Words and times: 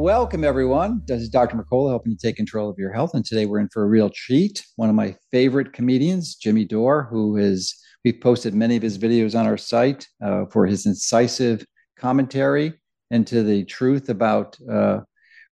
Welcome, 0.00 0.44
everyone. 0.44 1.02
This 1.04 1.20
is 1.20 1.28
Dr. 1.28 1.58
Mercola 1.58 1.90
helping 1.90 2.12
you 2.12 2.16
take 2.16 2.36
control 2.36 2.70
of 2.70 2.78
your 2.78 2.90
health. 2.90 3.10
And 3.12 3.22
today 3.22 3.44
we're 3.44 3.58
in 3.58 3.68
for 3.68 3.82
a 3.82 3.86
real 3.86 4.08
treat. 4.08 4.64
One 4.76 4.88
of 4.88 4.94
my 4.94 5.14
favorite 5.30 5.74
comedians, 5.74 6.36
Jimmy 6.36 6.64
Dore, 6.64 7.06
who 7.10 7.36
is, 7.36 7.78
we've 8.02 8.18
posted 8.18 8.54
many 8.54 8.76
of 8.76 8.82
his 8.82 8.96
videos 8.96 9.38
on 9.38 9.46
our 9.46 9.58
site 9.58 10.08
uh, 10.24 10.46
for 10.50 10.64
his 10.64 10.86
incisive 10.86 11.66
commentary 11.98 12.80
into 13.10 13.42
the 13.42 13.66
truth 13.66 14.08
about 14.08 14.56
uh, 14.72 15.00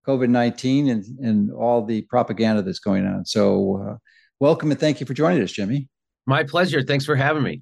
COVID 0.06 0.30
19 0.30 0.88
and, 0.88 1.04
and 1.18 1.52
all 1.52 1.84
the 1.84 2.00
propaganda 2.08 2.62
that's 2.62 2.80
going 2.80 3.06
on. 3.06 3.26
So, 3.26 3.86
uh, 3.86 3.96
welcome 4.40 4.70
and 4.70 4.80
thank 4.80 4.98
you 4.98 5.04
for 5.04 5.12
joining 5.12 5.42
us, 5.42 5.52
Jimmy. 5.52 5.90
My 6.24 6.42
pleasure. 6.42 6.82
Thanks 6.82 7.04
for 7.04 7.16
having 7.16 7.42
me. 7.42 7.60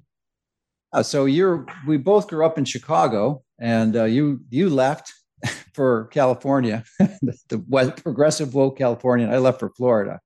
Uh, 0.93 1.03
so, 1.03 1.25
you're, 1.25 1.65
we 1.85 1.97
both 1.97 2.29
grew 2.29 2.45
up 2.45 2.57
in 2.57 2.63
Chicago 2.63 3.43
and 3.59 3.97
uh, 3.97 4.05
you, 4.05 4.39
you 4.49 4.69
left 4.69 5.11
for 5.73 6.05
California, 6.05 6.83
the 6.99 7.63
West, 7.67 8.03
progressive 8.03 8.53
woke 8.53 8.77
California. 8.77 9.27
I 9.27 9.37
left 9.37 9.59
for 9.59 9.69
Florida. 9.69 10.19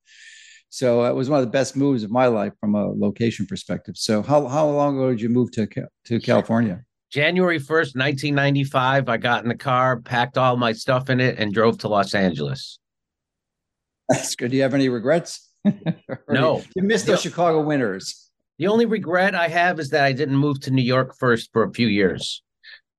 So 0.69 1.03
it 1.03 1.13
was 1.13 1.29
one 1.29 1.39
of 1.39 1.45
the 1.45 1.51
best 1.51 1.75
moves 1.75 2.03
of 2.03 2.11
my 2.11 2.27
life 2.27 2.53
from 2.61 2.75
a 2.75 2.87
location 2.87 3.45
perspective. 3.45 3.95
So 3.97 4.21
how, 4.21 4.47
how 4.47 4.69
long 4.69 4.95
ago 4.95 5.09
did 5.09 5.19
you 5.19 5.27
move 5.27 5.51
to, 5.51 5.67
to 6.05 6.19
California? 6.21 6.83
January 7.11 7.59
1st, 7.59 7.97
1995, 7.97 9.09
I 9.09 9.17
got 9.17 9.43
in 9.43 9.49
the 9.49 9.55
car, 9.55 9.99
packed 9.99 10.37
all 10.37 10.55
my 10.55 10.71
stuff 10.71 11.09
in 11.09 11.19
it, 11.19 11.37
and 11.37 11.53
drove 11.53 11.79
to 11.79 11.89
Los 11.89 12.15
Angeles. 12.15 12.79
That's 14.07 14.33
good. 14.35 14.51
Do 14.51 14.57
you 14.57 14.63
have 14.63 14.73
any 14.73 14.87
regrets? 14.87 15.49
no. 16.29 16.63
You 16.73 16.83
missed 16.83 17.07
the 17.07 17.17
Chicago 17.17 17.61
winters. 17.61 18.29
The 18.57 18.67
only 18.67 18.85
regret 18.85 19.35
I 19.35 19.49
have 19.49 19.77
is 19.77 19.89
that 19.89 20.05
I 20.05 20.13
didn't 20.13 20.37
move 20.37 20.61
to 20.61 20.71
New 20.71 20.83
York 20.83 21.15
first 21.19 21.49
for 21.51 21.63
a 21.63 21.73
few 21.73 21.87
years 21.87 22.41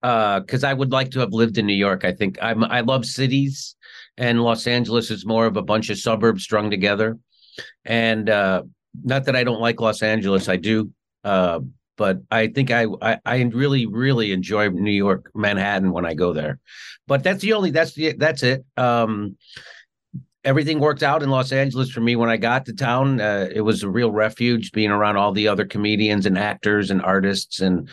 because 0.03 0.65
uh, 0.65 0.69
I 0.69 0.75
would 0.75 0.91
like 0.91 1.13
to 1.13 1.21
have 1.21 1.33
lived 1.33 1.59
in 1.59 1.67
New 1.67 1.75
York. 1.75 2.05
I 2.05 2.13
think 2.13 2.39
I'm 2.43 2.65
I 2.65 2.81
love 2.81 3.07
cities, 3.07 3.77
and 4.17 4.43
Los 4.43 4.67
Angeles 4.67 5.11
is 5.11 5.25
more 5.25 5.47
of 5.47 5.57
a 5.57 5.63
bunch 5.63 5.91
of 5.91 5.99
suburbs 5.99 6.43
strung 6.43 6.71
together. 6.71 7.19
And 7.85 8.29
uh, 8.29 8.63
not 9.05 9.27
that 9.27 9.37
I 9.37 9.45
don't 9.45 9.61
like 9.61 9.81
Los 9.81 10.03
Angeles, 10.03 10.49
I 10.49 10.57
do, 10.57 10.91
uh, 11.23 11.61
but 11.97 12.19
I 12.31 12.49
think 12.49 12.71
I, 12.71 12.87
I, 13.01 13.19
I 13.25 13.43
really 13.43 13.87
really 13.87 14.33
enjoy 14.33 14.69
New 14.71 14.91
York, 14.91 15.31
Manhattan 15.35 15.93
when 15.93 16.05
I 16.05 16.15
go 16.15 16.33
there. 16.33 16.59
But 17.07 17.23
that's 17.23 17.41
the 17.41 17.53
only 17.53 17.71
that's 17.71 17.95
the 17.95 18.15
that's 18.15 18.43
it. 18.43 18.65
Um, 18.77 19.37
everything 20.45 20.81
worked 20.81 21.05
out 21.05 21.23
in 21.23 21.31
Los 21.31 21.53
Angeles 21.53 21.91
for 21.91 22.01
me 22.01 22.17
when 22.17 22.29
I 22.29 22.37
got 22.37 22.67
to 22.67 22.73
town. 22.73 23.21
Uh, 23.21 23.49
it 23.55 23.61
was 23.61 23.85
a 23.85 23.89
real 23.89 24.11
refuge 24.11 24.73
being 24.73 24.91
around 24.91 25.17
all 25.17 25.31
the 25.31 25.47
other 25.47 25.65
comedians 25.65 26.27
and 26.27 26.37
actors 26.37 26.91
and 26.91 27.01
artists 27.03 27.61
and 27.61 27.89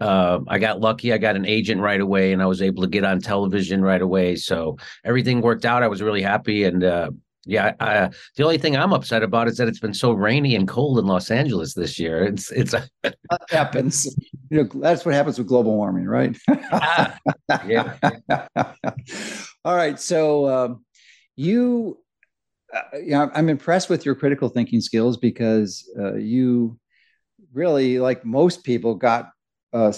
uh, 0.00 0.40
I 0.48 0.58
got 0.58 0.80
lucky. 0.80 1.12
I 1.12 1.18
got 1.18 1.36
an 1.36 1.46
agent 1.46 1.80
right 1.80 2.00
away, 2.00 2.32
and 2.32 2.42
I 2.42 2.46
was 2.46 2.62
able 2.62 2.82
to 2.82 2.88
get 2.88 3.04
on 3.04 3.20
television 3.20 3.82
right 3.82 4.00
away. 4.00 4.36
So 4.36 4.78
everything 5.04 5.40
worked 5.40 5.64
out. 5.64 5.82
I 5.82 5.88
was 5.88 6.02
really 6.02 6.22
happy, 6.22 6.64
and 6.64 6.82
uh, 6.82 7.10
yeah, 7.46 7.72
I, 7.80 8.10
the 8.36 8.44
only 8.44 8.58
thing 8.58 8.76
I'm 8.76 8.92
upset 8.92 9.22
about 9.22 9.48
is 9.48 9.56
that 9.56 9.68
it's 9.68 9.80
been 9.80 9.94
so 9.94 10.12
rainy 10.12 10.54
and 10.56 10.68
cold 10.68 10.98
in 10.98 11.06
Los 11.06 11.30
Angeles 11.30 11.74
this 11.74 11.98
year. 11.98 12.24
It's 12.24 12.50
it's 12.50 12.72
that 13.02 13.16
happens. 13.48 14.14
You 14.50 14.64
know, 14.64 14.80
that's 14.80 15.04
what 15.04 15.14
happens 15.14 15.38
with 15.38 15.46
global 15.46 15.76
warming, 15.76 16.06
right? 16.06 16.36
yeah. 17.66 17.94
All 19.64 19.76
right. 19.76 19.98
So 19.98 20.48
um, 20.48 20.84
you, 21.36 21.98
uh, 22.74 22.98
you 22.98 23.10
know, 23.10 23.30
I'm 23.34 23.48
impressed 23.48 23.90
with 23.90 24.04
your 24.04 24.14
critical 24.14 24.48
thinking 24.48 24.80
skills 24.80 25.16
because 25.16 25.90
uh, 25.98 26.14
you 26.14 26.78
really, 27.52 27.98
like 27.98 28.24
most 28.24 28.64
people, 28.64 28.94
got 28.94 29.30
uh, 29.72 29.92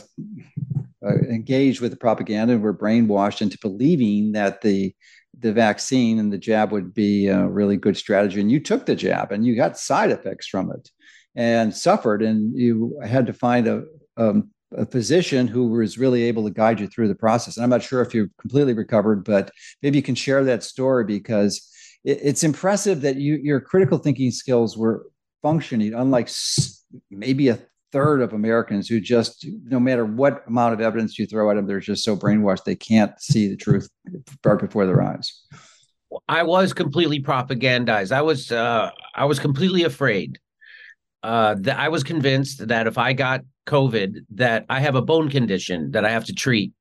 engaged 1.03 1.81
with 1.81 1.91
the 1.91 1.97
propaganda 1.97 2.55
and 2.55 2.63
were 2.63 2.77
brainwashed 2.77 3.43
into 3.43 3.59
believing 3.61 4.33
that 4.33 4.61
the 4.61 4.95
the 5.39 5.53
vaccine 5.53 6.19
and 6.19 6.33
the 6.33 6.39
jab 6.39 6.73
would 6.73 6.95
be 6.95 7.27
a 7.27 7.47
really 7.49 7.77
good 7.77 7.97
strategy. 7.97 8.41
And 8.41 8.51
you 8.51 8.61
took 8.61 8.87
the 8.87 8.95
jab 8.95 9.33
and 9.33 9.45
you 9.45 9.57
got 9.57 9.79
side 9.79 10.11
effects 10.11 10.47
from 10.47 10.71
it 10.71 10.91
and 11.35 11.75
suffered. 11.75 12.23
And 12.23 12.57
you 12.57 12.99
had 13.05 13.27
to 13.27 13.33
find 13.33 13.67
a, 13.67 13.85
um, 14.17 14.51
a 14.77 14.87
physician 14.87 15.49
who 15.49 15.69
was 15.69 15.99
really 15.99 16.23
able 16.25 16.45
to 16.45 16.51
guide 16.51 16.81
you 16.81 16.87
through 16.87 17.09
the 17.09 17.15
process. 17.15 17.57
And 17.57 17.65
I'm 17.65 17.71
not 17.71 17.83
sure 17.83 18.03
if 18.03 18.15
you've 18.15 18.37
completely 18.41 18.75
recovered, 18.75 19.25
but 19.25 19.51
maybe 19.83 19.99
you 19.99 20.03
can 20.03 20.15
share 20.15 20.45
that 20.45 20.63
story 20.63 21.05
because 21.05 21.69
it, 22.05 22.21
it's 22.23 22.45
impressive 22.45 23.01
that 23.01 23.17
you, 23.17 23.37
your 23.37 23.61
critical 23.61 23.99
thinking 23.99 24.31
skills 24.31 24.77
were 24.77 25.07
functioning, 25.43 25.95
unlike 25.95 26.29
maybe 27.11 27.49
a 27.49 27.59
third 27.93 28.23
of 28.23 28.33
Americans 28.33 28.89
who 28.89 29.01
just, 29.01 29.47
no 29.65 29.79
matter 29.79 30.05
what 30.05 30.43
amount 30.47 30.75
of 30.75 30.81
evidence 30.81 31.19
you 31.19 31.27
throw 31.27 31.51
at 31.51 31.55
them, 31.55 31.67
they're 31.67 31.81
just 31.81 32.05
so 32.05 32.17
brainwashed 32.17 32.65
they 32.65 32.75
can't 32.75 33.21
see 33.21 33.49
the 33.49 33.57
truth 33.57 33.89
right 34.45 34.59
before 34.59 34.87
their 34.87 35.03
eyes. 35.03 35.45
I 36.29 36.43
was 36.43 36.73
completely 36.73 37.23
propagandized. 37.23 38.13
I 38.13 38.23
was 38.23 38.53
uh, 38.53 38.91
I 39.15 39.25
was 39.25 39.39
completely 39.39 39.85
afraid. 39.85 40.39
Uh, 41.23 41.55
that 41.61 41.79
I 41.79 41.89
was 41.89 42.03
convinced 42.03 42.67
that 42.67 42.89
if 42.89 42.99
I 42.99 43.13
got 43.13 43.43
COVID, 43.67 44.25
that 44.31 44.67
I 44.69 44.81
have 44.81 44.97
a 44.97 45.03
bone 45.03 45.31
condition 45.31 45.93
that 45.93 46.05
I 46.05 46.11
have 46.11 46.25
to 46.25 46.33
treat 46.33 46.73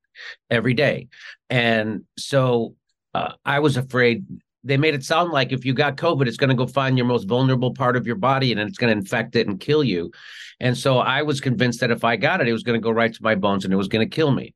every 0.49 0.73
day, 0.73 1.07
and 1.49 2.05
so 2.17 2.75
uh, 3.13 3.33
I 3.45 3.59
was 3.59 3.77
afraid 3.77 4.25
they 4.63 4.77
made 4.77 4.93
it 4.93 5.03
sound 5.03 5.31
like 5.31 5.51
if 5.51 5.65
you 5.65 5.73
got 5.73 5.97
COVID, 5.97 6.27
it's 6.27 6.37
going 6.37 6.49
to 6.49 6.55
go 6.55 6.67
find 6.67 6.97
your 6.97 7.07
most 7.07 7.27
vulnerable 7.27 7.73
part 7.73 7.95
of 7.95 8.05
your 8.05 8.15
body 8.15 8.51
and 8.51 8.61
it's 8.61 8.77
going 8.77 8.93
to 8.93 8.97
infect 8.97 9.35
it 9.35 9.47
and 9.47 9.59
kill 9.59 9.83
you. 9.83 10.11
And 10.59 10.77
so 10.77 10.99
I 10.99 11.23
was 11.23 11.41
convinced 11.41 11.79
that 11.79 11.91
if 11.91 12.03
I 12.03 12.15
got 12.15 12.41
it, 12.41 12.47
it 12.47 12.53
was 12.53 12.63
going 12.63 12.79
to 12.79 12.83
go 12.83 12.91
right 12.91 13.13
to 13.13 13.23
my 13.23 13.35
bones 13.35 13.65
and 13.65 13.73
it 13.73 13.77
was 13.77 13.87
going 13.87 14.07
to 14.07 14.15
kill 14.15 14.31
me. 14.31 14.53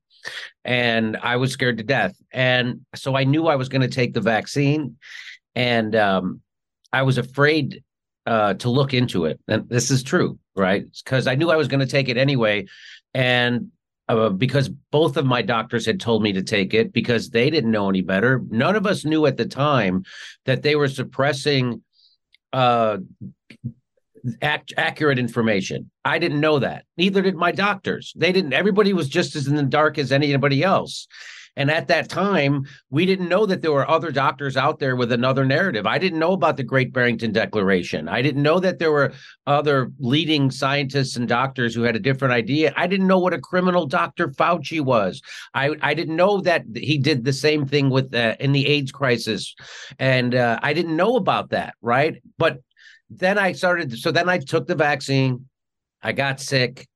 And 0.63 1.17
I 1.17 1.37
was 1.37 1.51
scared 1.51 1.77
to 1.77 1.83
death. 1.83 2.15
And 2.31 2.85
so 2.93 3.15
I 3.15 3.23
knew 3.23 3.47
I 3.47 3.55
was 3.55 3.69
going 3.69 3.81
to 3.81 3.87
take 3.87 4.13
the 4.13 4.21
vaccine. 4.21 4.97
And 5.55 5.95
um, 5.95 6.41
I 6.93 7.03
was 7.03 7.17
afraid 7.17 7.83
uh, 8.25 8.55
to 8.55 8.69
look 8.69 8.93
into 8.93 9.25
it. 9.25 9.39
And 9.47 9.67
this 9.69 9.91
is 9.91 10.03
true, 10.03 10.39
right? 10.55 10.85
Because 11.03 11.27
I 11.27 11.35
knew 11.35 11.49
I 11.49 11.55
was 11.55 11.67
going 11.67 11.79
to 11.79 11.85
take 11.85 12.09
it 12.09 12.17
anyway. 12.17 12.65
And 13.13 13.71
uh, 14.07 14.29
because 14.29 14.69
both 14.91 15.17
of 15.17 15.25
my 15.25 15.41
doctors 15.41 15.85
had 15.85 15.99
told 15.99 16.21
me 16.21 16.33
to 16.33 16.43
take 16.43 16.73
it 16.73 16.93
because 16.93 17.29
they 17.29 17.49
didn't 17.49 17.71
know 17.71 17.89
any 17.89 18.01
better. 18.01 18.41
None 18.49 18.75
of 18.75 18.85
us 18.85 19.05
knew 19.05 19.25
at 19.25 19.37
the 19.37 19.45
time 19.45 20.03
that 20.45 20.61
they 20.61 20.75
were 20.75 20.87
suppressing 20.87 21.81
uh, 22.53 22.97
ac- 24.41 24.75
accurate 24.77 25.19
information. 25.19 25.89
I 26.03 26.19
didn't 26.19 26.39
know 26.39 26.59
that. 26.59 26.85
Neither 26.97 27.21
did 27.21 27.35
my 27.35 27.51
doctors. 27.51 28.13
They 28.15 28.31
didn't. 28.31 28.53
Everybody 28.53 28.93
was 28.93 29.09
just 29.09 29.35
as 29.35 29.47
in 29.47 29.55
the 29.55 29.63
dark 29.63 29.97
as 29.97 30.11
anybody 30.11 30.63
else. 30.63 31.07
And 31.55 31.71
at 31.71 31.87
that 31.87 32.09
time, 32.09 32.65
we 32.89 33.05
didn't 33.05 33.29
know 33.29 33.45
that 33.45 33.61
there 33.61 33.71
were 33.71 33.89
other 33.89 34.11
doctors 34.11 34.57
out 34.57 34.79
there 34.79 34.95
with 34.95 35.11
another 35.11 35.45
narrative. 35.45 35.85
I 35.85 35.97
didn't 35.97 36.19
know 36.19 36.33
about 36.33 36.57
the 36.57 36.63
Great 36.63 36.91
Barrington 36.91 37.31
Declaration. 37.31 38.09
I 38.09 38.21
didn't 38.21 38.43
know 38.43 38.59
that 38.59 38.79
there 38.79 38.91
were 38.91 39.13
other 39.47 39.91
leading 39.99 40.51
scientists 40.51 41.15
and 41.15 41.27
doctors 41.27 41.73
who 41.73 41.83
had 41.83 41.95
a 41.95 41.99
different 41.99 42.33
idea. 42.33 42.73
I 42.75 42.87
didn't 42.87 43.07
know 43.07 43.19
what 43.19 43.33
a 43.33 43.39
criminal 43.39 43.85
Dr. 43.85 44.29
Fauci 44.29 44.81
was. 44.81 45.21
I, 45.53 45.75
I 45.81 45.93
didn't 45.93 46.15
know 46.15 46.41
that 46.41 46.63
he 46.75 46.97
did 46.97 47.23
the 47.23 47.33
same 47.33 47.65
thing 47.65 47.89
with 47.89 48.13
in 48.13 48.51
the 48.51 48.67
AIDS 48.67 48.91
crisis. 48.91 49.55
And 49.99 50.35
uh, 50.35 50.59
I 50.61 50.73
didn't 50.73 50.95
know 50.95 51.15
about 51.15 51.49
that, 51.51 51.75
right? 51.81 52.21
But 52.37 52.61
then 53.09 53.37
I 53.37 53.53
started, 53.53 53.97
so 53.97 54.11
then 54.11 54.29
I 54.29 54.39
took 54.39 54.67
the 54.67 54.75
vaccine. 54.75 55.45
I 56.01 56.11
got 56.11 56.39
sick 56.39 56.87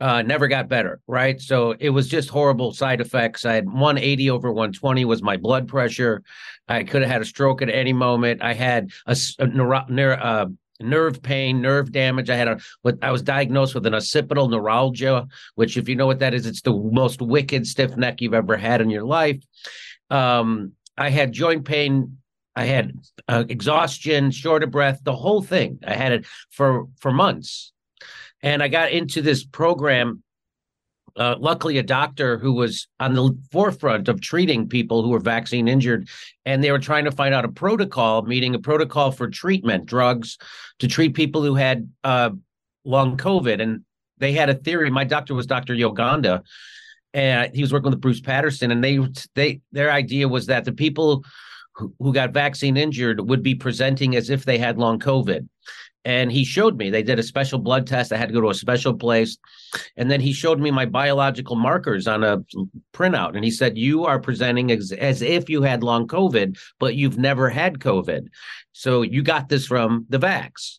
uh, 0.00 0.22
never 0.22 0.46
got 0.46 0.68
better, 0.68 1.00
right? 1.06 1.40
So 1.40 1.74
it 1.78 1.90
was 1.90 2.08
just 2.08 2.28
horrible 2.28 2.72
side 2.72 3.00
effects. 3.00 3.44
I 3.44 3.54
had 3.54 3.66
180 3.66 4.30
over 4.30 4.52
120 4.52 5.04
was 5.04 5.22
my 5.22 5.36
blood 5.36 5.66
pressure. 5.66 6.22
I 6.68 6.84
could 6.84 7.02
have 7.02 7.10
had 7.10 7.22
a 7.22 7.26
stroke 7.26 7.62
at 7.62 7.70
any 7.70 7.92
moment. 7.92 8.42
I 8.42 8.54
had 8.54 8.90
a, 9.06 9.16
a 9.38 9.46
neuro, 9.46 10.14
uh, 10.14 10.46
nerve 10.80 11.20
pain, 11.20 11.60
nerve 11.60 11.90
damage. 11.90 12.30
I 12.30 12.36
had 12.36 12.48
a 12.48 12.60
I 13.02 13.10
was 13.10 13.22
diagnosed 13.22 13.74
with 13.74 13.86
an 13.86 13.94
occipital 13.94 14.48
neuralgia, 14.48 15.26
which, 15.56 15.76
if 15.76 15.88
you 15.88 15.96
know 15.96 16.06
what 16.06 16.20
that 16.20 16.34
is, 16.34 16.46
it's 16.46 16.62
the 16.62 16.72
most 16.72 17.20
wicked 17.20 17.66
stiff 17.66 17.96
neck 17.96 18.20
you've 18.20 18.34
ever 18.34 18.56
had 18.56 18.80
in 18.80 18.90
your 18.90 19.04
life. 19.04 19.42
Um, 20.10 20.72
I 20.96 21.10
had 21.10 21.32
joint 21.32 21.64
pain. 21.64 22.18
I 22.54 22.64
had 22.64 22.92
uh, 23.28 23.44
exhaustion, 23.48 24.30
short 24.30 24.62
of 24.62 24.70
breath, 24.70 25.00
the 25.02 25.14
whole 25.14 25.42
thing. 25.42 25.80
I 25.86 25.94
had 25.94 26.12
it 26.12 26.26
for 26.50 26.86
for 26.98 27.12
months 27.12 27.72
and 28.42 28.62
I 28.62 28.68
got 28.68 28.92
into 28.92 29.22
this 29.22 29.44
program 29.44 30.22
uh, 31.16 31.34
luckily 31.38 31.78
a 31.78 31.82
doctor 31.82 32.38
who 32.38 32.52
was 32.52 32.86
on 33.00 33.14
the 33.14 33.36
forefront 33.50 34.08
of 34.08 34.20
treating 34.20 34.68
people 34.68 35.02
who 35.02 35.08
were 35.08 35.18
vaccine 35.18 35.66
injured 35.66 36.08
and 36.44 36.62
they 36.62 36.70
were 36.70 36.78
trying 36.78 37.04
to 37.04 37.10
find 37.10 37.34
out 37.34 37.44
a 37.44 37.48
protocol 37.48 38.22
meaning 38.22 38.54
a 38.54 38.58
protocol 38.58 39.10
for 39.10 39.28
treatment 39.28 39.86
drugs 39.86 40.38
to 40.78 40.86
treat 40.86 41.14
people 41.14 41.42
who 41.42 41.54
had 41.54 41.90
uh, 42.04 42.30
long 42.84 43.16
covid. 43.16 43.60
And 43.60 43.82
they 44.18 44.32
had 44.32 44.48
a 44.48 44.54
theory 44.54 44.90
my 44.90 45.04
doctor 45.04 45.34
was 45.34 45.46
dr 45.46 45.74
Yogendra 45.74 46.42
and 47.14 47.54
he 47.54 47.62
was 47.62 47.72
working 47.72 47.90
with 47.90 48.00
bruce 48.00 48.20
patterson 48.20 48.70
and 48.70 48.84
they 48.84 49.00
they 49.34 49.60
their 49.72 49.90
idea 49.90 50.28
was 50.28 50.46
that 50.46 50.64
the 50.64 50.72
people 50.72 51.24
who, 51.74 51.92
who 51.98 52.12
got 52.12 52.32
vaccine 52.32 52.76
injured 52.76 53.28
would 53.28 53.42
be 53.42 53.54
presenting 53.54 54.14
as 54.14 54.30
if 54.30 54.44
they 54.44 54.58
had 54.58 54.78
long 54.78 54.98
covid 54.98 55.48
and 56.04 56.30
he 56.30 56.44
showed 56.44 56.76
me 56.76 56.90
they 56.90 57.02
did 57.02 57.18
a 57.18 57.22
special 57.22 57.58
blood 57.58 57.86
test 57.86 58.12
i 58.12 58.16
had 58.16 58.28
to 58.28 58.34
go 58.34 58.40
to 58.40 58.50
a 58.50 58.54
special 58.54 58.94
place 58.94 59.36
and 59.96 60.10
then 60.10 60.20
he 60.20 60.32
showed 60.32 60.60
me 60.60 60.70
my 60.70 60.86
biological 60.86 61.56
markers 61.56 62.06
on 62.06 62.24
a 62.24 62.38
printout 62.94 63.34
and 63.34 63.44
he 63.44 63.50
said 63.50 63.76
you 63.76 64.04
are 64.04 64.18
presenting 64.18 64.70
as, 64.70 64.92
as 64.92 65.22
if 65.22 65.48
you 65.48 65.62
had 65.62 65.82
long 65.82 66.06
covid 66.06 66.58
but 66.78 66.94
you've 66.94 67.18
never 67.18 67.48
had 67.48 67.78
covid 67.78 68.28
so 68.72 69.02
you 69.02 69.22
got 69.22 69.48
this 69.48 69.66
from 69.66 70.06
the 70.08 70.18
vax 70.18 70.78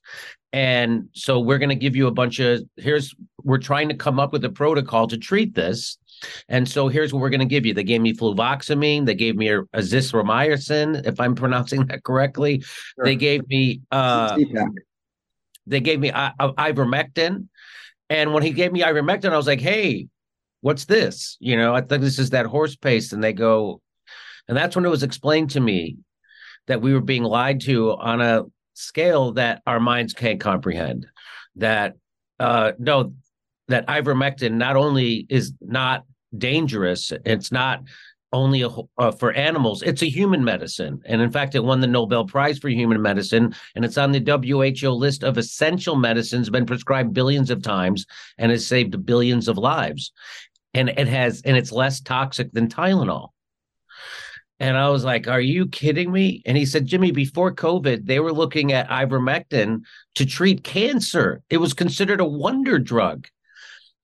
and 0.51 1.09
so 1.13 1.39
we're 1.39 1.59
going 1.59 1.69
to 1.69 1.75
give 1.75 1.95
you 1.95 2.07
a 2.07 2.11
bunch 2.11 2.39
of 2.39 2.61
here's 2.77 3.13
we're 3.43 3.57
trying 3.57 3.89
to 3.89 3.95
come 3.95 4.19
up 4.19 4.31
with 4.31 4.43
a 4.45 4.49
protocol 4.49 5.07
to 5.07 5.17
treat 5.17 5.53
this 5.53 5.97
and 6.47 6.67
so 6.67 6.87
here's 6.87 7.13
what 7.13 7.21
we're 7.21 7.29
going 7.29 7.39
to 7.39 7.45
give 7.45 7.65
you. 7.65 7.73
They 7.73 7.83
gave 7.83 8.01
me 8.01 8.13
fluvoxamine. 8.13 9.05
They 9.05 9.15
gave 9.15 9.35
me 9.35 9.49
a, 9.49 9.61
azithromycin, 9.61 11.07
if 11.07 11.19
I'm 11.19 11.35
pronouncing 11.35 11.85
that 11.87 12.03
correctly. 12.03 12.61
Sure. 12.61 13.05
They 13.05 13.15
gave 13.15 13.47
me 13.47 13.81
uh, 13.91 14.37
they 15.67 15.79
gave 15.79 15.99
me 15.99 16.11
uh, 16.11 16.31
ivermectin. 16.39 17.47
And 18.09 18.33
when 18.33 18.43
he 18.43 18.51
gave 18.51 18.71
me 18.71 18.81
ivermectin, 18.81 19.31
I 19.31 19.37
was 19.37 19.47
like, 19.47 19.61
hey, 19.61 20.07
what's 20.61 20.85
this? 20.85 21.37
You 21.39 21.57
know, 21.57 21.75
I 21.75 21.81
think 21.81 22.01
this 22.01 22.19
is 22.19 22.31
that 22.31 22.45
horse 22.45 22.75
paste. 22.75 23.13
And 23.13 23.23
they 23.23 23.33
go, 23.33 23.81
and 24.47 24.57
that's 24.57 24.75
when 24.75 24.85
it 24.85 24.89
was 24.89 25.03
explained 25.03 25.51
to 25.51 25.59
me 25.59 25.97
that 26.67 26.81
we 26.81 26.93
were 26.93 27.01
being 27.01 27.23
lied 27.23 27.61
to 27.61 27.91
on 27.91 28.21
a 28.21 28.43
scale 28.73 29.33
that 29.33 29.61
our 29.67 29.79
minds 29.79 30.13
can't 30.13 30.39
comprehend. 30.39 31.07
That, 31.55 31.95
uh, 32.39 32.71
no, 32.79 33.13
that 33.67 33.87
ivermectin 33.87 34.53
not 34.53 34.75
only 34.75 35.25
is 35.29 35.53
not 35.61 36.05
dangerous, 36.35 37.11
it's 37.25 37.51
not 37.51 37.83
only 38.31 38.61
a, 38.61 38.69
uh, 38.97 39.11
for 39.11 39.33
animals. 39.33 39.81
It's 39.81 40.01
a 40.01 40.09
human 40.09 40.43
medicine. 40.43 41.01
And 41.05 41.21
in 41.21 41.31
fact, 41.31 41.55
it 41.55 41.63
won 41.63 41.79
the 41.79 41.87
Nobel 41.87 42.25
Prize 42.25 42.59
for 42.59 42.69
Human 42.69 43.01
Medicine. 43.01 43.55
And 43.75 43.83
it's 43.83 43.97
on 43.97 44.11
the 44.11 44.19
WHO 44.19 44.89
list 44.91 45.23
of 45.23 45.37
essential 45.37 45.95
medicines, 45.95 46.49
been 46.49 46.65
prescribed 46.65 47.13
billions 47.13 47.49
of 47.49 47.61
times 47.61 48.05
and 48.37 48.51
has 48.51 48.65
saved 48.65 49.05
billions 49.05 49.47
of 49.47 49.57
lives. 49.57 50.11
And 50.73 50.89
it 50.89 51.07
has, 51.07 51.41
and 51.43 51.57
it's 51.57 51.71
less 51.71 51.99
toxic 52.01 52.51
than 52.51 52.69
Tylenol. 52.69 53.29
And 54.59 54.75
I 54.75 54.89
was 54.89 55.03
like, 55.03 55.27
Are 55.27 55.41
you 55.41 55.67
kidding 55.67 56.11
me? 56.11 56.43
And 56.45 56.57
he 56.57 56.65
said, 56.65 56.85
Jimmy, 56.85 57.11
before 57.11 57.53
COVID, 57.53 58.05
they 58.05 58.19
were 58.19 58.33
looking 58.33 58.73
at 58.73 58.89
ivermectin 58.89 59.81
to 60.15 60.25
treat 60.25 60.63
cancer. 60.63 61.41
It 61.49 61.57
was 61.57 61.73
considered 61.73 62.19
a 62.19 62.25
wonder 62.25 62.77
drug. 62.77 63.27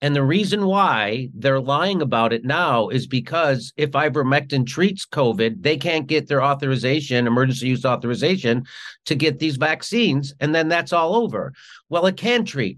And 0.02 0.16
the 0.16 0.24
reason 0.24 0.66
why 0.66 1.30
they're 1.34 1.60
lying 1.60 2.02
about 2.02 2.34
it 2.34 2.44
now 2.44 2.90
is 2.90 3.08
because 3.08 3.74
if 3.78 3.92
ivermectin 3.92 4.68
treats 4.68 5.06
COVID, 5.06 5.62
they 5.62 5.78
can't 5.78 6.06
get 6.06 6.28
their 6.28 6.44
authorization, 6.44 7.28
emergency 7.28 7.68
use 7.68 7.86
authorization, 7.86 8.66
to 9.06 9.16
get 9.16 9.40
these 9.40 9.56
vaccines. 9.56 10.34
And 10.40 10.54
then 10.54 10.68
that's 10.68 10.94
all 10.94 11.16
over. 11.16 11.54
Well, 11.90 12.06
it 12.08 12.18
can 12.18 12.44
treat, 12.44 12.78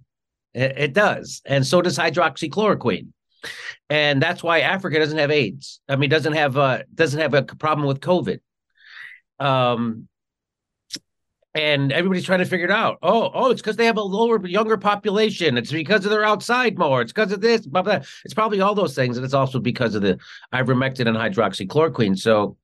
it, 0.53 0.93
does. 0.93 1.41
And 1.45 1.65
so 1.65 1.81
does 1.81 1.97
hydroxychloroquine. 1.97 3.07
And 3.89 4.21
that's 4.21 4.43
why 4.43 4.61
Africa 4.61 4.99
doesn't 4.99 5.17
have 5.17 5.31
AIDS. 5.31 5.79
I 5.89 5.95
mean, 5.95 6.09
doesn't 6.09 6.33
have 6.33 6.57
uh, 6.57 6.83
doesn't 6.93 7.19
have 7.19 7.33
a 7.33 7.43
problem 7.43 7.87
with 7.87 7.99
COVID. 7.99 8.39
Um, 9.39 10.07
and 11.57 11.91
everybody's 11.91 12.23
trying 12.23 12.39
to 12.39 12.45
figure 12.45 12.67
it 12.67 12.71
out. 12.71 12.99
Oh, 13.01 13.31
oh, 13.33 13.49
it's 13.49 13.61
because 13.61 13.77
they 13.77 13.87
have 13.87 13.97
a 13.97 14.01
lower, 14.01 14.45
younger 14.45 14.77
population. 14.77 15.57
It's 15.57 15.71
because 15.71 16.03
they're 16.03 16.23
outside 16.23 16.77
more. 16.77 17.01
It's 17.01 17.11
because 17.11 17.31
of 17.31 17.41
this. 17.41 17.65
Blah, 17.65 17.81
blah. 17.81 17.99
It's 18.23 18.33
probably 18.35 18.61
all 18.61 18.75
those 18.75 18.93
things, 18.93 19.17
and 19.17 19.25
it's 19.25 19.33
also 19.33 19.59
because 19.59 19.95
of 19.95 20.03
the 20.03 20.19
ivermectin 20.53 21.07
and 21.07 21.17
hydroxychloroquine. 21.17 22.15
So 22.15 22.57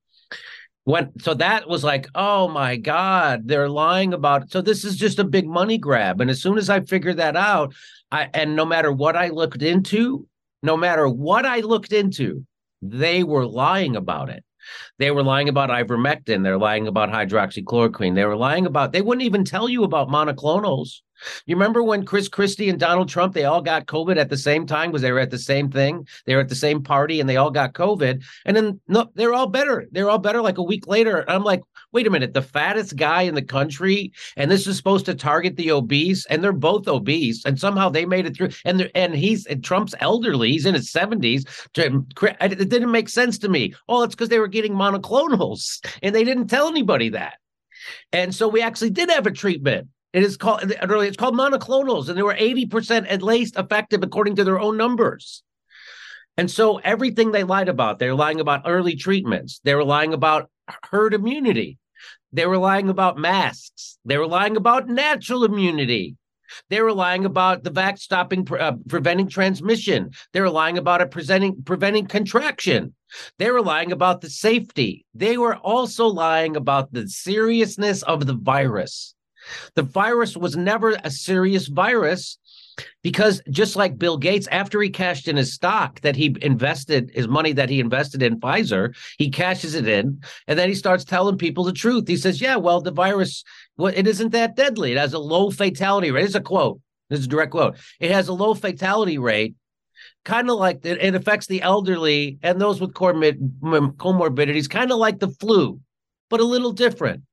when 0.83 1.11
so 1.19 1.33
that 1.33 1.67
was 1.67 1.83
like, 1.83 2.07
oh 2.13 2.47
my 2.49 2.75
god, 2.75 3.47
they're 3.47 3.69
lying 3.69 4.13
about 4.13 4.43
it. 4.43 4.51
So 4.51 4.61
this 4.61 4.85
is 4.85 4.95
just 4.95 5.17
a 5.17 5.23
big 5.23 5.47
money 5.47 5.79
grab. 5.79 6.21
And 6.21 6.29
as 6.29 6.39
soon 6.39 6.59
as 6.59 6.69
I 6.69 6.81
figured 6.81 7.17
that 7.17 7.35
out, 7.35 7.73
I 8.11 8.29
and 8.31 8.55
no 8.55 8.65
matter 8.65 8.91
what 8.91 9.15
I 9.15 9.29
looked 9.29 9.63
into, 9.63 10.27
no 10.61 10.77
matter 10.77 11.09
what 11.09 11.47
I 11.47 11.61
looked 11.61 11.93
into, 11.93 12.45
they 12.83 13.23
were 13.23 13.47
lying 13.47 13.95
about 13.95 14.29
it. 14.29 14.43
They 14.99 15.11
were 15.11 15.23
lying 15.23 15.49
about 15.49 15.69
ivermectin. 15.69 16.43
They're 16.43 16.57
lying 16.57 16.87
about 16.87 17.09
hydroxychloroquine. 17.09 18.15
They 18.15 18.25
were 18.25 18.35
lying 18.35 18.65
about, 18.65 18.91
they 18.91 19.01
wouldn't 19.01 19.25
even 19.25 19.45
tell 19.45 19.69
you 19.69 19.83
about 19.83 20.09
monoclonals. 20.09 21.01
You 21.45 21.55
remember 21.55 21.83
when 21.83 22.05
Chris 22.05 22.27
Christie 22.27 22.69
and 22.69 22.79
Donald 22.79 23.09
Trump, 23.09 23.33
they 23.33 23.45
all 23.45 23.61
got 23.61 23.85
COVID 23.85 24.17
at 24.17 24.29
the 24.29 24.37
same 24.37 24.65
time 24.65 24.91
because 24.91 25.01
they 25.01 25.11
were 25.11 25.19
at 25.19 25.31
the 25.31 25.39
same 25.39 25.69
thing. 25.69 26.07
They 26.25 26.35
were 26.35 26.41
at 26.41 26.49
the 26.49 26.55
same 26.55 26.83
party 26.83 27.19
and 27.19 27.29
they 27.29 27.37
all 27.37 27.51
got 27.51 27.73
COVID. 27.73 28.23
And 28.45 28.57
then 28.57 28.81
no, 28.87 29.09
they're 29.15 29.33
all 29.33 29.47
better. 29.47 29.87
They're 29.91 30.09
all 30.09 30.17
better 30.17 30.41
like 30.41 30.57
a 30.57 30.63
week 30.63 30.87
later. 30.87 31.19
And 31.19 31.29
I'm 31.29 31.43
like, 31.43 31.61
wait 31.93 32.07
a 32.07 32.09
minute, 32.09 32.33
the 32.33 32.41
fattest 32.41 32.95
guy 32.95 33.21
in 33.21 33.35
the 33.35 33.41
country, 33.41 34.11
and 34.35 34.49
this 34.49 34.67
is 34.67 34.75
supposed 34.75 35.05
to 35.05 35.15
target 35.15 35.55
the 35.55 35.71
obese, 35.71 36.25
and 36.25 36.43
they're 36.43 36.51
both 36.51 36.87
obese, 36.87 37.45
and 37.45 37.59
somehow 37.59 37.89
they 37.89 38.05
made 38.05 38.25
it 38.25 38.35
through. 38.35 38.49
And 38.65 38.89
and 38.95 39.15
he's 39.15 39.45
and 39.45 39.63
Trump's 39.63 39.95
elderly, 39.99 40.51
he's 40.51 40.65
in 40.65 40.73
his 40.73 40.91
70s. 40.91 41.47
It 41.77 42.69
didn't 42.69 42.91
make 42.91 43.09
sense 43.09 43.37
to 43.39 43.49
me. 43.49 43.73
Oh, 43.87 44.03
it's 44.03 44.15
because 44.15 44.29
they 44.29 44.39
were 44.39 44.47
getting 44.47 44.73
monoclonals, 44.73 45.85
and 46.01 46.13
they 46.13 46.23
didn't 46.23 46.47
tell 46.47 46.67
anybody 46.67 47.09
that. 47.09 47.35
And 48.11 48.33
so 48.33 48.47
we 48.47 48.61
actually 48.61 48.91
did 48.91 49.09
have 49.09 49.27
a 49.27 49.31
treatment. 49.31 49.87
It 50.13 50.23
is 50.23 50.37
called 50.37 50.61
it's 50.63 51.17
called 51.17 51.35
monoclonals, 51.35 52.09
and 52.09 52.17
they 52.17 52.23
were 52.23 52.35
80% 52.35 53.05
at 53.09 53.21
least 53.23 53.57
effective 53.57 54.03
according 54.03 54.35
to 54.37 54.43
their 54.43 54.59
own 54.59 54.77
numbers. 54.77 55.43
And 56.37 56.49
so 56.49 56.77
everything 56.77 57.31
they 57.31 57.43
lied 57.43 57.69
about, 57.69 57.99
they're 57.99 58.15
lying 58.15 58.39
about 58.39 58.63
early 58.65 58.95
treatments. 58.95 59.59
They 59.63 59.75
were 59.75 59.83
lying 59.83 60.13
about 60.13 60.49
herd 60.89 61.13
immunity. 61.13 61.77
They 62.33 62.47
were 62.47 62.57
lying 62.57 62.89
about 62.89 63.17
masks. 63.17 63.99
They 64.03 64.17
were 64.17 64.27
lying 64.27 64.57
about 64.57 64.89
natural 64.89 65.45
immunity. 65.45 66.17
They 66.69 66.81
were 66.81 66.93
lying 66.93 67.25
about 67.25 67.63
the 67.63 67.71
vax 67.71 67.99
stopping, 67.99 68.47
uh, 68.51 68.73
preventing 68.87 69.29
transmission. 69.29 70.11
They 70.33 70.41
were 70.41 70.49
lying 70.49 70.77
about 70.77 71.01
it 71.01 71.11
presenting, 71.11 71.63
preventing 71.63 72.07
contraction. 72.07 72.93
They 73.37 73.51
were 73.51 73.61
lying 73.61 73.91
about 73.91 74.21
the 74.21 74.29
safety. 74.29 75.05
They 75.13 75.37
were 75.37 75.55
also 75.57 76.07
lying 76.07 76.55
about 76.55 76.91
the 76.91 77.07
seriousness 77.07 78.01
of 78.03 78.25
the 78.25 78.35
virus. 78.35 79.15
The 79.75 79.83
virus 79.83 80.35
was 80.37 80.55
never 80.55 80.97
a 81.03 81.11
serious 81.11 81.67
virus 81.67 82.37
because 83.01 83.41
just 83.49 83.75
like 83.75 83.97
Bill 83.97 84.17
Gates, 84.17 84.47
after 84.47 84.81
he 84.81 84.89
cashed 84.89 85.27
in 85.27 85.35
his 85.35 85.53
stock 85.53 86.01
that 86.01 86.15
he 86.15 86.35
invested, 86.41 87.11
his 87.13 87.27
money 87.27 87.53
that 87.53 87.69
he 87.69 87.79
invested 87.79 88.23
in 88.23 88.39
Pfizer, 88.39 88.95
he 89.17 89.29
cashes 89.29 89.75
it 89.75 89.87
in, 89.87 90.21
and 90.47 90.57
then 90.57 90.69
he 90.69 90.75
starts 90.75 91.03
telling 91.03 91.37
people 91.37 91.63
the 91.63 91.73
truth. 91.73 92.07
He 92.07 92.17
says, 92.17 92.41
"Yeah, 92.41 92.55
well, 92.55 92.81
the 92.81 92.91
virus, 92.91 93.43
well, 93.77 93.93
it 93.95 94.07
isn't 94.07 94.31
that 94.31 94.55
deadly. 94.55 94.91
It 94.91 94.97
has 94.97 95.13
a 95.13 95.19
low 95.19 95.51
fatality 95.51 96.11
rate." 96.11 96.25
It's 96.25 96.35
a 96.35 96.41
quote. 96.41 96.79
This 97.09 97.19
is 97.19 97.25
a 97.25 97.29
direct 97.29 97.51
quote. 97.51 97.77
It 97.99 98.11
has 98.11 98.27
a 98.27 98.33
low 98.33 98.53
fatality 98.53 99.17
rate, 99.17 99.55
kind 100.25 100.49
of 100.49 100.57
like 100.57 100.85
it, 100.85 101.01
it 101.01 101.15
affects 101.15 101.47
the 101.47 101.61
elderly 101.61 102.39
and 102.41 102.59
those 102.59 102.81
with 102.81 102.93
comorbidities, 102.93 104.69
kind 104.69 104.91
of 104.91 104.97
like 104.97 105.19
the 105.19 105.29
flu, 105.29 105.79
but 106.29 106.39
a 106.39 106.45
little 106.45 106.71
different. 106.71 107.23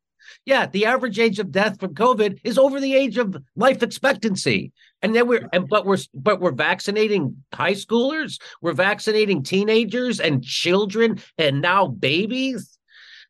Yeah, 0.44 0.66
the 0.66 0.86
average 0.86 1.18
age 1.18 1.38
of 1.38 1.50
death 1.50 1.78
from 1.80 1.94
COVID 1.94 2.40
is 2.44 2.58
over 2.58 2.80
the 2.80 2.94
age 2.94 3.18
of 3.18 3.36
life 3.56 3.82
expectancy. 3.82 4.72
And 5.02 5.14
then 5.14 5.26
we're 5.26 5.48
and 5.52 5.68
but 5.68 5.86
we're 5.86 5.98
but 6.14 6.40
we're 6.40 6.52
vaccinating 6.52 7.36
high 7.52 7.74
schoolers, 7.74 8.40
we're 8.60 8.72
vaccinating 8.72 9.42
teenagers 9.42 10.20
and 10.20 10.44
children 10.44 11.20
and 11.38 11.60
now 11.60 11.86
babies. 11.86 12.78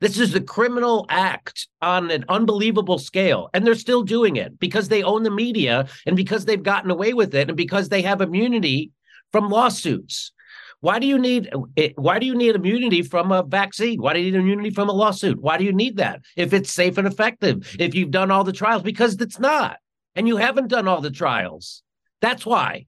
This 0.00 0.18
is 0.18 0.35
a 0.35 0.40
criminal 0.40 1.04
act 1.11 1.68
on 1.82 2.11
an 2.11 2.25
unbelievable 2.28 2.99
scale. 2.99 3.50
And 3.52 3.66
they're 3.66 3.75
still 3.75 4.02
doing 4.02 4.37
it 4.37 4.59
because 4.59 4.88
they 4.88 5.02
own 5.02 5.25
the 5.25 5.30
media 5.30 5.88
and 6.06 6.16
because 6.16 6.47
they've 6.47 6.62
gotten 6.62 6.90
away 6.90 7.12
with 7.12 7.35
it 7.35 7.49
and 7.49 7.56
because 7.56 7.90
they 7.90 8.02
have 8.02 8.23
immunity 8.23 8.92
from 9.30 9.50
lawsuits. 9.50 10.32
Why 10.80 10.99
do 10.99 11.06
you 11.06 11.18
need 11.18 11.50
eh, 11.76 11.90
why 11.96 12.18
do 12.18 12.26
you 12.26 12.34
need 12.34 12.54
immunity 12.54 13.02
from 13.02 13.32
a 13.32 13.42
vaccine? 13.42 14.00
Why 14.00 14.14
do 14.14 14.20
you 14.20 14.32
need 14.32 14.38
immunity 14.38 14.70
from 14.70 14.88
a 14.88 14.92
lawsuit? 14.92 15.40
Why 15.40 15.58
do 15.58 15.64
you 15.64 15.72
need 15.72 15.96
that 15.99 16.22
if 16.37 16.52
it's 16.52 16.72
safe 16.72 16.99
and 16.99 17.06
effective? 17.06 17.76
If 17.78 17.94
you've 17.94 18.10
done 18.10 18.30
all 18.30 18.44
the 18.44 18.52
trials 18.52 18.82
because 18.82 19.14
it's 19.20 19.38
not. 19.38 19.78
And 20.14 20.26
you 20.26 20.37
haven't 20.37 20.68
done 20.68 20.88
all 20.88 21.00
the 21.00 21.10
trials. 21.10 21.82
That's 22.20 22.44
why. 22.44 22.87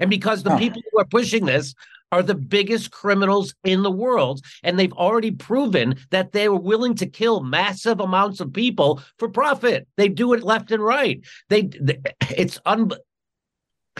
And 0.00 0.10
because 0.10 0.42
the 0.42 0.56
people 0.56 0.82
who 0.90 1.00
are 1.00 1.06
pushing 1.06 1.44
this 1.44 1.74
are 2.10 2.22
the 2.22 2.34
biggest 2.34 2.90
criminals 2.90 3.54
in 3.64 3.82
the 3.82 3.90
world 3.90 4.40
and 4.62 4.78
they've 4.78 4.92
already 4.92 5.30
proven 5.30 5.96
that 6.10 6.32
they 6.32 6.48
were 6.48 6.60
willing 6.60 6.94
to 6.94 7.06
kill 7.06 7.42
massive 7.42 8.00
amounts 8.00 8.40
of 8.40 8.52
people 8.52 9.02
for 9.18 9.28
profit. 9.28 9.86
They 9.96 10.08
do 10.08 10.32
it 10.32 10.42
left 10.42 10.70
and 10.70 10.82
right. 10.82 11.20
They, 11.48 11.62
they 11.62 11.98
it's 12.30 12.58
un 12.66 12.92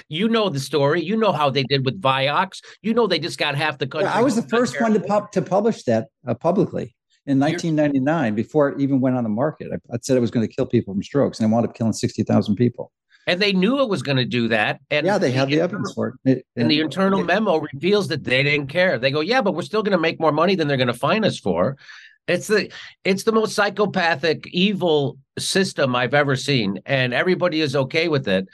You 0.08 0.28
know 0.28 0.48
the 0.48 0.60
story. 0.60 1.02
You 1.02 1.16
know 1.16 1.32
how 1.32 1.50
they 1.50 1.62
did 1.64 1.84
with 1.84 2.00
Vioxx. 2.00 2.60
You 2.82 2.94
know 2.94 3.06
they 3.06 3.18
just 3.18 3.38
got 3.38 3.54
half 3.54 3.78
the 3.78 3.86
country. 3.86 4.08
I 4.08 4.22
was 4.22 4.36
the 4.36 4.42
first 4.48 4.80
one 4.80 4.92
to 4.94 5.00
pub- 5.00 5.32
to 5.32 5.42
publish 5.42 5.84
that 5.84 6.08
uh, 6.26 6.34
publicly 6.34 6.94
in 7.26 7.38
1999 7.38 8.34
before 8.34 8.68
it 8.68 8.80
even 8.80 9.00
went 9.00 9.16
on 9.16 9.24
the 9.24 9.30
market. 9.30 9.68
I, 9.72 9.94
I 9.94 9.98
said 10.02 10.16
it 10.16 10.20
was 10.20 10.30
going 10.30 10.46
to 10.46 10.52
kill 10.52 10.66
people 10.66 10.94
from 10.94 11.02
strokes, 11.02 11.40
and 11.40 11.50
it 11.50 11.54
wound 11.54 11.66
up 11.66 11.74
killing 11.74 11.92
60,000 11.92 12.56
people. 12.56 12.92
And 13.26 13.40
they 13.40 13.54
knew 13.54 13.80
it 13.80 13.88
was 13.88 14.02
going 14.02 14.18
to 14.18 14.26
do 14.26 14.48
that. 14.48 14.80
And 14.90 15.06
yeah, 15.06 15.16
they 15.16 15.32
have 15.32 15.48
the, 15.48 15.56
the 15.56 15.62
evidence 15.62 15.92
for 15.94 16.08
it. 16.24 16.38
it 16.38 16.46
and 16.56 16.70
the 16.70 16.80
internal 16.80 17.20
it, 17.20 17.24
memo 17.24 17.60
reveals 17.72 18.08
that 18.08 18.22
they 18.22 18.42
didn't 18.42 18.66
care. 18.66 18.98
They 18.98 19.10
go, 19.10 19.20
yeah, 19.20 19.40
but 19.40 19.54
we're 19.54 19.62
still 19.62 19.82
going 19.82 19.96
to 19.96 19.98
make 19.98 20.20
more 20.20 20.32
money 20.32 20.56
than 20.56 20.68
they're 20.68 20.76
going 20.76 20.88
to 20.88 20.92
fine 20.92 21.24
us 21.24 21.38
for. 21.38 21.78
It's 22.26 22.46
the 22.46 22.70
it's 23.04 23.24
the 23.24 23.32
most 23.32 23.54
psychopathic, 23.54 24.46
evil 24.48 25.18
system 25.38 25.94
I've 25.94 26.14
ever 26.14 26.36
seen, 26.36 26.80
and 26.86 27.12
everybody 27.12 27.60
is 27.60 27.76
okay 27.76 28.08
with 28.08 28.28
it. 28.28 28.48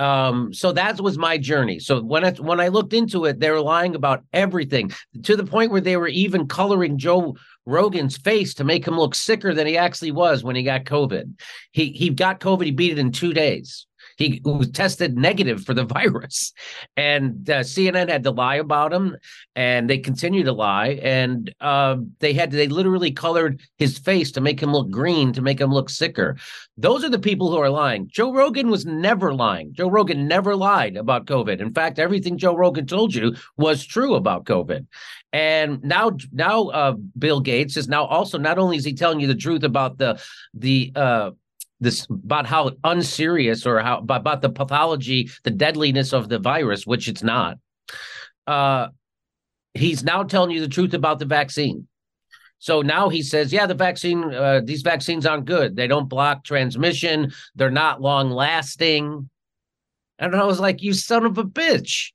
Um, 0.00 0.54
so 0.54 0.72
that 0.72 0.98
was 0.98 1.18
my 1.18 1.36
journey. 1.36 1.78
So 1.78 2.00
when 2.00 2.24
I 2.24 2.32
when 2.32 2.58
I 2.58 2.68
looked 2.68 2.94
into 2.94 3.26
it, 3.26 3.38
they 3.38 3.50
were 3.50 3.60
lying 3.60 3.94
about 3.94 4.24
everything 4.32 4.92
to 5.24 5.36
the 5.36 5.44
point 5.44 5.70
where 5.70 5.82
they 5.82 5.98
were 5.98 6.08
even 6.08 6.48
coloring 6.48 6.96
Joe 6.96 7.36
Rogan's 7.66 8.16
face 8.16 8.54
to 8.54 8.64
make 8.64 8.86
him 8.86 8.96
look 8.96 9.14
sicker 9.14 9.52
than 9.52 9.66
he 9.66 9.76
actually 9.76 10.12
was 10.12 10.42
when 10.42 10.56
he 10.56 10.62
got 10.62 10.84
COVID. 10.84 11.34
He 11.72 11.90
he 11.92 12.08
got 12.08 12.40
COVID. 12.40 12.64
He 12.64 12.70
beat 12.70 12.92
it 12.92 12.98
in 12.98 13.12
two 13.12 13.34
days. 13.34 13.86
He 14.16 14.40
was 14.44 14.70
tested 14.70 15.16
negative 15.16 15.64
for 15.64 15.74
the 15.74 15.84
virus, 15.96 16.52
and 16.96 17.48
uh, 17.48 17.60
CNN 17.60 18.08
had 18.08 18.24
to 18.24 18.30
lie 18.30 18.56
about 18.56 18.92
him, 18.92 19.16
and 19.54 19.88
they 19.88 19.98
continue 19.98 20.44
to 20.44 20.52
lie. 20.52 21.00
And 21.02 21.52
uh, 21.60 21.96
they 22.18 22.32
had 22.32 22.50
they 22.50 22.68
literally 22.68 23.12
colored 23.12 23.60
his 23.78 23.98
face 23.98 24.32
to 24.32 24.40
make 24.40 24.60
him 24.60 24.72
look 24.72 24.90
green 24.90 25.32
to 25.32 25.42
make 25.42 25.60
him 25.60 25.72
look 25.72 25.90
sicker. 25.90 26.36
Those 26.76 27.04
are 27.04 27.10
the 27.10 27.18
people 27.18 27.50
who 27.50 27.58
are 27.58 27.70
lying. 27.70 28.08
Joe 28.10 28.32
Rogan 28.32 28.70
was 28.70 28.86
never 28.86 29.34
lying. 29.34 29.72
Joe 29.74 29.90
Rogan 29.90 30.26
never 30.26 30.56
lied 30.56 30.96
about 30.96 31.26
COVID. 31.26 31.60
In 31.60 31.72
fact, 31.72 31.98
everything 31.98 32.38
Joe 32.38 32.56
Rogan 32.56 32.86
told 32.86 33.14
you 33.14 33.34
was 33.56 33.84
true 33.84 34.14
about 34.14 34.44
COVID. 34.44 34.86
And 35.32 35.82
now, 35.84 36.12
now 36.32 36.64
uh, 36.68 36.94
Bill 37.18 37.40
Gates 37.40 37.76
is 37.76 37.88
now 37.88 38.04
also 38.04 38.38
not 38.38 38.58
only 38.58 38.76
is 38.76 38.84
he 38.84 38.94
telling 38.94 39.20
you 39.20 39.26
the 39.26 39.34
truth 39.34 39.62
about 39.62 39.98
the 39.98 40.20
the 40.54 40.92
uh, 40.96 41.30
this 41.80 42.06
about 42.10 42.46
how 42.46 42.72
unserious 42.84 43.66
or 43.66 43.80
how 43.80 43.98
about 43.98 44.42
the 44.42 44.50
pathology, 44.50 45.30
the 45.44 45.50
deadliness 45.50 46.12
of 46.12 46.28
the 46.28 46.38
virus, 46.38 46.86
which 46.86 47.08
it's 47.08 47.22
not. 47.22 47.58
Uh, 48.46 48.88
he's 49.74 50.04
now 50.04 50.22
telling 50.22 50.50
you 50.50 50.60
the 50.60 50.68
truth 50.68 50.94
about 50.94 51.18
the 51.18 51.24
vaccine. 51.24 51.86
So 52.58 52.82
now 52.82 53.08
he 53.08 53.22
says, 53.22 53.52
yeah, 53.52 53.64
the 53.64 53.74
vaccine, 53.74 54.22
uh, 54.22 54.60
these 54.62 54.82
vaccines 54.82 55.24
aren't 55.24 55.46
good. 55.46 55.76
They 55.76 55.86
don't 55.86 56.10
block 56.10 56.44
transmission. 56.44 57.32
They're 57.54 57.70
not 57.70 58.02
long 58.02 58.30
lasting. 58.30 59.30
And 60.18 60.36
I 60.36 60.44
was 60.44 60.60
like, 60.60 60.82
you 60.82 60.92
son 60.92 61.24
of 61.24 61.38
a 61.38 61.44
bitch. 61.44 62.12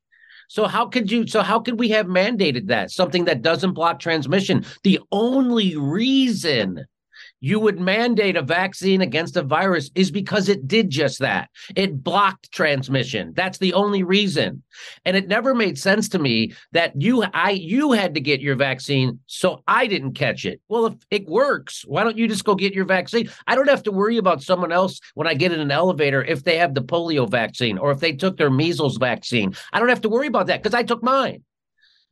So 0.48 0.66
how 0.66 0.86
could 0.86 1.10
you? 1.10 1.26
So 1.26 1.42
how 1.42 1.58
could 1.58 1.80
we 1.80 1.88
have 1.88 2.06
mandated 2.06 2.68
that 2.68 2.92
something 2.92 3.24
that 3.24 3.42
doesn't 3.42 3.72
block 3.72 3.98
transmission? 3.98 4.64
The 4.84 5.00
only 5.10 5.76
reason 5.76 6.86
you 7.40 7.60
would 7.60 7.78
mandate 7.78 8.36
a 8.36 8.42
vaccine 8.42 9.00
against 9.00 9.36
a 9.36 9.42
virus 9.42 9.90
is 9.94 10.10
because 10.10 10.48
it 10.48 10.66
did 10.66 10.90
just 10.90 11.18
that. 11.20 11.50
It 11.74 12.02
blocked 12.02 12.50
transmission. 12.52 13.32
That's 13.36 13.58
the 13.58 13.74
only 13.74 14.02
reason. 14.02 14.62
And 15.04 15.16
it 15.16 15.28
never 15.28 15.54
made 15.54 15.78
sense 15.78 16.08
to 16.10 16.18
me 16.18 16.52
that 16.72 17.00
you 17.00 17.24
I 17.34 17.50
you 17.50 17.92
had 17.92 18.14
to 18.14 18.20
get 18.20 18.40
your 18.40 18.56
vaccine 18.56 19.20
so 19.26 19.62
I 19.66 19.86
didn't 19.86 20.14
catch 20.14 20.44
it. 20.44 20.60
Well, 20.68 20.86
if 20.86 20.94
it 21.10 21.26
works, 21.28 21.84
why 21.86 22.04
don't 22.04 22.18
you 22.18 22.28
just 22.28 22.44
go 22.44 22.54
get 22.54 22.74
your 22.74 22.84
vaccine? 22.84 23.30
I 23.46 23.54
don't 23.54 23.68
have 23.68 23.82
to 23.84 23.92
worry 23.92 24.16
about 24.16 24.42
someone 24.42 24.72
else 24.72 25.00
when 25.14 25.26
I 25.26 25.34
get 25.34 25.52
in 25.52 25.60
an 25.60 25.70
elevator 25.70 26.24
if 26.24 26.44
they 26.44 26.56
have 26.58 26.74
the 26.74 26.82
polio 26.82 27.28
vaccine 27.28 27.78
or 27.78 27.90
if 27.90 28.00
they 28.00 28.12
took 28.12 28.36
their 28.36 28.50
measles 28.50 28.96
vaccine. 28.96 29.54
I 29.72 29.78
don't 29.78 29.88
have 29.88 30.02
to 30.02 30.08
worry 30.08 30.26
about 30.26 30.46
that 30.46 30.62
because 30.62 30.74
I 30.74 30.82
took 30.82 31.02
mine. 31.02 31.42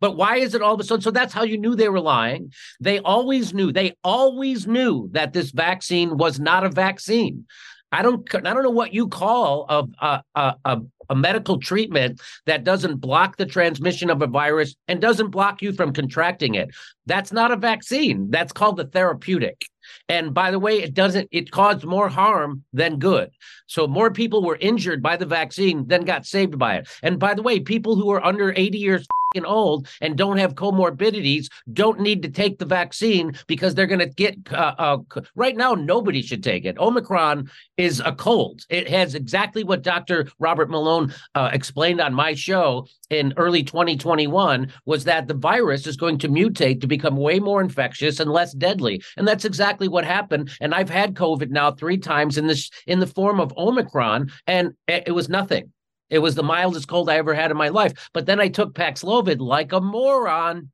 But 0.04 0.18
why 0.18 0.36
is 0.36 0.54
it 0.54 0.60
all 0.60 0.74
of 0.74 0.80
a 0.80 0.84
sudden? 0.84 1.00
So 1.00 1.10
that's 1.10 1.32
how 1.32 1.44
you 1.44 1.56
knew 1.56 1.74
they 1.74 1.88
were 1.88 1.98
lying. 1.98 2.52
They 2.78 2.98
always 2.98 3.54
knew. 3.54 3.72
They 3.72 3.94
always 4.04 4.66
knew 4.66 5.08
that 5.12 5.32
this 5.32 5.50
vaccine 5.50 6.18
was 6.18 6.38
not 6.38 6.62
a 6.62 6.68
vaccine. 6.68 7.46
I 7.90 8.02
don't. 8.02 8.22
I 8.34 8.52
don't 8.52 8.62
know 8.62 8.68
what 8.68 8.92
you 8.92 9.08
call 9.08 9.64
a 9.70 10.22
a, 10.34 10.54
a, 10.66 10.80
a 11.08 11.14
medical 11.14 11.58
treatment 11.58 12.20
that 12.44 12.64
doesn't 12.64 12.96
block 12.96 13.38
the 13.38 13.46
transmission 13.46 14.10
of 14.10 14.20
a 14.20 14.26
virus 14.26 14.74
and 14.88 15.00
doesn't 15.00 15.30
block 15.30 15.62
you 15.62 15.72
from 15.72 15.94
contracting 15.94 16.54
it. 16.54 16.68
That's 17.06 17.32
not 17.32 17.50
a 17.50 17.56
vaccine. 17.56 18.30
That's 18.30 18.52
called 18.52 18.76
the 18.76 18.84
therapeutic. 18.84 19.64
And 20.08 20.34
by 20.34 20.50
the 20.50 20.58
way, 20.58 20.82
it 20.82 20.94
doesn't, 20.94 21.28
it 21.30 21.50
caused 21.50 21.84
more 21.84 22.08
harm 22.08 22.64
than 22.72 22.98
good. 22.98 23.30
So 23.66 23.86
more 23.86 24.10
people 24.10 24.42
were 24.42 24.56
injured 24.56 25.02
by 25.02 25.16
the 25.16 25.26
vaccine 25.26 25.86
than 25.86 26.04
got 26.04 26.26
saved 26.26 26.58
by 26.58 26.76
it. 26.76 26.88
And 27.02 27.18
by 27.18 27.34
the 27.34 27.42
way, 27.42 27.60
people 27.60 27.96
who 27.96 28.10
are 28.10 28.24
under 28.24 28.52
80 28.56 28.78
years 28.78 29.06
old 29.42 29.88
and 30.02 30.16
don't 30.16 30.36
have 30.36 30.54
comorbidities 30.54 31.48
don't 31.72 31.98
need 31.98 32.22
to 32.22 32.28
take 32.28 32.58
the 32.58 32.66
vaccine 32.66 33.32
because 33.46 33.74
they're 33.74 33.86
going 33.86 33.98
to 33.98 34.06
get 34.06 34.36
uh, 34.52 34.74
uh, 34.78 34.98
right 35.34 35.56
now 35.56 35.72
nobody 35.74 36.20
should 36.20 36.42
take 36.42 36.66
it. 36.66 36.78
Omicron 36.78 37.50
is 37.78 38.00
a 38.04 38.12
cold. 38.12 38.66
It 38.68 38.88
has 38.90 39.14
exactly 39.14 39.64
what 39.64 39.82
dr 39.82 40.28
robert 40.38 40.68
malone 40.68 41.14
uh, 41.34 41.48
explained 41.52 42.00
on 42.00 42.12
my 42.12 42.34
show 42.34 42.86
in 43.08 43.32
early 43.36 43.62
2021 43.62 44.70
was 44.84 45.04
that 45.04 45.28
the 45.28 45.34
virus 45.34 45.86
is 45.86 45.96
going 45.96 46.18
to 46.18 46.28
mutate 46.28 46.80
to 46.80 46.86
become 46.86 47.16
way 47.16 47.38
more 47.38 47.60
infectious 47.60 48.20
and 48.20 48.30
less 48.30 48.52
deadly. 48.52 49.02
And 49.16 49.26
that's 49.26 49.44
exactly 49.44 49.88
what 49.88 50.04
happened. 50.04 50.50
And 50.60 50.74
i've 50.74 50.90
had 50.90 51.14
covid 51.14 51.50
now 51.50 51.70
three 51.70 51.98
times 51.98 52.36
in 52.36 52.46
this 52.46 52.70
in 52.86 53.00
the 53.00 53.06
form 53.06 53.40
of 53.40 53.52
omicron 53.56 54.30
and 54.46 54.74
it, 54.88 55.04
it 55.06 55.12
was 55.12 55.28
nothing 55.28 55.72
it 56.14 56.20
was 56.20 56.36
the 56.36 56.44
mildest 56.44 56.86
cold 56.86 57.10
I 57.10 57.16
ever 57.16 57.34
had 57.34 57.50
in 57.50 57.56
my 57.56 57.70
life. 57.70 58.08
But 58.12 58.24
then 58.24 58.38
I 58.38 58.46
took 58.46 58.72
Paxlovid 58.72 59.40
like 59.40 59.72
a 59.72 59.80
moron 59.80 60.70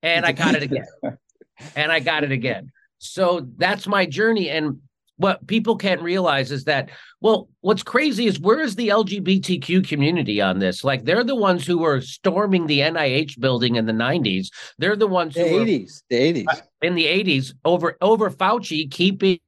and 0.00 0.24
I 0.24 0.30
got 0.30 0.54
it 0.54 0.62
again. 0.62 0.86
and 1.74 1.90
I 1.90 1.98
got 1.98 2.22
it 2.22 2.30
again. 2.30 2.70
So 2.98 3.48
that's 3.56 3.88
my 3.88 4.06
journey. 4.06 4.48
And 4.48 4.78
what 5.16 5.44
people 5.48 5.74
can't 5.74 6.02
realize 6.02 6.52
is 6.52 6.62
that, 6.64 6.90
well, 7.20 7.48
what's 7.62 7.82
crazy 7.82 8.26
is 8.26 8.38
where 8.38 8.60
is 8.60 8.76
the 8.76 8.90
LGBTQ 8.90 9.88
community 9.88 10.40
on 10.40 10.60
this? 10.60 10.84
Like 10.84 11.04
they're 11.04 11.24
the 11.24 11.34
ones 11.34 11.66
who 11.66 11.78
were 11.78 12.00
storming 12.00 12.68
the 12.68 12.78
NIH 12.78 13.40
building 13.40 13.74
in 13.74 13.86
the 13.86 13.92
90s. 13.92 14.50
They're 14.78 14.94
the 14.94 15.08
ones 15.08 15.34
the 15.34 15.48
who 15.48 15.64
80s, 15.64 16.02
were, 16.10 16.16
the 16.16 16.44
80s. 16.44 16.62
In 16.82 16.94
the 16.94 17.06
80s, 17.06 17.54
over 17.64 17.96
over 18.00 18.30
Fauci 18.30 18.88
keeping 18.88 19.40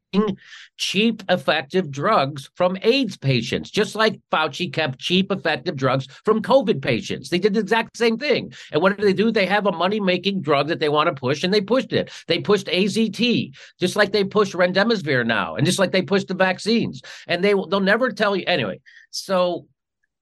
cheap, 0.76 1.22
effective 1.28 1.90
drugs 1.90 2.50
from 2.54 2.76
AIDS 2.82 3.16
patients, 3.16 3.70
just 3.70 3.94
like 3.94 4.20
Fauci 4.30 4.72
kept 4.72 4.98
cheap, 4.98 5.30
effective 5.30 5.76
drugs 5.76 6.06
from 6.24 6.42
COVID 6.42 6.82
patients. 6.82 7.28
They 7.28 7.38
did 7.38 7.54
the 7.54 7.60
exact 7.60 7.96
same 7.96 8.18
thing. 8.18 8.52
And 8.72 8.82
what 8.82 8.96
did 8.96 9.06
they 9.06 9.12
do? 9.12 9.30
They 9.30 9.46
have 9.46 9.66
a 9.66 9.72
money 9.72 10.00
making 10.00 10.42
drug 10.42 10.68
that 10.68 10.80
they 10.80 10.88
want 10.88 11.08
to 11.08 11.14
push, 11.14 11.44
and 11.44 11.52
they 11.52 11.60
pushed 11.60 11.92
it. 11.92 12.10
They 12.26 12.40
pushed 12.40 12.66
AZT, 12.66 13.54
just 13.78 13.96
like 13.96 14.12
they 14.12 14.24
push 14.24 14.54
Remdesivir 14.54 15.26
now, 15.26 15.56
and 15.56 15.66
just 15.66 15.78
like 15.78 15.92
they 15.92 16.02
push 16.02 16.24
the 16.24 16.34
vaccines. 16.34 17.02
And 17.26 17.42
they 17.42 17.52
they'll 17.52 17.80
never 17.80 18.10
tell 18.10 18.36
you 18.36 18.44
anyway. 18.46 18.80
So 19.10 19.66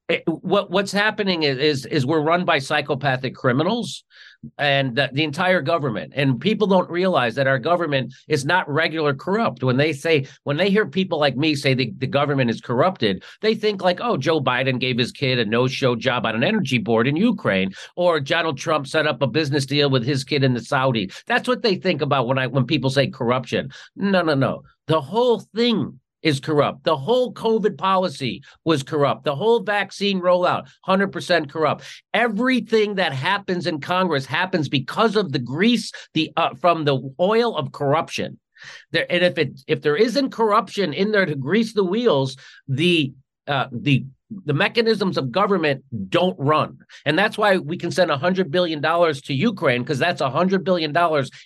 it, 0.09 0.23
what 0.27 0.71
what's 0.71 0.93
happening 0.93 1.45
is, 1.45 1.59
is, 1.59 1.87
is 1.87 2.07
we're 2.07 2.21
run 2.21 2.45
by 2.45 2.59
psychopathic 2.59 3.35
criminals 3.35 4.05
and 4.59 4.97
the, 4.97 5.11
the, 5.13 5.23
entire 5.23 5.63
government. 5.63 6.13
And 6.17 6.41
people 6.41 6.67
don't 6.67 6.91
realize 6.91 7.35
that 7.37 7.47
our 7.47 7.59
government 7.59 8.13
is 8.29 8.45
not 8.45 8.69
regular 8.69 9.15
corrupt. 9.15 9.63
When 9.63 9.77
they 9.77 9.93
say 9.93 10.27
when 10.45 10.57
they 10.57 10.71
hear 10.71 10.87
people 10.87 11.19
like 11.19 11.37
me 11.37 11.55
say 11.55 11.75
the, 11.75 11.93
the 11.99 12.07
government 12.07 12.51
is 12.51 12.61
corrupted 12.61 13.23
they 13.41 13.55
think 13.55 13.83
like 13.83 14.01
oh 14.01 14.17
joe 14.17 14.41
biden 14.41 14.79
gave 14.79 14.99
his 14.99 15.13
kid 15.13 15.39
a 15.39 15.45
no-show 15.45 15.95
job 15.97 16.27
on 16.27 16.35
an 16.35 16.45
energy 16.45 16.79
board 16.79 17.07
in 17.07 17.17
ukraine 17.17 17.73
or 17.97 18.21
donald 18.21 18.59
trump 18.59 18.87
set 18.87 19.07
up 19.07 19.23
a 19.23 19.27
business 19.27 19.67
deal 19.67 19.91
with 19.91 20.05
his 20.05 20.25
kid 20.25 20.45
in 20.45 20.55
the 20.55 20.61
saudi. 20.61 21.11
That's 21.27 21.49
what 21.49 21.63
they 21.63 21.77
think 21.77 22.03
about 22.03 22.27
when 22.27 22.39
i 22.39 22.47
when 22.47 22.67
people 22.67 22.91
say 22.91 23.09
corruption. 23.09 23.71
No 23.97 24.23
no 24.23 24.35
no. 24.35 24.63
The 24.87 25.01
whole 25.01 25.41
thing 25.55 26.01
is 26.23 26.41
corrupt. 26.41 26.85
The 26.85 26.97
whole 26.97 27.33
COVID 27.33 27.77
policy 27.77 28.43
was 28.65 28.83
corrupt. 28.83 29.25
The 29.25 29.35
whole 29.35 29.61
vaccine 29.61 30.21
rollout, 30.21 30.69
100% 30.87 31.51
corrupt. 31.51 31.85
Everything 32.15 32.97
that 32.97 33.13
happens 33.13 33.67
in 33.67 33.81
Congress 33.81 34.27
happens 34.27 34.69
because 34.69 35.17
of 35.17 35.33
the 35.33 35.39
grease 35.39 35.93
the 36.15 36.33
uh, 36.37 36.55
from 36.55 36.85
the 36.85 37.15
oil 37.21 37.57
of 37.57 37.73
corruption. 37.73 38.39
There, 38.93 39.07
and 39.11 39.25
if 39.25 39.39
it 39.39 39.61
if 39.67 39.83
there 39.83 39.97
isn't 39.97 40.31
corruption 40.31 40.93
in 40.93 41.11
there 41.11 41.27
to 41.27 41.35
grease 41.35 41.73
the 41.73 41.85
wheels, 41.85 42.37
the 42.69 43.13
uh, 43.49 43.67
the 43.73 44.07
the 44.45 44.55
mechanisms 44.55 45.17
of 45.17 45.33
government 45.33 45.85
don't 46.09 46.37
run. 46.39 46.79
And 47.05 47.19
that's 47.19 47.39
why 47.39 47.59
we 47.59 47.77
can 47.77 47.91
send 47.91 48.11
$100 48.11 48.51
billion 48.51 48.83
to 48.83 49.35
Ukraine, 49.35 49.83
because 49.83 49.99
that's 49.99 50.23
$100 50.23 50.65
billion 50.65 50.95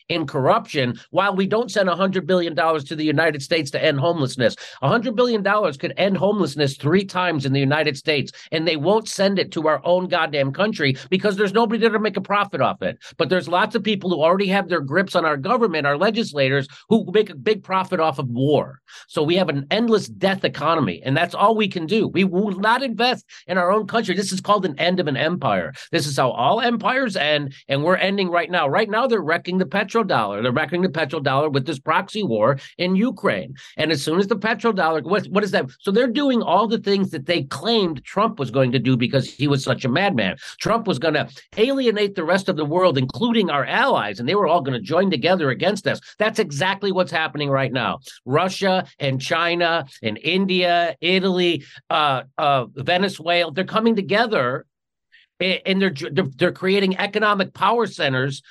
in 0.08 0.26
corruption, 0.26 0.98
while 1.10 1.34
we 1.34 1.46
don't 1.46 1.70
send 1.70 1.88
$100 1.88 2.26
billion 2.26 2.54
to 2.54 2.96
the 2.96 3.04
United 3.04 3.42
States 3.42 3.70
to 3.70 3.82
end 3.82 4.00
homelessness. 4.00 4.56
$100 4.82 5.14
billion 5.14 5.42
could 5.74 5.94
end 5.96 6.16
homelessness 6.16 6.76
three 6.76 7.04
times 7.04 7.46
in 7.46 7.52
the 7.52 7.60
United 7.60 7.96
States, 7.96 8.32
and 8.52 8.66
they 8.66 8.76
won't 8.76 9.08
send 9.08 9.38
it 9.38 9.52
to 9.52 9.68
our 9.68 9.80
own 9.84 10.08
goddamn 10.08 10.52
country 10.52 10.96
because 11.10 11.36
there's 11.36 11.52
nobody 11.52 11.80
there 11.80 11.90
to 11.90 11.98
make 11.98 12.16
a 12.16 12.20
profit 12.20 12.60
off 12.60 12.82
it. 12.82 12.98
But 13.16 13.28
there's 13.28 13.48
lots 13.48 13.74
of 13.74 13.82
people 13.82 14.10
who 14.10 14.22
already 14.22 14.48
have 14.48 14.68
their 14.68 14.80
grips 14.80 15.14
on 15.14 15.24
our 15.24 15.36
government, 15.36 15.86
our 15.86 15.98
legislators, 15.98 16.68
who 16.88 17.10
make 17.12 17.30
a 17.30 17.34
big 17.34 17.62
profit 17.62 18.00
off 18.00 18.18
of 18.18 18.28
war. 18.28 18.80
So 19.08 19.22
we 19.22 19.36
have 19.36 19.48
an 19.48 19.66
endless 19.70 20.08
death 20.08 20.44
economy, 20.44 21.02
and 21.04 21.16
that's 21.16 21.34
all 21.34 21.56
we 21.56 21.68
can 21.68 21.86
do. 21.86 22.08
We 22.08 22.24
will 22.24 22.52
not 22.52 22.75
not 22.76 22.82
invest 22.82 23.24
in 23.46 23.58
our 23.58 23.72
own 23.72 23.86
country. 23.86 24.14
This 24.14 24.32
is 24.32 24.40
called 24.40 24.66
an 24.66 24.78
end 24.78 25.00
of 25.00 25.08
an 25.08 25.16
empire. 25.16 25.72
This 25.92 26.06
is 26.06 26.16
how 26.16 26.30
all 26.30 26.60
empires 26.60 27.16
end, 27.16 27.54
and 27.68 27.82
we're 27.82 27.96
ending 27.96 28.28
right 28.28 28.50
now. 28.50 28.68
Right 28.68 28.90
now, 28.90 29.06
they're 29.06 29.20
wrecking 29.20 29.58
the 29.58 29.64
petrodollar. 29.64 30.42
They're 30.42 30.52
wrecking 30.52 30.82
the 30.82 30.88
petrodollar 30.88 31.50
with 31.52 31.66
this 31.66 31.78
proxy 31.78 32.22
war 32.22 32.58
in 32.76 32.96
Ukraine. 32.96 33.54
And 33.76 33.90
as 33.90 34.02
soon 34.02 34.18
as 34.18 34.26
the 34.26 34.36
petrodollar, 34.36 35.02
what, 35.02 35.26
what 35.28 35.44
is 35.44 35.52
that? 35.52 35.66
So 35.80 35.90
they're 35.90 36.06
doing 36.06 36.42
all 36.42 36.68
the 36.68 36.78
things 36.78 37.10
that 37.10 37.26
they 37.26 37.44
claimed 37.44 38.04
Trump 38.04 38.38
was 38.38 38.50
going 38.50 38.72
to 38.72 38.78
do 38.78 38.96
because 38.96 39.32
he 39.32 39.48
was 39.48 39.64
such 39.64 39.84
a 39.84 39.88
madman. 39.88 40.36
Trump 40.60 40.86
was 40.86 40.98
going 40.98 41.14
to 41.14 41.28
alienate 41.56 42.14
the 42.14 42.24
rest 42.24 42.48
of 42.48 42.56
the 42.56 42.64
world, 42.64 42.98
including 42.98 43.48
our 43.50 43.64
allies, 43.64 44.20
and 44.20 44.28
they 44.28 44.34
were 44.34 44.46
all 44.46 44.60
going 44.60 44.78
to 44.78 44.84
join 44.84 45.10
together 45.10 45.50
against 45.50 45.86
us. 45.86 46.00
That's 46.18 46.38
exactly 46.38 46.92
what's 46.92 47.12
happening 47.12 47.48
right 47.48 47.72
now. 47.72 48.00
Russia 48.26 48.84
and 48.98 49.20
China 49.20 49.86
and 50.02 50.18
India, 50.18 50.96
Italy, 51.00 51.64
uh, 51.90 52.22
uh, 52.36 52.65
Venezuela, 52.74 53.52
they're 53.52 53.64
coming 53.64 53.96
together 53.96 54.66
and 55.40 55.82
they're, 55.82 55.94
they're 56.36 56.52
creating 56.52 56.96
economic 56.96 57.52
power 57.52 57.86
centers 57.86 58.42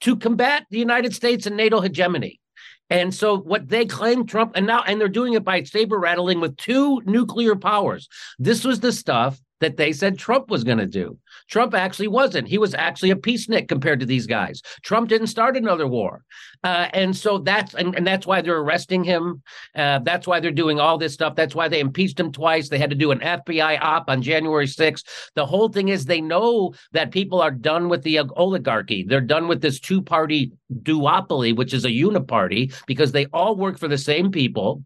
to 0.00 0.16
combat 0.16 0.66
the 0.70 0.78
United 0.78 1.14
States 1.14 1.46
and 1.46 1.56
NATO 1.56 1.80
hegemony. 1.80 2.40
And 2.88 3.14
so 3.14 3.36
what 3.36 3.68
they 3.68 3.86
claim 3.86 4.26
Trump 4.26 4.52
and 4.56 4.66
now 4.66 4.82
and 4.82 5.00
they're 5.00 5.08
doing 5.08 5.34
it 5.34 5.44
by 5.44 5.62
saber 5.62 5.98
rattling 5.98 6.40
with 6.40 6.56
two 6.56 7.00
nuclear 7.04 7.54
powers. 7.54 8.08
This 8.38 8.64
was 8.64 8.80
the 8.80 8.92
stuff 8.92 9.40
that 9.60 9.76
they 9.76 9.92
said 9.92 10.18
Trump 10.18 10.50
was 10.50 10.64
going 10.64 10.78
to 10.78 10.86
do. 10.86 11.18
Trump 11.48 11.74
actually 11.74 12.08
wasn't. 12.08 12.48
He 12.48 12.58
was 12.58 12.74
actually 12.74 13.10
a 13.10 13.16
peacenik 13.16 13.68
compared 13.68 14.00
to 14.00 14.06
these 14.06 14.26
guys. 14.26 14.62
Trump 14.82 15.08
didn't 15.08 15.28
start 15.28 15.56
another 15.56 15.86
war, 15.86 16.24
uh, 16.64 16.88
and 16.92 17.16
so 17.16 17.38
that's 17.38 17.74
and, 17.74 17.94
and, 17.94 18.06
that's 18.06 18.26
why 18.26 18.40
they're 18.40 18.58
arresting 18.58 19.04
him. 19.04 19.42
Uh, 19.74 20.00
that's 20.00 20.26
why 20.26 20.40
they're 20.40 20.50
doing 20.50 20.80
all 20.80 20.98
this 20.98 21.14
stuff. 21.14 21.34
That's 21.34 21.54
why 21.54 21.68
they 21.68 21.80
impeached 21.80 22.18
him 22.18 22.32
twice. 22.32 22.68
They 22.68 22.78
had 22.78 22.90
to 22.90 22.96
do 22.96 23.12
an 23.12 23.20
FBI 23.20 23.78
op 23.80 24.08
on 24.08 24.22
January 24.22 24.66
6th. 24.66 25.04
The 25.34 25.46
whole 25.46 25.68
thing 25.68 25.88
is 25.88 26.04
they 26.04 26.20
know 26.20 26.74
that 26.92 27.12
people 27.12 27.40
are 27.40 27.50
done 27.50 27.88
with 27.88 28.02
the 28.02 28.18
oligarchy. 28.18 29.04
They're 29.04 29.20
done 29.20 29.48
with 29.48 29.60
this 29.60 29.80
two-party 29.80 30.52
duopoly, 30.82 31.54
which 31.54 31.74
is 31.74 31.84
a 31.84 31.90
uniparty, 31.90 32.74
because 32.86 33.12
they 33.12 33.26
all 33.26 33.56
work 33.56 33.78
for 33.78 33.88
the 33.88 33.98
same 33.98 34.30
people. 34.30 34.84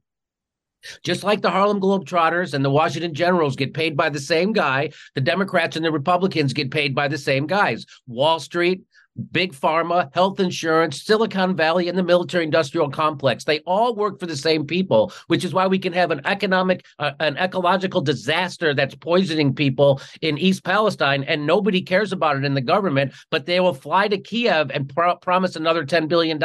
Just 1.03 1.25
like 1.25 1.43
the 1.43 1.51
Harlem 1.51 1.81
Globetrotters 1.81 2.55
and 2.55 2.65
the 2.65 2.71
Washington 2.71 3.15
Generals 3.15 3.57
get 3.57 3.75
paid 3.75 3.97
by 3.97 4.11
the 4.11 4.21
same 4.21 4.53
guy, 4.53 4.91
the 5.15 5.21
Democrats 5.21 5.77
and 5.77 5.85
the 5.85 5.93
Republicans 5.93 6.53
get 6.53 6.71
paid 6.71 6.95
by 6.95 7.09
the 7.09 7.19
same 7.19 7.47
guys. 7.47 7.87
Wall 8.07 8.39
Street, 8.41 8.83
big 9.31 9.53
pharma, 9.53 10.13
health 10.13 10.41
insurance, 10.41 11.03
Silicon 11.03 11.55
Valley, 11.55 11.89
and 11.89 11.97
the 11.97 12.03
military 12.03 12.45
industrial 12.45 12.91
complex. 12.91 13.45
They 13.45 13.61
all 13.61 13.95
work 13.95 14.19
for 14.19 14.27
the 14.27 14.37
same 14.37 14.67
people, 14.67 15.13
which 15.29 15.45
is 15.45 15.55
why 15.55 15.67
we 15.67 15.79
can 15.79 15.93
have 15.93 16.11
an 16.11 16.21
economic, 16.25 16.85
uh, 16.99 17.13
an 17.21 17.37
ecological 17.37 18.01
disaster 18.01 18.75
that's 18.75 18.95
poisoning 18.95 19.55
people 19.55 20.01
in 20.21 20.39
East 20.39 20.65
Palestine, 20.65 21.25
and 21.25 21.47
nobody 21.47 21.81
cares 21.81 22.13
about 22.13 22.37
it 22.37 22.45
in 22.45 22.55
the 22.55 22.61
government, 22.61 23.13
but 23.31 23.47
they 23.47 23.61
will 23.61 23.75
fly 23.75 24.09
to 24.09 24.19
Kiev 24.19 24.71
and 24.71 24.93
pro- 24.93 25.17
promise 25.17 25.57
another 25.57 25.85
$10 25.85 26.09
billion 26.09 26.39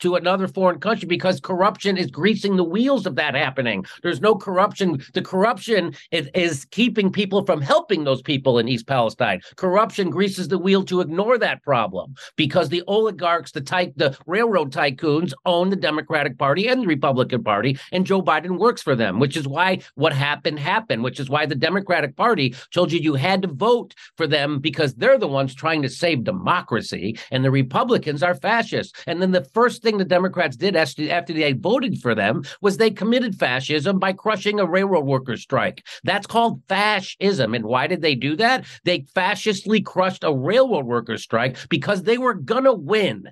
to 0.00 0.14
another 0.16 0.48
foreign 0.48 0.80
country 0.80 1.06
because 1.06 1.40
corruption 1.40 1.96
is 1.96 2.10
greasing 2.10 2.56
the 2.56 2.64
wheels 2.64 3.06
of 3.06 3.14
that 3.16 3.34
happening. 3.34 3.84
There's 4.02 4.20
no 4.20 4.34
corruption. 4.34 5.02
The 5.14 5.22
corruption 5.22 5.94
is, 6.10 6.28
is 6.34 6.64
keeping 6.66 7.12
people 7.12 7.44
from 7.44 7.60
helping 7.60 8.04
those 8.04 8.22
people 8.22 8.58
in 8.58 8.68
East 8.68 8.86
Palestine. 8.86 9.40
Corruption 9.56 10.10
greases 10.10 10.48
the 10.48 10.58
wheel 10.58 10.84
to 10.84 11.00
ignore 11.00 11.38
that 11.38 11.62
problem 11.62 11.99
problem 12.00 12.16
because 12.36 12.68
the 12.68 12.82
oligarchs, 12.86 13.52
the 13.52 13.60
ty- 13.60 13.92
the 13.96 14.16
railroad 14.26 14.72
tycoons 14.72 15.32
own 15.46 15.70
the 15.70 15.76
Democratic 15.76 16.38
Party 16.38 16.68
and 16.68 16.82
the 16.82 16.86
Republican 16.86 17.42
Party, 17.42 17.78
and 17.92 18.06
Joe 18.06 18.22
Biden 18.22 18.58
works 18.58 18.82
for 18.82 18.96
them, 18.96 19.18
which 19.18 19.36
is 19.36 19.46
why 19.46 19.80
what 19.94 20.12
happened 20.12 20.58
happened, 20.58 21.02
which 21.02 21.20
is 21.20 21.28
why 21.28 21.46
the 21.46 21.54
Democratic 21.54 22.16
Party 22.16 22.54
told 22.72 22.92
you 22.92 22.98
you 22.98 23.14
had 23.14 23.42
to 23.42 23.48
vote 23.48 23.94
for 24.16 24.26
them 24.26 24.58
because 24.58 24.94
they're 24.94 25.18
the 25.18 25.28
ones 25.28 25.54
trying 25.54 25.82
to 25.82 25.88
save 25.88 26.24
democracy, 26.24 27.18
and 27.30 27.44
the 27.44 27.50
Republicans 27.50 28.22
are 28.22 28.34
fascists. 28.34 28.92
And 29.06 29.20
then 29.20 29.32
the 29.32 29.44
first 29.44 29.82
thing 29.82 29.98
the 29.98 30.04
Democrats 30.04 30.56
did 30.56 30.76
after 30.76 31.32
they 31.32 31.52
voted 31.52 32.00
for 32.00 32.14
them 32.14 32.42
was 32.60 32.76
they 32.76 32.90
committed 32.90 33.34
fascism 33.34 33.98
by 33.98 34.12
crushing 34.12 34.60
a 34.60 34.66
railroad 34.66 35.04
workers 35.04 35.42
strike. 35.42 35.86
That's 36.04 36.26
called 36.26 36.62
fascism. 36.68 37.54
And 37.54 37.64
why 37.64 37.86
did 37.86 38.02
they 38.02 38.14
do 38.14 38.36
that? 38.36 38.64
They 38.84 39.06
fascistly 39.14 39.80
crushed 39.80 40.24
a 40.24 40.32
railroad 40.32 40.86
workers 40.86 41.22
strike 41.22 41.56
because 41.68 41.89
because 41.90 42.04
they 42.04 42.18
were 42.18 42.34
going 42.34 42.64
to 42.64 42.72
win. 42.72 43.28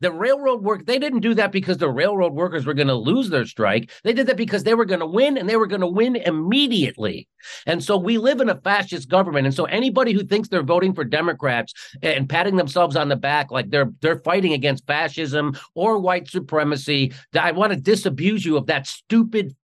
The 0.00 0.12
railroad 0.12 0.62
work, 0.62 0.86
they 0.86 0.98
didn't 0.98 1.20
do 1.20 1.34
that 1.34 1.50
because 1.50 1.78
the 1.78 1.90
railroad 1.90 2.34
workers 2.34 2.64
were 2.64 2.74
going 2.74 2.88
to 2.88 2.94
lose 2.94 3.30
their 3.30 3.46
strike. 3.46 3.90
They 4.04 4.12
did 4.12 4.26
that 4.26 4.36
because 4.36 4.62
they 4.62 4.74
were 4.74 4.84
going 4.84 5.00
to 5.00 5.06
win 5.06 5.36
and 5.38 5.48
they 5.48 5.56
were 5.56 5.66
going 5.66 5.80
to 5.80 5.86
win 5.86 6.14
immediately. 6.14 7.26
And 7.66 7.82
so 7.82 7.96
we 7.96 8.18
live 8.18 8.40
in 8.40 8.50
a 8.50 8.60
fascist 8.60 9.08
government. 9.08 9.46
And 9.46 9.54
so 9.54 9.64
anybody 9.64 10.12
who 10.12 10.22
thinks 10.22 10.48
they're 10.48 10.62
voting 10.62 10.92
for 10.92 11.04
Democrats 11.04 11.72
and 12.02 12.28
patting 12.28 12.56
themselves 12.56 12.94
on 12.96 13.08
the 13.08 13.16
back 13.16 13.50
like 13.50 13.70
they're 13.70 13.90
they're 14.00 14.20
fighting 14.20 14.52
against 14.52 14.86
fascism 14.86 15.56
or 15.74 15.98
white 15.98 16.28
supremacy, 16.28 17.12
I 17.32 17.52
want 17.52 17.72
to 17.72 17.80
disabuse 17.80 18.44
you 18.44 18.58
of 18.58 18.66
that 18.66 18.86
stupid 18.86 19.56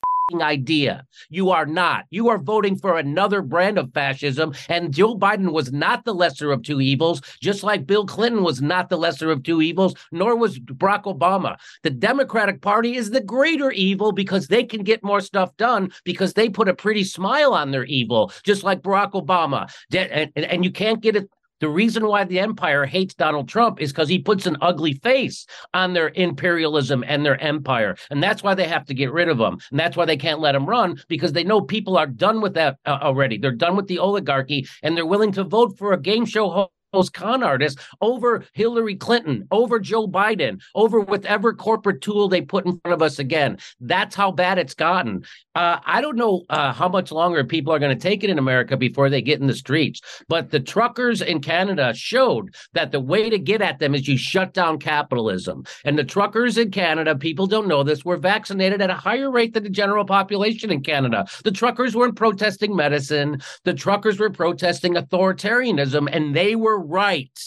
idea. 0.41 1.05
You 1.29 1.49
are 1.49 1.65
not. 1.65 2.05
You 2.09 2.29
are 2.29 2.37
voting 2.37 2.77
for 2.77 2.97
another 2.97 3.41
brand 3.41 3.77
of 3.77 3.93
fascism. 3.93 4.53
And 4.69 4.93
Joe 4.93 5.15
Biden 5.15 5.51
was 5.51 5.71
not 5.71 6.05
the 6.05 6.13
lesser 6.13 6.51
of 6.51 6.63
two 6.63 6.81
evils, 6.81 7.21
just 7.41 7.63
like 7.63 7.85
Bill 7.85 8.05
Clinton 8.05 8.43
was 8.43 8.61
not 8.61 8.89
the 8.89 8.97
lesser 8.97 9.31
of 9.31 9.43
two 9.43 9.61
evils, 9.61 9.95
nor 10.11 10.35
was 10.35 10.59
Barack 10.59 11.03
Obama. 11.03 11.57
The 11.83 11.89
Democratic 11.89 12.61
Party 12.61 12.95
is 12.95 13.11
the 13.11 13.21
greater 13.21 13.71
evil 13.71 14.11
because 14.11 14.47
they 14.47 14.63
can 14.63 14.83
get 14.83 15.03
more 15.03 15.21
stuff 15.21 15.55
done 15.57 15.91
because 16.03 16.33
they 16.33 16.49
put 16.49 16.69
a 16.69 16.73
pretty 16.73 17.03
smile 17.03 17.53
on 17.53 17.71
their 17.71 17.85
evil, 17.85 18.31
just 18.43 18.63
like 18.63 18.81
Barack 18.81 19.11
Obama. 19.11 19.69
And, 19.93 20.31
and 20.35 20.63
you 20.63 20.71
can't 20.71 21.01
get 21.01 21.15
it 21.15 21.29
the 21.63 21.69
reason 21.69 22.07
why 22.07 22.25
the 22.25 22.39
empire 22.39 22.85
hates 22.85 23.13
Donald 23.13 23.47
Trump 23.47 23.81
is 23.81 23.91
because 23.91 24.09
he 24.09 24.19
puts 24.19 24.45
an 24.45 24.57
ugly 24.61 24.93
face 24.95 25.45
on 25.73 25.93
their 25.93 26.09
imperialism 26.15 27.03
and 27.07 27.25
their 27.25 27.41
empire. 27.41 27.95
And 28.09 28.21
that's 28.21 28.43
why 28.43 28.53
they 28.53 28.67
have 28.67 28.85
to 28.87 28.93
get 28.93 29.13
rid 29.13 29.29
of 29.29 29.39
him. 29.39 29.59
And 29.71 29.79
that's 29.79 29.95
why 29.95 30.05
they 30.05 30.17
can't 30.17 30.41
let 30.41 30.55
him 30.55 30.65
run 30.65 31.01
because 31.07 31.31
they 31.31 31.43
know 31.43 31.61
people 31.61 31.97
are 31.97 32.07
done 32.07 32.41
with 32.41 32.53
that 32.55 32.77
uh, 32.85 32.99
already. 33.01 33.37
They're 33.37 33.51
done 33.51 33.75
with 33.75 33.87
the 33.87 33.99
oligarchy 33.99 34.67
and 34.81 34.97
they're 34.97 35.05
willing 35.05 35.31
to 35.33 35.43
vote 35.43 35.77
for 35.77 35.93
a 35.93 36.01
game 36.01 36.25
show 36.25 36.49
host 36.49 36.71
those 36.93 37.09
con 37.09 37.43
artists 37.43 37.81
over 38.01 38.45
Hillary 38.53 38.95
Clinton, 38.95 39.47
over 39.51 39.79
Joe 39.79 40.07
Biden, 40.07 40.61
over 40.75 41.01
whatever 41.01 41.53
corporate 41.53 42.01
tool 42.01 42.29
they 42.29 42.41
put 42.41 42.65
in 42.65 42.79
front 42.79 42.93
of 42.93 43.01
us 43.01 43.19
again. 43.19 43.57
That's 43.81 44.15
how 44.15 44.31
bad 44.31 44.57
it's 44.59 44.73
gotten. 44.73 45.25
Uh, 45.55 45.79
I 45.85 46.01
don't 46.01 46.15
know 46.15 46.43
uh, 46.49 46.71
how 46.71 46.87
much 46.87 47.11
longer 47.11 47.43
people 47.43 47.73
are 47.73 47.79
going 47.79 47.95
to 47.95 48.01
take 48.01 48.23
it 48.23 48.29
in 48.29 48.39
America 48.39 48.77
before 48.77 49.09
they 49.09 49.21
get 49.21 49.41
in 49.41 49.47
the 49.47 49.55
streets, 49.55 50.01
but 50.27 50.51
the 50.51 50.59
truckers 50.59 51.21
in 51.21 51.41
Canada 51.41 51.93
showed 51.95 52.55
that 52.73 52.91
the 52.91 52.99
way 52.99 53.29
to 53.29 53.37
get 53.37 53.61
at 53.61 53.79
them 53.79 53.93
is 53.93 54.07
you 54.07 54.17
shut 54.17 54.53
down 54.53 54.79
capitalism. 54.79 55.63
And 55.85 55.97
the 55.97 56.03
truckers 56.03 56.57
in 56.57 56.71
Canada, 56.71 57.15
people 57.15 57.47
don't 57.47 57.67
know 57.67 57.83
this, 57.83 58.05
were 58.05 58.17
vaccinated 58.17 58.81
at 58.81 58.89
a 58.89 58.95
higher 58.95 59.31
rate 59.31 59.53
than 59.53 59.63
the 59.63 59.69
general 59.69 60.05
population 60.05 60.71
in 60.71 60.81
Canada. 60.81 61.25
The 61.43 61.51
truckers 61.51 61.95
weren't 61.95 62.15
protesting 62.15 62.75
medicine, 62.75 63.41
the 63.63 63.73
truckers 63.73 64.19
were 64.19 64.29
protesting 64.29 64.93
authoritarianism, 64.95 66.07
and 66.11 66.35
they 66.35 66.55
were 66.55 66.79
right. 66.83 67.39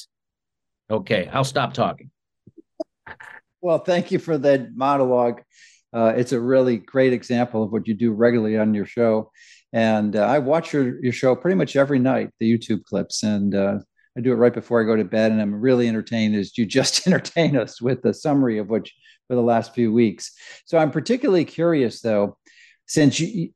Okay, 0.90 1.28
I'll 1.32 1.44
stop 1.44 1.72
talking. 1.72 2.10
Well, 3.60 3.78
thank 3.78 4.12
you 4.12 4.18
for 4.18 4.38
that 4.38 4.76
monologue. 4.76 5.42
Uh, 5.92 6.12
it's 6.16 6.32
a 6.32 6.40
really 6.40 6.76
great 6.76 7.12
example 7.12 7.62
of 7.62 7.72
what 7.72 7.88
you 7.88 7.94
do 7.94 8.12
regularly 8.12 8.58
on 8.58 8.74
your 8.74 8.86
show. 8.86 9.30
And 9.72 10.14
uh, 10.14 10.24
I 10.24 10.38
watch 10.38 10.72
your, 10.72 11.02
your 11.02 11.12
show 11.12 11.34
pretty 11.34 11.56
much 11.56 11.74
every 11.74 11.98
night, 11.98 12.30
the 12.38 12.50
YouTube 12.50 12.84
clips, 12.84 13.22
and 13.22 13.54
uh, 13.54 13.78
I 14.16 14.20
do 14.20 14.32
it 14.32 14.36
right 14.36 14.54
before 14.54 14.80
I 14.80 14.86
go 14.86 14.96
to 14.96 15.04
bed. 15.04 15.32
And 15.32 15.40
I'm 15.40 15.54
really 15.54 15.88
entertained 15.88 16.36
as 16.36 16.56
you 16.56 16.66
just 16.78 17.06
entertain 17.06 17.56
us 17.56 17.80
with 17.80 18.02
the 18.02 18.14
summary 18.14 18.58
of 18.58 18.68
what 18.68 18.88
for 19.28 19.34
the 19.34 19.42
last 19.42 19.74
few 19.74 19.92
weeks. 19.92 20.32
So 20.66 20.78
I'm 20.78 20.90
particularly 20.90 21.44
curious, 21.44 22.00
though, 22.00 22.38
since 22.86 23.18
you, 23.18 23.50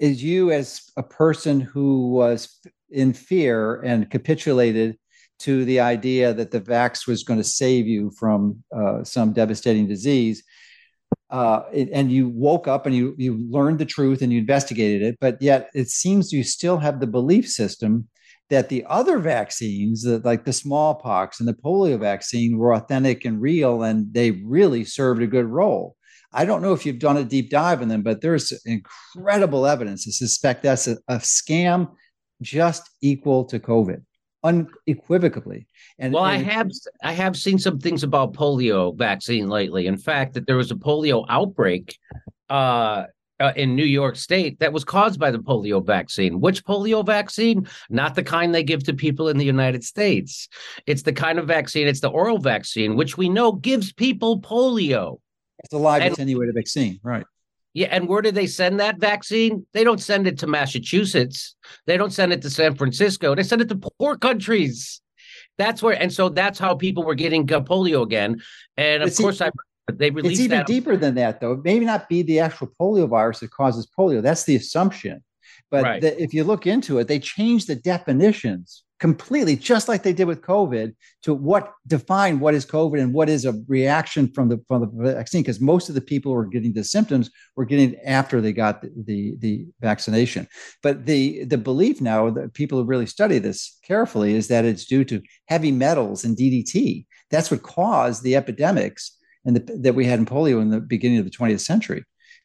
as 0.00 0.22
you 0.22 0.50
as 0.50 0.90
a 0.96 1.02
person 1.02 1.60
who 1.60 2.10
was 2.10 2.58
in 2.90 3.12
fear 3.12 3.80
and 3.82 4.10
capitulated 4.10 4.96
to 5.40 5.64
the 5.64 5.80
idea 5.80 6.32
that 6.32 6.50
the 6.50 6.60
vax 6.60 7.06
was 7.06 7.24
going 7.24 7.38
to 7.38 7.44
save 7.44 7.86
you 7.86 8.10
from 8.18 8.62
uh, 8.74 9.04
some 9.04 9.32
devastating 9.32 9.86
disease. 9.88 10.42
Uh, 11.30 11.62
and 11.72 12.12
you 12.12 12.28
woke 12.28 12.68
up 12.68 12.86
and 12.86 12.94
you 12.94 13.14
you 13.18 13.44
learned 13.50 13.78
the 13.78 13.84
truth 13.84 14.22
and 14.22 14.32
you 14.32 14.38
investigated 14.38 15.02
it, 15.02 15.16
but 15.20 15.40
yet 15.40 15.68
it 15.74 15.88
seems 15.88 16.32
you 16.32 16.44
still 16.44 16.78
have 16.78 17.00
the 17.00 17.06
belief 17.06 17.48
system 17.48 18.08
that 18.50 18.68
the 18.68 18.84
other 18.88 19.18
vaccines, 19.18 20.02
that 20.02 20.24
like 20.24 20.44
the 20.44 20.52
smallpox 20.52 21.40
and 21.40 21.48
the 21.48 21.54
polio 21.54 21.98
vaccine, 21.98 22.56
were 22.56 22.74
authentic 22.74 23.24
and 23.24 23.40
real, 23.40 23.82
and 23.82 24.12
they 24.12 24.30
really 24.30 24.84
served 24.84 25.22
a 25.22 25.26
good 25.26 25.46
role. 25.46 25.96
I 26.32 26.44
don't 26.44 26.62
know 26.62 26.72
if 26.72 26.84
you've 26.84 26.98
done 26.98 27.16
a 27.16 27.24
deep 27.24 27.50
dive 27.50 27.80
in 27.80 27.88
them, 27.88 28.02
but 28.02 28.20
there's 28.20 28.52
incredible 28.66 29.66
evidence 29.66 30.04
to 30.04 30.12
suspect 30.12 30.62
that's 30.62 30.88
a, 30.88 30.98
a 31.08 31.16
scam 31.16 31.92
just 32.42 32.90
equal 33.00 33.44
to 33.46 33.58
COVID 33.58 34.02
unequivocally. 34.44 35.66
And 35.98 36.12
well, 36.12 36.24
and 36.24 36.46
I 36.46 36.52
have 36.52 36.70
I 37.02 37.12
have 37.12 37.36
seen 37.36 37.58
some 37.58 37.78
things 37.78 38.04
about 38.04 38.34
polio 38.34 38.96
vaccine 38.96 39.48
lately. 39.48 39.86
In 39.86 39.96
fact, 39.96 40.34
that 40.34 40.46
there 40.46 40.56
was 40.56 40.70
a 40.70 40.76
polio 40.76 41.24
outbreak 41.28 41.98
uh, 42.50 43.04
uh, 43.40 43.52
in 43.56 43.74
New 43.74 43.84
York 43.84 44.16
State 44.16 44.60
that 44.60 44.72
was 44.72 44.84
caused 44.84 45.18
by 45.18 45.30
the 45.30 45.38
polio 45.38 45.84
vaccine. 45.84 46.40
Which 46.40 46.64
polio 46.64 47.04
vaccine? 47.04 47.66
Not 47.90 48.14
the 48.14 48.22
kind 48.22 48.54
they 48.54 48.62
give 48.62 48.84
to 48.84 48.94
people 48.94 49.28
in 49.28 49.38
the 49.38 49.44
United 49.44 49.82
States. 49.82 50.48
It's 50.86 51.02
the 51.02 51.12
kind 51.12 51.38
of 51.38 51.48
vaccine, 51.48 51.88
it's 51.88 52.00
the 52.00 52.10
oral 52.10 52.38
vaccine, 52.38 52.96
which 52.96 53.16
we 53.16 53.28
know 53.28 53.52
gives 53.52 53.92
people 53.92 54.40
polio. 54.40 55.18
It's 55.64 55.72
a 55.72 55.78
live 55.78 56.02
and, 56.02 56.12
attenuated 56.12 56.54
vaccine, 56.54 57.00
right? 57.02 57.24
Yeah, 57.74 57.88
and 57.90 58.08
where 58.08 58.22
do 58.22 58.30
they 58.30 58.46
send 58.46 58.78
that 58.80 58.98
vaccine? 58.98 59.66
They 59.72 59.82
don't 59.82 60.00
send 60.00 60.28
it 60.28 60.38
to 60.38 60.46
Massachusetts. 60.46 61.56
They 61.86 61.96
don't 61.96 62.12
send 62.12 62.32
it 62.32 62.40
to 62.42 62.50
San 62.50 62.76
Francisco. 62.76 63.34
They 63.34 63.42
send 63.42 63.62
it 63.62 63.68
to 63.68 63.76
poor 63.98 64.16
countries. 64.16 65.00
That's 65.58 65.82
where, 65.82 66.00
and 66.00 66.12
so 66.12 66.28
that's 66.28 66.58
how 66.58 66.76
people 66.76 67.02
were 67.02 67.16
getting 67.16 67.46
polio 67.46 68.02
again. 68.02 68.40
And 68.76 69.02
of 69.02 69.16
course, 69.16 69.40
I 69.40 69.50
they 69.92 70.10
released. 70.10 70.34
It's 70.34 70.44
even 70.44 70.58
that. 70.58 70.66
deeper 70.66 70.96
than 70.96 71.14
that, 71.16 71.40
though. 71.40 71.52
It 71.52 71.64
may 71.64 71.78
not 71.80 72.08
be 72.08 72.22
the 72.22 72.40
actual 72.40 72.68
polio 72.80 73.08
virus 73.08 73.40
that 73.40 73.50
causes 73.50 73.86
polio. 73.98 74.22
That's 74.22 74.44
the 74.44 74.56
assumption. 74.56 75.22
But 75.74 75.82
right. 75.82 76.00
the, 76.00 76.22
if 76.22 76.32
you 76.32 76.44
look 76.44 76.68
into 76.68 77.00
it, 77.00 77.08
they 77.08 77.18
changed 77.18 77.66
the 77.66 77.74
definitions 77.74 78.84
completely, 79.00 79.56
just 79.56 79.88
like 79.88 80.04
they 80.04 80.12
did 80.12 80.28
with 80.28 80.40
COVID, 80.40 80.94
to 81.24 81.34
what 81.34 81.72
define 81.88 82.38
what 82.38 82.54
is 82.54 82.64
COVID 82.64 83.00
and 83.00 83.12
what 83.12 83.28
is 83.28 83.44
a 83.44 83.54
reaction 83.66 84.30
from 84.32 84.48
the 84.50 84.62
from 84.68 84.82
the 84.82 85.12
vaccine. 85.14 85.42
Because 85.42 85.60
most 85.60 85.88
of 85.88 85.96
the 85.96 86.00
people 86.00 86.30
who 86.30 86.38
are 86.38 86.46
getting 86.46 86.72
the 86.72 86.84
symptoms 86.84 87.28
were 87.56 87.64
getting 87.64 87.96
after 88.06 88.40
they 88.40 88.52
got 88.52 88.82
the, 88.82 88.92
the, 89.04 89.34
the 89.40 89.66
vaccination. 89.80 90.46
But 90.80 91.06
the 91.06 91.42
the 91.42 91.58
belief 91.58 92.00
now 92.00 92.30
that 92.30 92.54
people 92.54 92.78
who 92.78 92.84
really 92.84 93.06
study 93.06 93.40
this 93.40 93.76
carefully 93.84 94.36
is 94.36 94.46
that 94.46 94.64
it's 94.64 94.84
due 94.84 95.04
to 95.06 95.20
heavy 95.48 95.72
metals 95.72 96.24
and 96.24 96.36
DDT. 96.36 97.04
That's 97.32 97.50
what 97.50 97.64
caused 97.64 98.22
the 98.22 98.36
epidemics 98.36 99.18
and 99.44 99.56
that 99.56 99.96
we 99.96 100.06
had 100.06 100.20
in 100.20 100.24
polio 100.24 100.62
in 100.62 100.70
the 100.70 100.80
beginning 100.80 101.18
of 101.18 101.24
the 101.24 101.32
20th 101.32 101.62
century 101.62 102.04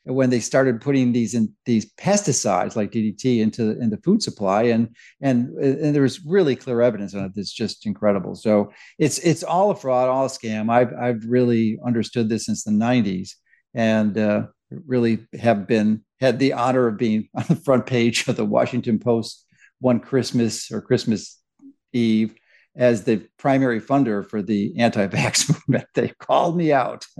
when 0.09 0.29
they 0.29 0.39
started 0.39 0.81
putting 0.81 1.11
these 1.11 1.35
in 1.35 1.53
these 1.65 1.91
pesticides 1.93 2.75
like 2.75 2.91
DDT 2.91 3.41
into 3.41 3.79
in 3.79 3.89
the 3.89 3.97
food 3.97 4.21
supply, 4.21 4.63
and 4.63 4.95
and 5.21 5.49
and 5.57 5.95
there 5.95 6.01
was 6.01 6.25
really 6.25 6.55
clear 6.55 6.81
evidence 6.81 7.13
on 7.13 7.25
it 7.25 7.31
that's 7.35 7.53
just 7.53 7.85
incredible. 7.85 8.35
So 8.35 8.71
it's 8.97 9.19
it's 9.19 9.43
all 9.43 9.71
a 9.71 9.75
fraud, 9.75 10.09
all 10.09 10.25
a 10.25 10.29
scam. 10.29 10.69
I've 10.71 10.93
I've 10.93 11.23
really 11.25 11.77
understood 11.85 12.27
this 12.27 12.45
since 12.45 12.63
the 12.63 12.71
'90s, 12.71 13.31
and 13.73 14.17
uh, 14.17 14.47
really 14.85 15.19
have 15.39 15.67
been 15.67 16.03
had 16.19 16.39
the 16.39 16.53
honor 16.53 16.87
of 16.87 16.97
being 16.97 17.29
on 17.35 17.45
the 17.47 17.55
front 17.55 17.85
page 17.85 18.27
of 18.27 18.35
the 18.35 18.45
Washington 18.45 18.99
Post 18.99 19.45
one 19.79 19.99
Christmas 19.99 20.71
or 20.71 20.81
Christmas 20.81 21.39
Eve 21.93 22.35
as 22.75 23.03
the 23.03 23.27
primary 23.37 23.81
funder 23.81 24.27
for 24.27 24.41
the 24.41 24.77
anti-vax 24.77 25.49
movement. 25.69 25.87
They 25.95 26.09
called 26.19 26.57
me 26.57 26.71
out. 26.71 27.05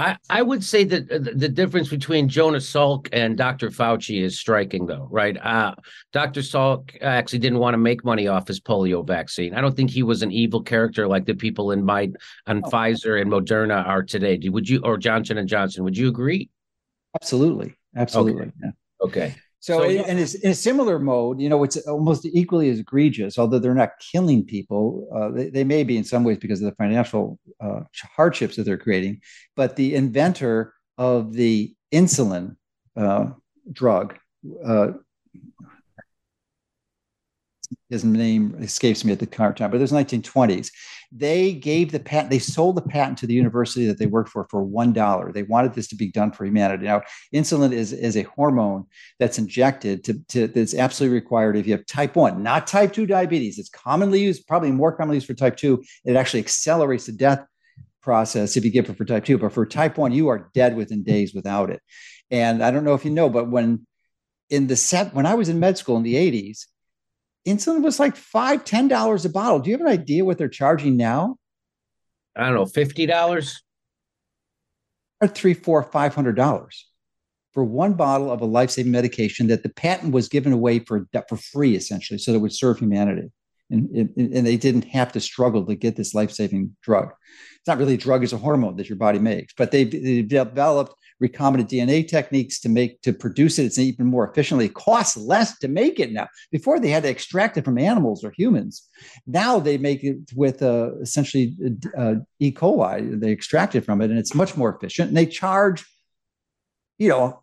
I, 0.00 0.16
I 0.30 0.40
would 0.40 0.64
say 0.64 0.84
that 0.84 1.08
the 1.08 1.48
difference 1.48 1.90
between 1.90 2.26
Jonas 2.26 2.72
Salk 2.72 3.08
and 3.12 3.36
Dr. 3.36 3.68
Fauci 3.68 4.22
is 4.22 4.38
striking, 4.38 4.86
though, 4.86 5.06
right? 5.10 5.36
Uh, 5.36 5.74
Dr. 6.14 6.40
Salk 6.40 6.96
actually 7.02 7.40
didn't 7.40 7.58
want 7.58 7.74
to 7.74 7.78
make 7.78 8.02
money 8.02 8.26
off 8.26 8.48
his 8.48 8.60
polio 8.60 9.06
vaccine. 9.06 9.54
I 9.54 9.60
don't 9.60 9.76
think 9.76 9.90
he 9.90 10.02
was 10.02 10.22
an 10.22 10.32
evil 10.32 10.62
character 10.62 11.06
like 11.06 11.26
the 11.26 11.34
people 11.34 11.70
in 11.72 11.84
my 11.84 12.10
on 12.46 12.62
oh. 12.64 12.70
Pfizer 12.70 13.20
and 13.20 13.30
Moderna 13.30 13.86
are 13.86 14.02
today. 14.02 14.40
Would 14.42 14.70
you 14.70 14.80
or 14.82 14.96
Johnson 14.96 15.36
and 15.36 15.46
Johnson? 15.46 15.84
Would 15.84 15.98
you 15.98 16.08
agree? 16.08 16.48
Absolutely, 17.14 17.74
absolutely. 17.94 18.46
Okay. 18.46 18.52
Yeah. 18.62 18.70
okay. 19.02 19.34
So, 19.60 19.80
so 19.80 19.84
in, 19.84 20.18
in, 20.18 20.50
a 20.50 20.54
similar 20.54 20.98
mode, 20.98 21.38
you 21.38 21.50
know, 21.50 21.62
it's 21.64 21.76
almost 21.86 22.24
equally 22.24 22.70
as 22.70 22.78
egregious, 22.78 23.38
although 23.38 23.58
they're 23.58 23.74
not 23.74 23.98
killing 24.00 24.42
people. 24.42 25.06
Uh, 25.14 25.30
they, 25.30 25.50
they, 25.50 25.64
may 25.64 25.84
be 25.84 25.98
in 25.98 26.04
some 26.04 26.24
ways 26.24 26.38
because 26.38 26.62
of 26.62 26.64
the 26.64 26.76
financial 26.76 27.38
uh, 27.60 27.80
hardships 28.16 28.56
that 28.56 28.62
they're 28.64 28.78
creating. 28.78 29.20
But 29.56 29.76
the 29.76 29.94
inventor 29.94 30.72
of 30.96 31.34
the 31.34 31.74
insulin 31.92 32.56
uh, 32.96 33.26
drug, 33.70 34.16
uh, 34.64 34.92
his 37.90 38.02
name 38.02 38.56
escapes 38.60 39.04
me 39.04 39.12
at 39.12 39.18
the 39.18 39.26
current 39.26 39.58
time, 39.58 39.70
but 39.70 39.76
it 39.76 39.82
was 39.82 39.92
1920s. 39.92 40.70
They 41.12 41.52
gave 41.52 41.90
the 41.90 41.98
patent, 41.98 42.30
they 42.30 42.38
sold 42.38 42.76
the 42.76 42.82
patent 42.82 43.18
to 43.18 43.26
the 43.26 43.34
university 43.34 43.86
that 43.86 43.98
they 43.98 44.06
worked 44.06 44.30
for 44.30 44.46
for 44.48 44.64
$1. 44.64 45.32
They 45.32 45.42
wanted 45.42 45.74
this 45.74 45.88
to 45.88 45.96
be 45.96 46.10
done 46.10 46.30
for 46.30 46.44
humanity. 46.44 46.84
Now, 46.84 47.02
insulin 47.34 47.72
is, 47.72 47.92
is 47.92 48.16
a 48.16 48.22
hormone 48.22 48.86
that's 49.18 49.38
injected 49.38 50.04
to, 50.04 50.14
to 50.28 50.46
that's 50.46 50.74
absolutely 50.74 51.16
required 51.16 51.56
if 51.56 51.66
you 51.66 51.72
have 51.72 51.86
type 51.86 52.14
1, 52.14 52.42
not 52.42 52.68
type 52.68 52.92
2 52.92 53.06
diabetes. 53.06 53.58
It's 53.58 53.68
commonly 53.68 54.20
used, 54.20 54.46
probably 54.46 54.70
more 54.70 54.92
commonly 54.92 55.16
used 55.16 55.26
for 55.26 55.34
type 55.34 55.56
2. 55.56 55.82
It 56.04 56.16
actually 56.16 56.40
accelerates 56.40 57.06
the 57.06 57.12
death 57.12 57.44
process 58.02 58.56
if 58.56 58.64
you 58.64 58.70
give 58.70 58.88
it 58.88 58.96
for 58.96 59.04
type 59.04 59.24
2. 59.24 59.38
But 59.38 59.52
for 59.52 59.66
type 59.66 59.98
1, 59.98 60.12
you 60.12 60.28
are 60.28 60.50
dead 60.54 60.76
within 60.76 61.02
days 61.02 61.34
without 61.34 61.70
it. 61.70 61.82
And 62.30 62.62
I 62.62 62.70
don't 62.70 62.84
know 62.84 62.94
if 62.94 63.04
you 63.04 63.10
know, 63.10 63.28
but 63.28 63.50
when 63.50 63.86
in 64.48 64.66
the 64.66 64.76
set 64.76 65.14
when 65.14 65.26
I 65.26 65.34
was 65.34 65.48
in 65.48 65.60
med 65.60 65.78
school 65.78 65.96
in 65.96 66.02
the 66.02 66.14
80s, 66.14 66.66
insulin 67.46 67.82
was 67.82 67.98
like 67.98 68.16
five, 68.16 68.64
ten 68.64 68.88
dollars 68.88 69.24
a 69.24 69.30
bottle. 69.30 69.60
Do 69.60 69.70
you 69.70 69.76
have 69.76 69.86
an 69.86 69.92
idea 69.92 70.24
what 70.24 70.38
they're 70.38 70.48
charging 70.48 70.96
now? 70.96 71.36
I 72.36 72.46
don't 72.46 72.54
know, 72.54 72.66
fifty 72.66 73.06
dollars, 73.06 73.62
or 75.20 75.28
three, 75.28 75.54
four, 75.54 75.82
five 75.82 76.14
hundred 76.14 76.36
dollars 76.36 76.86
for 77.52 77.64
one 77.64 77.94
bottle 77.94 78.30
of 78.30 78.40
a 78.40 78.46
life-saving 78.46 78.92
medication 78.92 79.48
that 79.48 79.64
the 79.64 79.68
patent 79.68 80.12
was 80.12 80.28
given 80.28 80.52
away 80.52 80.78
for 80.78 81.08
for 81.28 81.36
free, 81.36 81.74
essentially, 81.74 82.18
so 82.18 82.30
that 82.30 82.38
it 82.38 82.40
would 82.40 82.52
serve 82.52 82.78
humanity. 82.78 83.30
And, 83.72 83.88
and, 83.90 84.34
and 84.34 84.46
they 84.46 84.56
didn't 84.56 84.86
have 84.86 85.12
to 85.12 85.20
struggle 85.20 85.64
to 85.66 85.76
get 85.76 85.94
this 85.94 86.12
life-saving 86.12 86.76
drug. 86.82 87.10
It's 87.56 87.68
not 87.68 87.78
really 87.78 87.94
a 87.94 87.98
drug; 87.98 88.22
it's 88.22 88.32
a 88.32 88.38
hormone 88.38 88.76
that 88.76 88.88
your 88.88 88.98
body 88.98 89.18
makes. 89.18 89.54
But 89.56 89.70
they, 89.70 89.84
they 89.84 90.22
developed 90.22 90.94
recombinant 91.22 91.68
DNA 91.68 92.06
techniques 92.06 92.60
to 92.60 92.68
make 92.68 93.00
to 93.02 93.12
produce 93.12 93.58
it. 93.58 93.66
It's 93.66 93.78
even 93.78 94.06
more 94.06 94.28
efficiently. 94.28 94.66
It 94.66 94.74
costs 94.74 95.16
less 95.16 95.58
to 95.58 95.68
make 95.68 96.00
it 96.00 96.12
now. 96.12 96.28
Before 96.50 96.80
they 96.80 96.88
had 96.88 97.02
to 97.02 97.08
extract 97.08 97.56
it 97.56 97.64
from 97.64 97.78
animals 97.78 98.24
or 98.24 98.32
humans. 98.36 98.88
Now 99.26 99.58
they 99.58 99.78
make 99.78 100.02
it 100.02 100.16
with 100.34 100.62
uh, 100.62 100.98
essentially 101.00 101.54
uh, 101.96 102.16
E. 102.38 102.52
coli. 102.52 103.20
They 103.20 103.30
extract 103.30 103.74
it 103.74 103.84
from 103.84 104.00
it, 104.00 104.10
and 104.10 104.18
it's 104.18 104.34
much 104.34 104.56
more 104.56 104.74
efficient. 104.74 105.08
And 105.08 105.16
they 105.16 105.26
charge, 105.26 105.84
you 106.98 107.08
know, 107.08 107.40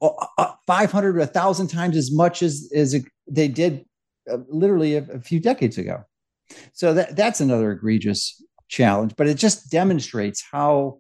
five 0.66 0.92
hundred 0.92 1.18
or 1.18 1.22
a 1.22 1.28
thousand 1.28 1.68
times 1.68 1.98
as 1.98 2.12
much 2.12 2.42
as 2.42 2.72
as 2.76 2.96
they 3.30 3.48
did 3.48 3.86
uh, 4.32 4.38
literally 4.50 4.96
a, 4.96 5.04
a 5.14 5.20
few 5.20 5.40
decades 5.40 5.78
ago. 5.78 6.04
So 6.74 6.94
that 6.94 7.16
that's 7.16 7.42
another 7.42 7.72
egregious 7.72 8.42
challenge, 8.70 9.14
but 9.18 9.28
it 9.28 9.36
just 9.36 9.70
demonstrates 9.70 10.44
how 10.52 11.00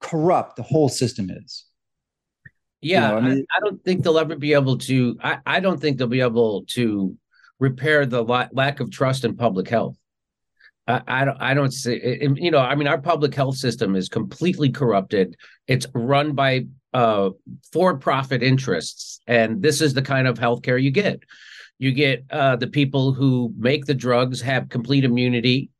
corrupt 0.00 0.56
the 0.56 0.62
whole 0.62 0.88
system 0.88 1.30
is. 1.30 1.64
Yeah, 2.80 3.08
you 3.08 3.08
know, 3.08 3.16
I, 3.16 3.20
mean, 3.20 3.46
I, 3.50 3.56
I, 3.56 3.60
don't 3.60 3.84
think 3.84 4.04
they'll 4.04 4.18
ever 4.18 4.36
be 4.36 4.52
able 4.52 4.78
to. 4.78 5.18
I, 5.22 5.38
I 5.44 5.60
don't 5.60 5.80
think 5.80 5.98
they'll 5.98 6.06
be 6.06 6.20
able 6.20 6.64
to 6.68 7.16
repair 7.58 8.06
the 8.06 8.22
la- 8.22 8.48
lack 8.52 8.80
of 8.80 8.90
trust 8.90 9.24
in 9.24 9.36
public 9.36 9.68
health. 9.68 9.96
I, 10.86 11.02
I 11.06 11.24
don't. 11.24 11.36
I 11.40 11.54
don't 11.54 11.72
see. 11.72 11.94
It, 11.94 12.38
you 12.38 12.50
know, 12.50 12.58
I 12.58 12.74
mean, 12.76 12.86
our 12.86 13.00
public 13.00 13.34
health 13.34 13.56
system 13.56 13.96
is 13.96 14.08
completely 14.08 14.70
corrupted. 14.70 15.36
It's 15.66 15.86
run 15.92 16.34
by 16.34 16.66
uh, 16.94 17.30
for-profit 17.72 18.42
interests, 18.42 19.20
and 19.26 19.60
this 19.60 19.80
is 19.80 19.94
the 19.94 20.02
kind 20.02 20.28
of 20.28 20.38
healthcare 20.38 20.80
you 20.80 20.90
get. 20.90 21.22
You 21.78 21.92
get 21.92 22.24
uh, 22.30 22.56
the 22.56 22.66
people 22.66 23.12
who 23.12 23.52
make 23.56 23.86
the 23.86 23.94
drugs 23.94 24.40
have 24.40 24.68
complete 24.68 25.04
immunity 25.04 25.70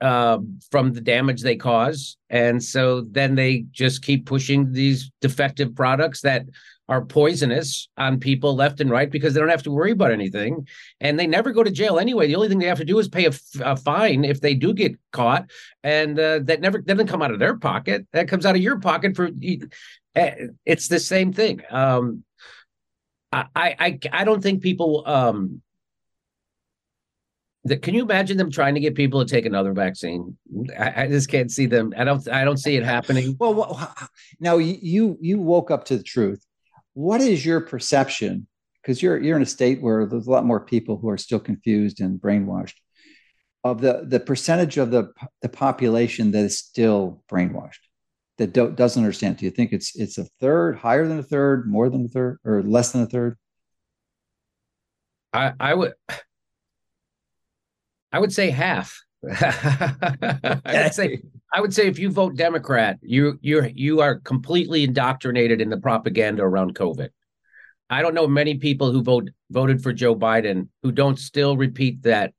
uh, 0.00 0.38
from 0.70 0.92
the 0.92 1.00
damage 1.00 1.42
they 1.42 1.56
cause. 1.56 2.16
And 2.28 2.62
so 2.62 3.02
then 3.02 3.34
they 3.34 3.66
just 3.70 4.02
keep 4.02 4.26
pushing 4.26 4.72
these 4.72 5.10
defective 5.20 5.74
products 5.74 6.22
that 6.22 6.46
are 6.88 7.04
poisonous 7.04 7.88
on 7.96 8.18
people 8.18 8.56
left 8.56 8.80
and 8.80 8.90
right 8.90 9.10
because 9.10 9.32
they 9.32 9.40
don't 9.40 9.48
have 9.48 9.62
to 9.62 9.70
worry 9.70 9.92
about 9.92 10.10
anything. 10.10 10.66
And 11.00 11.18
they 11.18 11.26
never 11.26 11.52
go 11.52 11.62
to 11.62 11.70
jail 11.70 12.00
anyway. 12.00 12.26
The 12.26 12.34
only 12.34 12.48
thing 12.48 12.58
they 12.58 12.66
have 12.66 12.78
to 12.78 12.84
do 12.84 12.98
is 12.98 13.08
pay 13.08 13.26
a, 13.26 13.76
fine 13.76 14.24
if 14.24 14.40
they 14.40 14.54
do 14.54 14.74
get 14.74 14.96
caught. 15.12 15.48
And 15.84 16.18
uh, 16.18 16.40
that 16.44 16.60
never 16.60 16.78
doesn't 16.78 17.06
come 17.06 17.22
out 17.22 17.30
of 17.30 17.38
their 17.38 17.56
pocket. 17.56 18.08
That 18.12 18.26
comes 18.26 18.44
out 18.44 18.56
of 18.56 18.60
your 18.60 18.80
pocket 18.80 19.14
for 19.14 19.30
eh, 20.16 20.34
it's 20.66 20.88
the 20.88 20.98
same 20.98 21.32
thing. 21.32 21.62
Um, 21.70 22.24
I, 23.32 23.46
I, 23.54 23.98
I 24.12 24.24
don't 24.24 24.42
think 24.42 24.60
people 24.60 25.04
um, 25.06 25.62
the, 27.64 27.76
can 27.76 27.94
you 27.94 28.02
imagine 28.02 28.38
them 28.38 28.50
trying 28.50 28.74
to 28.74 28.80
get 28.80 28.94
people 28.94 29.24
to 29.24 29.30
take 29.30 29.44
another 29.44 29.72
vaccine? 29.72 30.36
I, 30.78 31.04
I, 31.04 31.06
just 31.08 31.28
can't 31.28 31.50
see 31.50 31.66
them. 31.66 31.92
I 31.96 32.04
don't. 32.04 32.26
I 32.28 32.44
don't 32.44 32.56
see 32.56 32.76
it 32.76 32.84
happening. 32.84 33.36
Well, 33.40 33.94
now 34.38 34.56
you 34.56 35.18
you 35.20 35.38
woke 35.38 35.70
up 35.70 35.84
to 35.86 35.96
the 35.96 36.02
truth. 36.02 36.44
What 36.94 37.20
is 37.20 37.44
your 37.44 37.60
perception? 37.60 38.46
Because 38.80 39.02
you're 39.02 39.18
you're 39.18 39.36
in 39.36 39.42
a 39.42 39.46
state 39.46 39.82
where 39.82 40.06
there's 40.06 40.26
a 40.26 40.30
lot 40.30 40.46
more 40.46 40.60
people 40.60 40.96
who 40.96 41.10
are 41.10 41.18
still 41.18 41.40
confused 41.40 42.00
and 42.00 42.18
brainwashed. 42.18 42.74
Of 43.62 43.82
the 43.82 44.04
the 44.06 44.20
percentage 44.20 44.78
of 44.78 44.90
the 44.90 45.12
the 45.42 45.50
population 45.50 46.30
that 46.30 46.44
is 46.44 46.58
still 46.58 47.22
brainwashed, 47.30 47.80
that 48.38 48.52
doesn't 48.52 49.02
understand. 49.02 49.36
Do 49.36 49.44
you 49.44 49.50
think 49.50 49.72
it's 49.72 49.94
it's 49.96 50.16
a 50.16 50.24
third, 50.40 50.78
higher 50.78 51.06
than 51.06 51.18
a 51.18 51.22
third, 51.22 51.68
more 51.68 51.90
than 51.90 52.06
a 52.06 52.08
third, 52.08 52.38
or 52.42 52.62
less 52.62 52.92
than 52.92 53.02
a 53.02 53.06
third? 53.06 53.36
I 55.34 55.52
I 55.60 55.74
would 55.74 55.92
I 58.12 58.18
would 58.18 58.32
say 58.32 58.50
half. 58.50 59.00
I'd 59.30 60.94
say 60.94 61.20
I 61.52 61.60
would 61.60 61.74
say 61.74 61.86
if 61.86 61.98
you 61.98 62.10
vote 62.10 62.36
Democrat, 62.36 62.98
you 63.02 63.38
you 63.42 63.70
you 63.74 64.00
are 64.00 64.16
completely 64.20 64.84
indoctrinated 64.84 65.60
in 65.60 65.68
the 65.68 65.76
propaganda 65.76 66.42
around 66.42 66.74
COVID. 66.74 67.08
I 67.90 68.02
don't 68.02 68.14
know 68.14 68.28
many 68.28 68.56
people 68.56 68.92
who 68.92 69.02
vote 69.02 69.30
voted 69.50 69.82
for 69.82 69.92
Joe 69.92 70.14
Biden 70.14 70.68
who 70.82 70.92
don't 70.92 71.18
still 71.18 71.56
repeat 71.56 72.02
that 72.04 72.32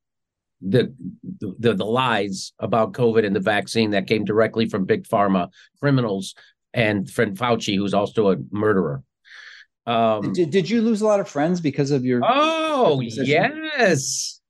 the 0.62 0.94
the 1.40 1.74
the 1.74 1.86
lies 1.86 2.54
about 2.60 2.94
COVID 2.94 3.26
and 3.26 3.36
the 3.36 3.42
vaccine 3.42 3.92
that 3.92 4.08
came 4.08 4.26
directly 4.26 4.68
from 4.68 4.86
big 4.86 5.04
pharma 5.04 5.50
criminals 5.80 6.36
and 6.74 7.10
friend 7.10 7.38
Fauci, 7.38 7.76
who's 7.76 7.94
also 7.94 8.32
a 8.32 8.38
murderer. 8.52 9.04
Um, 9.86 10.32
did, 10.34 10.52
did 10.52 10.70
you 10.70 10.82
lose 10.82 11.02
a 11.02 11.08
lot 11.08 11.20
of 11.20 11.28
friends 11.28 11.60
because 11.60 11.92
of 11.92 12.06
your? 12.06 12.22
Oh 12.24 13.02
yes. 13.02 14.41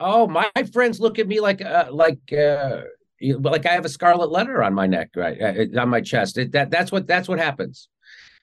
Oh, 0.00 0.28
my 0.28 0.50
friends 0.72 1.00
look 1.00 1.18
at 1.18 1.26
me 1.26 1.40
like 1.40 1.60
uh, 1.60 1.86
like 1.90 2.32
uh, 2.32 2.82
like 3.20 3.66
I 3.66 3.72
have 3.72 3.84
a 3.84 3.88
scarlet 3.88 4.30
letter 4.30 4.62
on 4.62 4.74
my 4.74 4.86
neck, 4.86 5.10
right 5.16 5.40
uh, 5.40 5.80
on 5.80 5.88
my 5.88 6.00
chest. 6.00 6.38
It, 6.38 6.52
that 6.52 6.70
that's 6.70 6.92
what 6.92 7.06
that's 7.06 7.28
what 7.28 7.38
happens. 7.38 7.88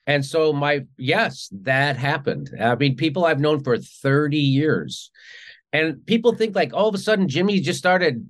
And 0.08 0.24
so 0.24 0.52
my 0.52 0.82
yes, 0.98 1.50
that 1.62 1.98
happened. 1.98 2.52
I 2.60 2.76
mean, 2.76 2.96
people 2.96 3.26
I've 3.26 3.40
known 3.40 3.64
for 3.64 3.78
thirty 3.78 4.38
years, 4.40 5.12
and 5.72 6.06
people 6.06 6.36
think 6.36 6.56
like 6.56 6.74
all 6.74 6.90
of 6.90 6.96
a 6.96 7.00
sudden 7.00 7.30
Jimmy 7.30 7.62
just 7.62 7.80
started 7.80 8.30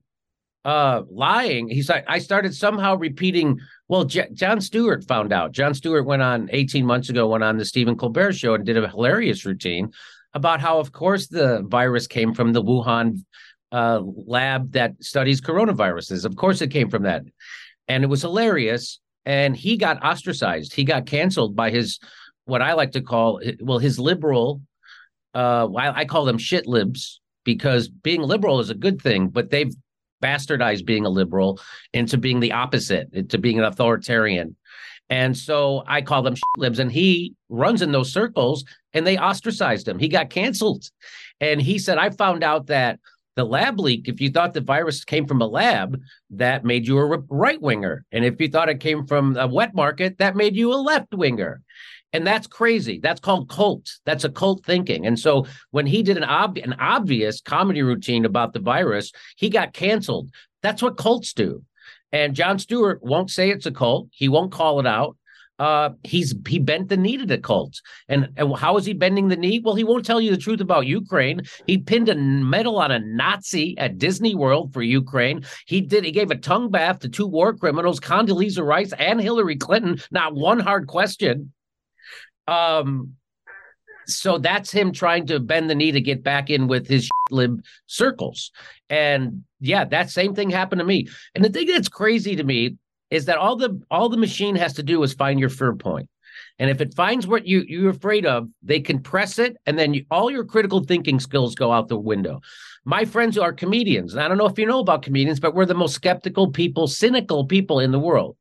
uh 0.63 1.01
lying. 1.09 1.67
He's 1.67 1.89
like, 1.89 2.05
I 2.07 2.19
started 2.19 2.53
somehow 2.53 2.95
repeating. 2.95 3.59
Well, 3.87 4.05
J- 4.05 4.29
Jon 4.33 4.61
Stewart 4.61 5.03
found 5.07 5.33
out. 5.33 5.51
Jon 5.51 5.73
Stewart 5.73 6.05
went 6.05 6.21
on 6.21 6.49
18 6.51 6.85
months 6.85 7.09
ago, 7.09 7.27
went 7.27 7.43
on 7.43 7.57
the 7.57 7.65
Stephen 7.65 7.97
Colbert 7.97 8.33
show 8.33 8.53
and 8.53 8.65
did 8.65 8.77
a 8.77 8.87
hilarious 8.87 9.45
routine 9.45 9.91
about 10.35 10.59
how, 10.59 10.79
of 10.79 10.91
course, 10.91 11.27
the 11.27 11.63
virus 11.65 12.05
came 12.05 12.33
from 12.33 12.53
the 12.53 12.61
Wuhan 12.61 13.23
uh, 13.71 14.01
lab 14.03 14.73
that 14.73 15.01
studies 15.01 15.41
coronaviruses. 15.41 16.25
Of 16.25 16.35
course, 16.35 16.61
it 16.61 16.67
came 16.67 16.89
from 16.89 17.03
that. 17.03 17.23
And 17.87 18.03
it 18.03 18.07
was 18.07 18.21
hilarious. 18.21 18.99
And 19.25 19.55
he 19.55 19.77
got 19.77 20.03
ostracized. 20.05 20.73
He 20.73 20.83
got 20.83 21.05
canceled 21.07 21.55
by 21.55 21.71
his, 21.71 21.99
what 22.43 22.61
I 22.61 22.73
like 22.73 22.91
to 22.91 23.01
call, 23.01 23.41
well, 23.61 23.79
his 23.79 23.97
liberal, 23.97 24.61
uh, 25.33 25.67
I, 25.75 26.05
call 26.05 26.25
them 26.25 26.37
shit 26.37 26.67
libs 26.67 27.19
because 27.43 27.87
being 27.89 28.21
liberal 28.21 28.59
is 28.59 28.69
a 28.69 28.75
good 28.75 29.01
thing, 29.01 29.29
but 29.29 29.49
they've 29.49 29.73
bastardized 30.21 30.85
being 30.85 31.05
a 31.05 31.09
liberal 31.09 31.59
into 31.93 32.17
being 32.17 32.39
the 32.39 32.51
opposite, 32.51 33.09
into 33.13 33.37
being 33.37 33.59
an 33.59 33.65
authoritarian. 33.65 34.55
And 35.09 35.37
so 35.37 35.83
I 35.87 36.01
call 36.01 36.23
them 36.23 36.35
libs, 36.57 36.79
and 36.79 36.91
he 36.91 37.35
runs 37.49 37.81
in 37.81 37.91
those 37.91 38.11
circles, 38.11 38.65
and 38.93 39.05
they 39.05 39.17
ostracized 39.17 39.87
him. 39.87 39.99
He 39.99 40.07
got 40.07 40.29
canceled, 40.29 40.89
and 41.39 41.61
he 41.61 41.77
said, 41.77 41.97
"I 41.97 42.09
found 42.09 42.43
out 42.43 42.67
that 42.67 42.99
the 43.35 43.43
lab 43.43 43.79
leak. 43.79 44.07
If 44.07 44.21
you 44.21 44.29
thought 44.29 44.53
the 44.53 44.61
virus 44.61 45.05
came 45.05 45.27
from 45.27 45.41
a 45.41 45.47
lab, 45.47 46.01
that 46.31 46.65
made 46.65 46.87
you 46.87 46.97
a 46.97 47.05
right 47.29 47.61
winger, 47.61 48.05
and 48.11 48.25
if 48.25 48.41
you 48.41 48.47
thought 48.47 48.69
it 48.69 48.79
came 48.79 49.05
from 49.05 49.37
a 49.37 49.47
wet 49.47 49.75
market, 49.75 50.17
that 50.17 50.35
made 50.35 50.55
you 50.55 50.73
a 50.73 50.75
left 50.75 51.13
winger." 51.13 51.61
And 52.13 52.25
that's 52.25 52.47
crazy. 52.47 52.99
That's 53.03 53.19
called 53.19 53.49
cult. 53.49 53.91
That's 54.05 54.23
a 54.23 54.29
cult 54.29 54.65
thinking. 54.65 55.05
And 55.05 55.19
so 55.19 55.47
when 55.71 55.85
he 55.85 56.01
did 56.01 56.15
an, 56.15 56.23
ob- 56.23 56.57
an 56.57 56.73
obvious 56.79 57.41
comedy 57.41 57.81
routine 57.81 58.23
about 58.23 58.53
the 58.53 58.61
virus, 58.61 59.11
he 59.35 59.49
got 59.49 59.73
canceled. 59.73 60.29
That's 60.63 60.81
what 60.81 60.95
cults 60.95 61.33
do. 61.33 61.63
And 62.15 62.33
Jon 62.33 62.57
Stewart 62.59 63.03
won't 63.03 63.29
say 63.29 63.49
it's 63.49 63.65
a 63.65 63.71
cult. 63.71 64.07
He 64.13 64.29
won't 64.29 64.53
call 64.53 64.79
it 64.79 64.87
out. 64.87 65.17
Uh, 65.59 65.89
he's 66.05 66.33
he 66.47 66.59
bent 66.59 66.87
the 66.87 66.95
knee 66.95 67.17
to 67.17 67.25
the 67.25 67.37
cult. 67.37 67.81
And, 68.07 68.29
and 68.37 68.55
how 68.55 68.77
is 68.77 68.85
he 68.85 68.93
bending 68.93 69.27
the 69.27 69.35
knee? 69.35 69.59
Well, 69.59 69.75
he 69.75 69.83
won't 69.83 70.05
tell 70.05 70.21
you 70.21 70.31
the 70.31 70.37
truth 70.37 70.61
about 70.61 70.85
Ukraine. 70.85 71.41
He 71.67 71.77
pinned 71.77 72.07
a 72.07 72.15
medal 72.15 72.77
on 72.79 72.91
a 72.91 72.99
Nazi 72.99 73.77
at 73.77 73.97
Disney 73.97 74.33
World 74.33 74.73
for 74.73 74.81
Ukraine. 74.81 75.43
He 75.67 75.81
did. 75.81 76.05
He 76.05 76.13
gave 76.13 76.31
a 76.31 76.37
tongue 76.37 76.71
bath 76.71 76.99
to 76.99 77.09
two 77.09 77.27
war 77.27 77.53
criminals, 77.53 77.99
Condoleezza 77.99 78.65
Rice 78.65 78.93
and 78.93 79.19
Hillary 79.19 79.57
Clinton. 79.57 79.99
Not 80.09 80.35
one 80.35 80.59
hard 80.61 80.87
question. 80.87 81.51
Um, 82.47 83.15
so 84.07 84.37
that's 84.37 84.71
him 84.71 84.91
trying 84.91 85.27
to 85.27 85.39
bend 85.39 85.69
the 85.69 85.75
knee 85.75 85.91
to 85.91 86.01
get 86.01 86.23
back 86.23 86.49
in 86.49 86.67
with 86.67 86.87
his 86.87 87.09
lib 87.31 87.63
circles. 87.87 88.51
And 88.89 89.43
yeah, 89.59 89.85
that 89.85 90.09
same 90.09 90.35
thing 90.35 90.49
happened 90.49 90.79
to 90.79 90.85
me. 90.85 91.07
And 91.33 91.43
the 91.43 91.49
thing 91.49 91.67
that's 91.67 91.89
crazy 91.89 92.35
to 92.35 92.43
me 92.43 92.77
is 93.11 93.25
that 93.25 93.37
all 93.37 93.55
the 93.55 93.81
all 93.91 94.09
the 94.09 94.17
machine 94.17 94.55
has 94.55 94.73
to 94.73 94.83
do 94.83 95.01
is 95.03 95.13
find 95.13 95.39
your 95.39 95.49
fear 95.49 95.75
point. 95.75 96.09
And 96.59 96.69
if 96.69 96.81
it 96.81 96.95
finds 96.95 97.27
what 97.27 97.45
you 97.45 97.63
you're 97.67 97.89
afraid 97.89 98.25
of, 98.25 98.47
they 98.63 98.79
can 98.79 98.99
press 98.99 99.39
it, 99.39 99.57
and 99.65 99.77
then 99.77 99.93
you, 99.93 100.05
all 100.09 100.31
your 100.31 100.45
critical 100.45 100.83
thinking 100.83 101.19
skills 101.19 101.55
go 101.55 101.71
out 101.71 101.87
the 101.87 101.97
window. 101.97 102.41
My 102.83 103.05
friends 103.05 103.35
who 103.35 103.41
are 103.41 103.53
comedians, 103.53 104.13
and 104.13 104.21
I 104.21 104.27
don't 104.27 104.37
know 104.37 104.45
if 104.45 104.59
you 104.59 104.65
know 104.65 104.79
about 104.79 105.01
comedians, 105.01 105.39
but 105.39 105.55
we're 105.55 105.65
the 105.65 105.73
most 105.73 105.95
skeptical 105.95 106.51
people, 106.51 106.87
cynical 106.87 107.45
people 107.45 107.79
in 107.79 107.91
the 107.91 107.99
world. 107.99 108.37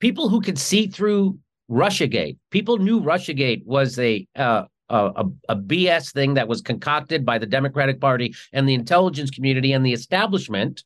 People 0.00 0.28
who 0.28 0.40
can 0.40 0.56
see 0.56 0.86
through 0.86 1.38
Russiagate. 1.70 2.36
People 2.50 2.78
knew 2.78 3.00
Russiagate 3.00 3.64
was 3.64 3.98
a 3.98 4.26
uh, 4.36 4.64
a, 4.90 5.24
a, 5.48 5.54
BS 5.54 6.12
thing 6.12 6.34
that 6.34 6.48
was 6.48 6.60
concocted 6.60 7.24
by 7.24 7.38
the 7.38 7.46
Democratic 7.46 8.00
Party 8.00 8.34
and 8.52 8.68
the 8.68 8.74
intelligence 8.74 9.30
community 9.30 9.72
and 9.72 9.86
the 9.86 9.92
establishment. 9.92 10.82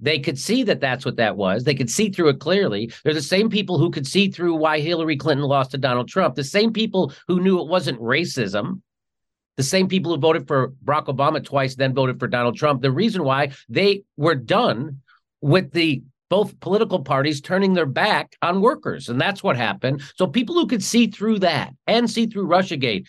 They 0.00 0.18
could 0.18 0.38
see 0.38 0.64
that 0.64 0.80
that's 0.80 1.04
what 1.04 1.16
that 1.16 1.36
was. 1.36 1.62
They 1.62 1.74
could 1.74 1.90
see 1.90 2.10
through 2.10 2.30
it 2.30 2.40
clearly. 2.40 2.92
They're 3.04 3.14
the 3.14 3.22
same 3.22 3.48
people 3.48 3.78
who 3.78 3.90
could 3.90 4.06
see 4.08 4.28
through 4.28 4.56
why 4.56 4.80
Hillary 4.80 5.16
Clinton 5.16 5.46
lost 5.46 5.70
to 5.72 5.78
Donald 5.78 6.08
Trump. 6.08 6.34
The 6.34 6.44
same 6.44 6.72
people 6.72 7.12
who 7.28 7.40
knew 7.40 7.60
it 7.60 7.68
wasn't 7.68 8.00
racism. 8.00 8.82
The 9.56 9.62
same 9.62 9.88
people 9.88 10.12
who 10.12 10.20
voted 10.20 10.46
for 10.46 10.72
Barack 10.84 11.06
Obama 11.06 11.44
twice, 11.44 11.74
then 11.74 11.94
voted 11.94 12.20
for 12.20 12.28
Donald 12.28 12.56
Trump. 12.56 12.80
The 12.82 12.92
reason 12.92 13.24
why 13.24 13.50
they 13.68 14.02
were 14.16 14.36
done 14.36 15.00
with 15.40 15.72
the 15.72 16.02
both 16.30 16.58
political 16.60 17.00
parties 17.00 17.40
turning 17.40 17.74
their 17.74 17.86
back 17.86 18.36
on 18.42 18.60
workers. 18.60 19.08
And 19.08 19.20
that's 19.20 19.42
what 19.42 19.56
happened. 19.56 20.02
So 20.16 20.26
people 20.26 20.54
who 20.54 20.66
could 20.66 20.82
see 20.82 21.06
through 21.06 21.40
that 21.40 21.72
and 21.86 22.10
see 22.10 22.26
through 22.26 22.48
Russiagate 22.48 23.06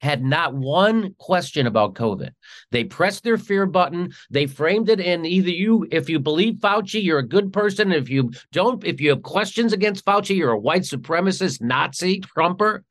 had 0.00 0.24
not 0.24 0.54
one 0.54 1.14
question 1.18 1.66
about 1.66 1.94
COVID. 1.94 2.30
They 2.70 2.84
pressed 2.84 3.22
their 3.22 3.36
fear 3.36 3.66
button. 3.66 4.12
They 4.30 4.46
framed 4.46 4.88
it 4.88 4.98
in 4.98 5.26
either 5.26 5.50
you, 5.50 5.86
if 5.90 6.08
you 6.08 6.18
believe 6.18 6.54
Fauci, 6.54 7.02
you're 7.02 7.18
a 7.18 7.26
good 7.26 7.52
person. 7.52 7.92
If 7.92 8.08
you 8.08 8.32
don't, 8.52 8.82
if 8.84 9.00
you 9.00 9.10
have 9.10 9.22
questions 9.22 9.72
against 9.72 10.04
Fauci, 10.04 10.36
you're 10.36 10.52
a 10.52 10.58
white 10.58 10.82
supremacist, 10.82 11.60
Nazi, 11.60 12.20
Trumper. 12.20 12.82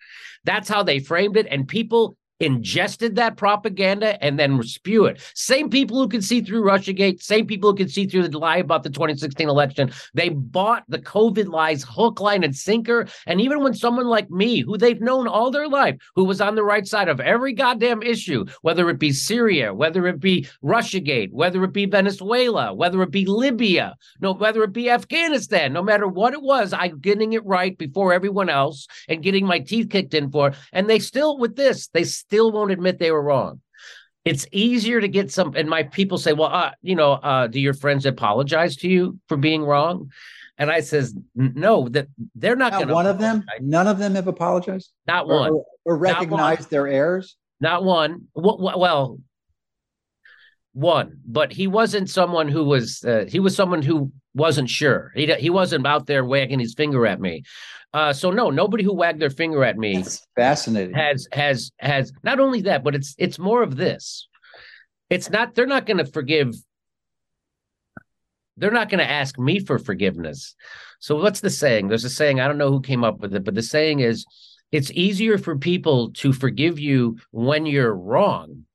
That's 0.43 0.69
how 0.69 0.84
they 0.84 0.99
framed 0.99 1.36
it. 1.36 1.47
And 1.49 1.67
people 1.67 2.15
ingested 2.39 3.15
that 3.15 3.38
propaganda 3.38 4.21
and 4.23 4.39
then 4.39 4.62
spew 4.63 5.06
it. 5.06 5.21
Same 5.36 5.69
people 5.69 5.97
who 5.97 6.08
could 6.08 6.23
see 6.23 6.41
through 6.41 6.63
Russiagate, 6.63 7.21
same 7.21 7.45
people 7.45 7.71
who 7.71 7.78
could 7.78 7.91
see 7.91 8.06
through 8.06 8.28
the 8.28 8.38
lie 8.38 8.58
about 8.58 8.84
the 8.84 8.89
2016 8.89 9.49
election. 9.49 9.91
They 10.13 10.30
bought 10.30 10.84
the 10.88 10.99
COVID 10.99 11.47
lies 11.47 11.84
hook, 11.88 12.19
line, 12.19 12.43
and 12.43 12.56
sinker. 12.56 13.08
And 13.28 13.41
even 13.41 13.62
when 13.62 13.73
someone 13.73 14.08
like 14.08 14.30
me, 14.30 14.62
who 14.62 14.78
they've 14.78 15.02
known 15.02 15.28
all 15.28 15.52
their 15.52 15.67
life, 15.67 15.97
who 16.15 16.23
was 16.23 16.41
on 16.41 16.56
the 16.56 16.63
right 16.63 16.88
side 16.88 17.10
of 17.10 17.19
every 17.19 17.54
goddamn 17.54 18.02
issue, 18.02 18.45
whether 18.62 18.89
it 18.89 18.99
be 18.99 19.12
Syria, 19.12 19.73
whether 19.73 20.08
it 20.08 20.19
be 20.19 20.47
Russiagate, 20.63 21.32
whether 21.32 21.63
it 21.63 21.73
be 21.73 21.86
Venezuela, 21.86 22.73
whether 22.73 23.02
it 23.02 23.12
be 23.12 23.25
Libya, 23.25 23.95
no, 24.21 24.34
whether 24.34 24.63
it 24.63 24.73
be 24.73 24.89
Afghanistan, 24.89 25.73
no 25.73 25.84
matter 25.84 26.08
what 26.08 26.34
it 26.34 26.41
was, 26.41 26.73
I'm 26.73 26.99
getting 26.99 27.34
it 27.34 27.45
right 27.45 27.78
before 27.78 28.13
everyone 28.13 28.49
else 28.49 28.88
and 29.08 29.23
getting 29.23 29.45
my 29.45 29.60
teeth 29.60 29.89
kicked 29.89 30.13
in 30.13 30.32
for. 30.32 30.54
And 30.71 30.89
they 30.89 30.99
still, 30.99 31.38
with 31.38 31.56
this, 31.56 31.88
they 31.88 32.04
still 32.30 32.52
won't 32.52 32.70
admit 32.70 33.00
they 33.00 33.10
were 33.10 33.24
wrong. 33.24 33.60
It's 34.24 34.46
easier 34.52 35.02
to 35.02 35.08
get 35.08 35.32
some, 35.32 35.56
and 35.56 35.68
my 35.68 35.82
people 35.84 36.20
say, 36.20 36.34
"Well, 36.34 36.50
uh, 36.54 36.72
you 36.84 36.96
know, 36.96 37.13
uh, 37.13 37.48
do 37.48 37.60
your 37.60 37.74
friends 37.74 38.06
apologize 38.06 38.76
to 38.78 38.88
you 38.88 39.18
for 39.28 39.36
being 39.38 39.63
wrong?" 39.63 40.12
And 40.60 40.70
I 40.70 40.82
says, 40.82 41.15
"No, 41.34 41.89
that 41.89 42.08
they're 42.36 42.56
not, 42.56 42.74
not 42.74 42.78
going 42.78 42.88
to." 42.89 42.94
One 42.94 43.08
apologize. 43.08 43.38
of 43.39 43.46
them, 43.48 43.68
none 43.68 43.88
of 43.88 43.98
them 43.98 44.13
have 44.13 44.28
apologized. 44.28 44.92
Not 45.08 45.28
one, 45.28 45.52
or, 45.52 45.65
or 45.86 45.98
recognized 45.98 46.70
their 46.70 46.88
errors. 46.88 47.36
Not 47.60 47.84
one. 47.84 48.28
Well, 48.36 49.20
one, 50.74 51.20
but 51.26 51.52
he 51.52 51.65
wasn't 51.65 52.12
someone 52.12 52.48
who 52.48 52.63
was. 52.65 53.04
Uh, 53.04 53.26
he 53.28 53.39
was 53.39 53.56
someone 53.56 53.82
who 53.82 54.12
wasn't 54.39 54.69
sure. 54.69 55.12
He 55.15 55.32
he 55.36 55.49
wasn't 55.49 55.86
out 55.86 56.08
there 56.08 56.25
wagging 56.25 56.60
his 56.60 56.73
finger 56.73 57.06
at 57.06 57.19
me. 57.21 57.43
Uh, 57.93 58.13
so 58.13 58.32
no, 58.32 58.49
nobody 58.49 58.84
who 58.84 58.93
wagged 58.93 59.19
their 59.19 59.30
finger 59.30 59.63
at 59.63 59.78
me 59.78 59.97
That's 59.97 60.25
fascinating 60.36 60.95
has 60.95 61.28
has 61.32 61.71
has 61.80 62.12
not 62.23 62.39
only 62.39 62.62
that, 62.62 62.84
but 62.84 62.95
it's 62.95 63.15
it's 63.17 63.38
more 63.39 63.62
of 63.63 63.75
this. 63.75 64.28
It's 65.10 65.30
not 65.30 65.56
they're 65.56 65.65
not 65.65 65.86
going 65.86 65.97
to 65.97 66.06
forgive. 66.06 66.56
They're 68.58 68.71
not 68.71 68.89
going 68.89 68.99
to 68.99 69.10
ask 69.10 69.39
me 69.39 69.60
for 69.60 69.80
forgiveness. 69.80 70.56
So 70.99 71.15
what's 71.15 71.39
the 71.39 71.49
saying? 71.49 71.88
There's 71.88 72.04
a 72.04 72.10
saying 72.10 72.39
I 72.39 72.47
don't 72.47 72.58
know 72.58 72.71
who 72.71 72.82
came 72.82 73.04
up 73.04 73.19
with 73.19 73.34
it, 73.34 73.43
but 73.43 73.56
the 73.56 73.63
saying 73.63 74.02
is, 74.02 74.25
it's 74.71 74.91
easier 74.91 75.38
for 75.38 75.58
people 75.58 76.12
to 76.15 76.34
forgive 76.34 76.80
you 76.80 77.17
when 77.32 77.65
you're 77.65 77.95
wrong 77.95 78.65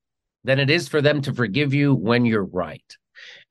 than 0.42 0.58
it 0.58 0.70
is 0.70 0.88
for 0.88 1.00
them 1.00 1.22
to 1.22 1.32
forgive 1.32 1.72
you 1.72 1.94
when 1.94 2.24
you're 2.24 2.44
right. 2.44 2.96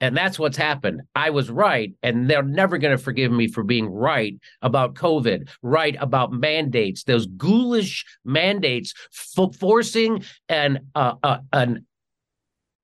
And 0.04 0.18
that's 0.18 0.38
what's 0.38 0.58
happened. 0.58 1.04
I 1.16 1.30
was 1.30 1.50
right, 1.50 1.94
and 2.04 2.30
they're 2.30 2.44
never 2.44 2.78
going 2.78 2.92
to 2.92 3.02
forgive 3.02 3.32
me 3.32 3.48
for 3.48 3.64
being 3.64 3.88
right 3.88 4.38
about 4.62 4.96
COVID, 4.96 5.48
right 5.62 5.96
about 5.98 6.34
mandates, 6.34 7.06
those 7.06 7.26
ghoulish 7.26 8.04
mandates 8.26 8.94
for 9.14 9.54
forcing 9.54 10.26
an 10.50 10.88
uh, 10.94 11.14
uh, 11.24 11.38
an 11.54 11.86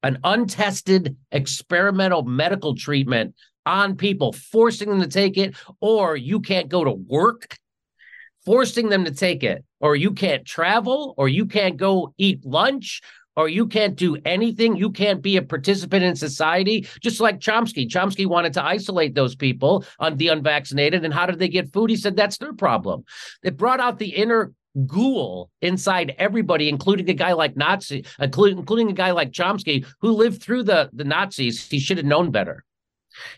an 0.01 0.19
untested 0.23 1.17
experimental 1.34 2.23
medical 2.23 2.73
treatment 2.73 3.36
on 3.65 3.97
people, 3.97 4.32
forcing 4.32 4.88
them 4.88 5.01
to 5.01 5.08
take 5.10 5.36
it, 5.36 5.58
or 5.82 6.15
you 6.15 6.39
can't 6.39 6.69
go 6.69 6.86
to 6.86 6.93
work, 6.93 7.58
forcing 8.45 8.88
them 8.88 9.03
to 9.03 9.12
take 9.12 9.43
it, 9.43 9.65
or 9.82 9.97
you 9.97 10.12
can't 10.13 10.45
travel, 10.45 11.15
or 11.17 11.27
you 11.27 11.45
can't 11.45 11.75
go 11.75 12.13
eat 12.17 12.45
lunch, 12.45 13.01
or 13.39 13.47
you 13.47 13.65
can't 13.65 13.95
do 13.95 14.17
anything. 14.25 14.75
You 14.75 14.91
can't 14.91 15.21
be 15.21 15.38
a 15.38 15.41
participant 15.41 16.04
in 16.04 16.13
society, 16.17 16.86
just 16.99 17.21
like 17.21 17.39
Chomsky. 17.39 17.88
Chomsky 17.88 18.25
wanted 18.25 18.52
to 18.56 18.63
isolate 18.65 19.15
those 19.15 19.34
people 19.34 19.86
on 19.97 20.17
the 20.17 20.28
unvaccinated. 20.28 21.06
And 21.06 21.13
how 21.13 21.25
did 21.25 21.39
they 21.39 21.47
get 21.47 21.71
food? 21.71 21.89
He 21.89 21.95
said 21.95 22.17
that's 22.17 22.38
their 22.38 22.52
problem. 22.52 23.06
It 23.41 23.56
brought 23.56 23.80
out 23.80 23.97
the 23.97 24.10
inner 24.10 24.52
ghoul 24.86 25.49
inside 25.62 26.15
everybody, 26.17 26.67
including 26.67 27.10
a 27.10 27.13
guy 27.13 27.32
like 27.32 27.56
Nazi, 27.56 28.04
uh, 28.19 28.25
including, 28.25 28.58
including 28.58 28.89
a 28.89 28.93
guy 28.93 29.12
like 29.12 29.32
Chomsky, 29.32 29.86
who 30.02 30.12
lived 30.12 30.41
through 30.41 30.63
the, 30.63 30.89
the 30.91 31.06
Nazis. 31.06 31.65
He 31.65 31.80
should 31.80 31.95
have 31.97 32.06
known 32.06 32.32
better. 32.32 32.65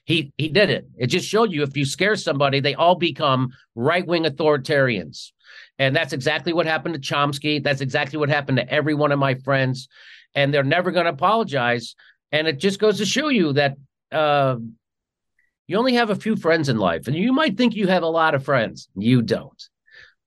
He 0.06 0.34
he 0.38 0.50
did 0.50 0.70
it. 0.70 0.88
It 0.98 1.08
just 1.08 1.28
showed 1.28 1.52
you 1.52 1.64
if 1.64 1.78
you 1.78 1.86
scare 1.86 2.16
somebody, 2.16 2.60
they 2.60 2.74
all 2.74 2.96
become 2.96 3.52
right 3.76 4.06
wing 4.06 4.26
authoritarians. 4.26 5.32
And 5.82 5.96
that's 5.96 6.13
exactly 6.13 6.54
what 6.54 6.67
happened 6.67 6.94
to 6.94 7.02
Chomsky. 7.02 7.62
That's 7.62 7.82
exactly 7.82 8.20
what 8.20 8.30
happened 8.30 8.58
to 8.58 8.72
every 8.72 8.94
one 8.94 9.12
of 9.12 9.17
my 9.17 9.34
friends. 9.34 9.88
And 10.36 10.54
they're 10.54 10.63
never 10.63 10.91
going 10.91 11.06
to 11.06 11.12
apologize. 11.12 11.96
And 12.32 12.48
it 12.48 12.60
just 12.60 12.80
goes 12.80 13.00
to 13.00 13.06
show 13.06 13.30
you 13.30 13.54
that 13.54 13.78
uh, 14.12 14.58
you 15.65 15.78
only 15.78 15.96
have 15.96 16.12
a 16.12 16.15
few 16.15 16.36
friends 16.36 16.70
in 16.70 16.78
life. 16.78 17.08
And 17.08 17.15
you 17.15 17.34
might 17.34 17.58
think 17.58 17.74
you 17.74 17.88
have 17.88 18.04
a 18.04 18.08
lot 18.08 18.36
of 18.36 18.46
friends. 18.46 18.89
You 18.96 19.24
don't. 19.24 19.60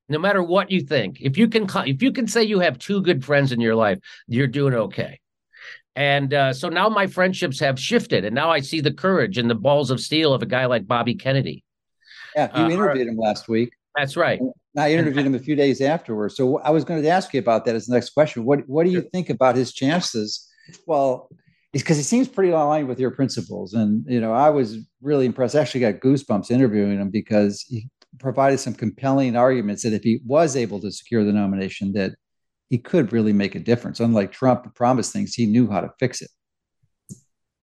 No 0.09 0.19
matter 0.19 0.43
what 0.43 0.73
you 0.73 0.81
think, 0.81 1.19
if 1.21 1.38
you 1.38 1.47
can, 1.47 1.69
if 1.87 2.03
you 2.03 2.11
can 2.11 2.27
say 2.27 2.43
you 2.43 2.59
have 2.59 2.77
two 2.81 3.01
good 3.01 3.25
friends 3.25 3.53
in 3.53 3.61
your 3.61 3.77
life, 3.77 4.01
you're 4.27 4.49
doing 4.49 4.75
okay. 4.75 5.21
And 5.95 6.35
uh, 6.35 6.53
so 6.53 6.69
now 6.69 6.88
my 6.88 7.07
friendships 7.07 7.61
have 7.61 7.79
shifted, 7.79 8.25
and 8.25 8.35
now 8.35 8.51
I 8.51 8.59
see 8.59 8.81
the 8.81 8.93
courage 8.93 9.38
and 9.38 9.49
the 9.49 9.55
balls 9.55 9.93
of 9.93 10.01
steel 10.01 10.35
of 10.35 10.43
a 10.43 10.47
guy 10.47 10.67
like 10.67 10.88
Bobby 10.88 11.14
Kennedy. 11.14 11.62
Yeah, 12.35 12.59
you 12.59 12.64
uh, 12.64 12.71
interviewed 12.71 13.07
him 13.07 13.17
last 13.17 13.49
week. 13.49 13.73
That's 13.97 14.17
right. 14.17 14.40
I 14.77 14.93
interviewed 14.93 15.27
him 15.27 15.35
a 15.35 15.39
few 15.39 15.55
days 15.55 15.81
afterwards. 15.81 16.37
So 16.37 16.59
I 16.59 16.71
was 16.71 16.85
going 16.85 17.03
to 17.03 17.09
ask 17.09 17.33
you 17.33 17.41
about 17.41 17.65
that 17.65 17.75
as 17.75 17.87
the 17.87 17.95
next 17.95 18.11
question. 18.11 18.45
What 18.45 18.69
What 18.69 18.85
do 18.85 18.91
you 18.91 19.03
think 19.03 19.31
about 19.31 19.57
his 19.57 19.73
chances? 19.73 20.49
Well, 20.87 21.29
because 21.73 21.97
he 21.97 22.03
seems 22.03 22.29
pretty 22.29 22.53
aligned 22.53 22.89
with 22.89 23.01
your 23.01 23.11
principles, 23.11 23.75
and 23.75 24.05
you 24.09 24.21
know, 24.21 24.33
I 24.33 24.51
was 24.51 24.79
really 25.03 25.27
impressed. 25.27 25.55
I 25.55 25.61
actually 25.61 25.81
got 25.81 26.01
goosebumps 26.01 26.51
interviewing 26.51 27.01
him 27.01 27.11
because 27.11 27.63
he 27.63 27.89
provided 28.19 28.59
some 28.59 28.75
compelling 28.75 29.37
arguments 29.37 29.83
that 29.83 29.93
if 29.93 30.03
he 30.03 30.21
was 30.25 30.57
able 30.57 30.81
to 30.81 30.91
secure 30.91 31.25
the 31.25 31.33
nomination, 31.33 31.93
that 31.95 32.13
he 32.71 32.79
could 32.79 33.13
really 33.13 33.33
make 33.33 33.55
a 33.55 33.61
difference. 33.61 34.01
Unlike 34.01 34.33
Trump 34.33 34.73
promised 34.75 35.13
things, 35.13 35.35
he 35.35 35.47
knew 35.47 35.69
how 35.69 35.81
to 35.81 35.91
fix 35.99 36.23
it 36.23 36.31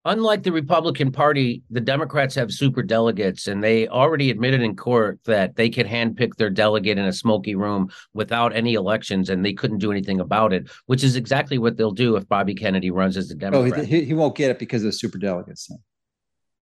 unlike 0.06 0.44
the 0.44 0.52
Republican 0.52 1.12
Party, 1.12 1.64
the 1.70 1.82
Democrats 1.82 2.36
have 2.36 2.52
super 2.52 2.82
delegates, 2.82 3.48
and 3.48 3.64
they 3.64 3.88
already 3.88 4.32
admitted 4.32 4.62
in 4.62 4.76
court 4.76 5.20
that 5.26 5.56
they 5.56 5.70
could 5.70 5.86
handpick 5.86 6.36
their 6.36 6.50
delegate 6.50 6.98
in 6.98 7.06
a 7.06 7.14
smoky 7.14 7.56
room 7.56 7.90
without 8.14 8.56
any 8.56 8.74
elections, 8.76 9.30
and 9.30 9.46
they 9.46 9.54
couldn't 9.54 9.80
do 9.80 9.92
anything 9.92 10.20
about 10.20 10.54
it, 10.54 10.70
which 10.86 11.04
is 11.04 11.16
exactly 11.16 11.58
what 11.58 11.78
they'll 11.78 11.92
do 11.92 12.16
if 12.16 12.28
Bobby 12.28 12.56
Kennedy 12.56 12.92
runs 12.92 13.18
as 13.18 13.32
a 13.32 13.36
Democrat. 13.36 13.82
Oh, 13.82 13.84
he, 13.84 14.06
he 14.06 14.14
won't 14.14 14.36
get 14.36 14.52
it 14.52 14.60
because 14.60 14.82
of 14.82 14.88
the 14.88 14.94
super 14.94 15.18
delegates. 15.18 15.70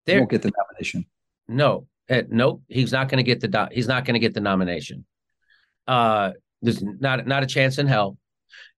He 0.05 0.17
won't 0.17 0.29
get 0.29 0.41
the 0.41 0.51
nomination. 0.57 1.05
No, 1.47 1.87
uh, 2.09 2.23
nope. 2.29 2.63
He's 2.67 2.91
not 2.91 3.09
going 3.09 3.17
to 3.17 3.23
get 3.23 3.41
the 3.41 3.47
do- 3.47 3.67
he's 3.71 3.87
not 3.87 4.05
going 4.05 4.13
to 4.15 4.19
get 4.19 4.33
the 4.33 4.41
nomination. 4.41 5.05
Uh, 5.87 6.31
there's 6.61 6.81
not 6.81 7.27
not 7.27 7.43
a 7.43 7.47
chance 7.47 7.77
in 7.77 7.87
hell. 7.87 8.17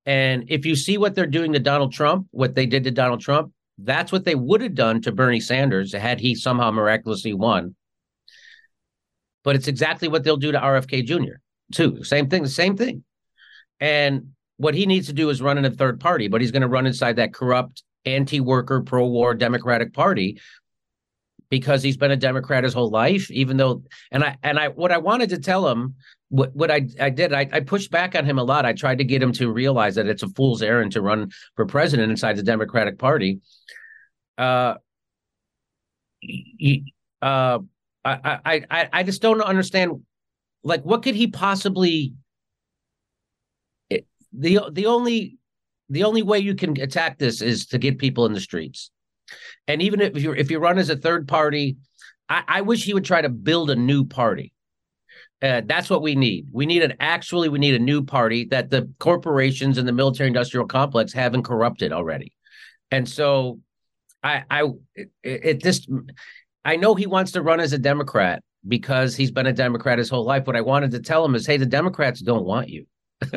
And 0.05 0.45
if 0.47 0.65
you 0.65 0.75
see 0.75 0.97
what 0.97 1.15
they're 1.15 1.25
doing 1.25 1.53
to 1.53 1.59
Donald 1.59 1.91
Trump, 1.91 2.27
what 2.31 2.55
they 2.55 2.65
did 2.65 2.85
to 2.85 2.91
Donald 2.91 3.19
Trump, 3.19 3.51
that's 3.77 4.11
what 4.11 4.25
they 4.25 4.35
would 4.35 4.61
have 4.61 4.75
done 4.75 5.01
to 5.01 5.11
Bernie 5.11 5.39
Sanders 5.39 5.93
had 5.93 6.19
he 6.19 6.35
somehow 6.35 6.71
miraculously 6.71 7.33
won. 7.33 7.75
But 9.43 9.55
it's 9.55 9.67
exactly 9.67 10.07
what 10.07 10.23
they'll 10.23 10.37
do 10.37 10.51
to 10.51 10.59
RFK 10.59 11.05
Jr. 11.05 11.35
too. 11.73 12.03
Same 12.03 12.29
thing, 12.29 12.43
the 12.43 12.49
same 12.49 12.75
thing. 12.75 13.03
And 13.79 14.29
what 14.57 14.73
he 14.73 14.85
needs 14.85 15.07
to 15.07 15.13
do 15.13 15.29
is 15.29 15.41
run 15.41 15.57
in 15.57 15.65
a 15.65 15.71
third 15.71 15.99
party, 15.99 16.27
but 16.27 16.41
he's 16.41 16.51
going 16.51 16.63
to 16.63 16.67
run 16.67 16.87
inside 16.87 17.17
that 17.17 17.33
corrupt, 17.33 17.83
anti-worker, 18.05 18.81
pro-war 18.81 19.35
Democratic 19.35 19.93
Party 19.93 20.39
because 21.49 21.81
he's 21.83 21.97
been 21.97 22.11
a 22.11 22.17
Democrat 22.17 22.63
his 22.63 22.73
whole 22.73 22.89
life. 22.89 23.29
Even 23.31 23.57
though, 23.57 23.83
and 24.11 24.23
I 24.23 24.37
and 24.43 24.59
I 24.59 24.69
what 24.69 24.91
I 24.91 24.97
wanted 24.97 25.29
to 25.29 25.39
tell 25.39 25.67
him, 25.67 25.95
what 26.29 26.55
what 26.55 26.69
I 26.71 26.87
I 26.99 27.09
did, 27.09 27.33
I, 27.33 27.47
I 27.51 27.59
pushed 27.61 27.91
back 27.91 28.15
on 28.15 28.25
him 28.25 28.37
a 28.37 28.43
lot. 28.43 28.65
I 28.65 28.73
tried 28.73 28.97
to 28.97 29.03
get 29.03 29.21
him 29.21 29.31
to 29.33 29.51
realize 29.51 29.95
that 29.95 30.07
it's 30.07 30.23
a 30.23 30.29
fool's 30.29 30.61
errand 30.61 30.91
to 30.93 31.01
run 31.01 31.31
for 31.55 31.65
president 31.65 32.11
inside 32.11 32.35
the 32.35 32.43
Democratic 32.43 32.99
Party 32.99 33.39
uh, 34.37 34.75
uh, 37.21 37.59
I, 38.05 38.39
I, 38.45 38.65
I, 38.69 38.89
I 38.93 39.03
just 39.03 39.21
don't 39.21 39.41
understand. 39.41 40.03
Like, 40.63 40.83
what 40.83 41.03
could 41.03 41.15
he 41.15 41.27
possibly? 41.27 42.13
It, 43.89 44.05
the 44.33 44.59
the 44.71 44.85
only 44.85 45.37
the 45.89 46.03
only 46.03 46.21
way 46.21 46.39
you 46.39 46.55
can 46.55 46.79
attack 46.79 47.17
this 47.17 47.41
is 47.41 47.67
to 47.67 47.77
get 47.77 47.97
people 47.97 48.25
in 48.25 48.33
the 48.33 48.39
streets, 48.39 48.91
and 49.67 49.81
even 49.81 50.01
if 50.01 50.21
you 50.21 50.33
if 50.33 50.51
you 50.51 50.59
run 50.59 50.77
as 50.77 50.89
a 50.89 50.95
third 50.95 51.27
party, 51.27 51.77
I, 52.29 52.43
I 52.47 52.61
wish 52.61 52.83
he 52.83 52.93
would 52.93 53.05
try 53.05 53.21
to 53.21 53.29
build 53.29 53.69
a 53.69 53.75
new 53.75 54.05
party. 54.05 54.53
Uh, 55.41 55.61
that's 55.65 55.89
what 55.89 56.01
we 56.01 56.15
need. 56.15 56.47
We 56.51 56.65
need 56.65 56.81
an 56.81 56.95
actually 56.99 57.49
we 57.49 57.59
need 57.59 57.75
a 57.75 57.79
new 57.79 58.03
party 58.03 58.45
that 58.45 58.71
the 58.71 58.91
corporations 58.99 59.77
and 59.77 59.87
the 59.87 59.91
military 59.91 60.27
industrial 60.27 60.65
complex 60.65 61.13
haven't 61.13 61.43
corrupted 61.43 61.91
already. 61.91 62.33
And 62.89 63.07
so 63.07 63.59
I, 64.23 64.43
I, 64.49 64.63
it, 64.95 65.09
it 65.23 65.63
just, 65.63 65.89
I 66.65 66.75
know 66.75 66.95
he 66.95 67.07
wants 67.07 67.31
to 67.33 67.41
run 67.41 67.59
as 67.59 67.73
a 67.73 67.77
Democrat 67.77 68.43
because 68.67 69.15
he's 69.15 69.31
been 69.31 69.47
a 69.47 69.53
Democrat 69.53 69.99
his 69.99 70.09
whole 70.09 70.25
life. 70.25 70.47
What 70.47 70.55
I 70.55 70.61
wanted 70.61 70.91
to 70.91 70.99
tell 70.99 71.23
him 71.23 71.35
is, 71.35 71.45
hey, 71.45 71.57
the 71.57 71.65
Democrats 71.65 72.19
don't 72.21 72.45
want 72.45 72.69
you. 72.69 72.85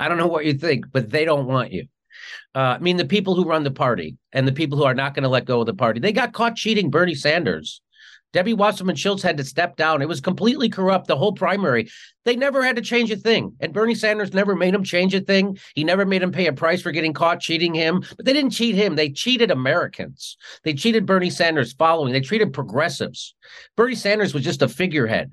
I 0.00 0.08
don't 0.08 0.18
know 0.18 0.26
what 0.26 0.44
you 0.44 0.54
think, 0.54 0.86
but 0.92 1.10
they 1.10 1.24
don't 1.24 1.46
want 1.46 1.72
you. 1.72 1.86
Uh, 2.54 2.58
I 2.58 2.78
mean, 2.78 2.96
the 2.96 3.04
people 3.04 3.34
who 3.34 3.44
run 3.44 3.64
the 3.64 3.70
party 3.70 4.16
and 4.32 4.46
the 4.46 4.52
people 4.52 4.78
who 4.78 4.84
are 4.84 4.94
not 4.94 5.14
going 5.14 5.22
to 5.22 5.28
let 5.28 5.44
go 5.44 5.60
of 5.60 5.66
the 5.66 5.74
party, 5.74 6.00
they 6.00 6.12
got 6.12 6.32
caught 6.32 6.56
cheating 6.56 6.90
Bernie 6.90 7.14
Sanders 7.14 7.80
Debbie 8.32 8.54
Wasserman 8.54 8.96
Schultz 8.96 9.22
had 9.22 9.36
to 9.38 9.44
step 9.44 9.76
down. 9.76 10.02
It 10.02 10.08
was 10.08 10.20
completely 10.20 10.68
corrupt, 10.68 11.08
the 11.08 11.16
whole 11.16 11.32
primary. 11.32 11.90
They 12.24 12.36
never 12.36 12.62
had 12.62 12.76
to 12.76 12.82
change 12.82 13.10
a 13.10 13.16
thing. 13.16 13.56
And 13.60 13.72
Bernie 13.72 13.94
Sanders 13.94 14.32
never 14.32 14.54
made 14.54 14.74
him 14.74 14.84
change 14.84 15.14
a 15.14 15.20
thing. 15.20 15.58
He 15.74 15.84
never 15.84 16.06
made 16.06 16.22
him 16.22 16.30
pay 16.30 16.46
a 16.46 16.52
price 16.52 16.82
for 16.82 16.92
getting 16.92 17.12
caught 17.12 17.40
cheating 17.40 17.74
him. 17.74 18.04
But 18.16 18.26
they 18.26 18.32
didn't 18.32 18.52
cheat 18.52 18.74
him. 18.74 18.94
They 18.94 19.10
cheated 19.10 19.50
Americans. 19.50 20.36
They 20.62 20.74
cheated 20.74 21.06
Bernie 21.06 21.30
Sanders' 21.30 21.72
following. 21.72 22.12
They 22.12 22.20
treated 22.20 22.52
progressives. 22.52 23.34
Bernie 23.76 23.94
Sanders 23.96 24.32
was 24.32 24.44
just 24.44 24.62
a 24.62 24.68
figurehead. 24.68 25.32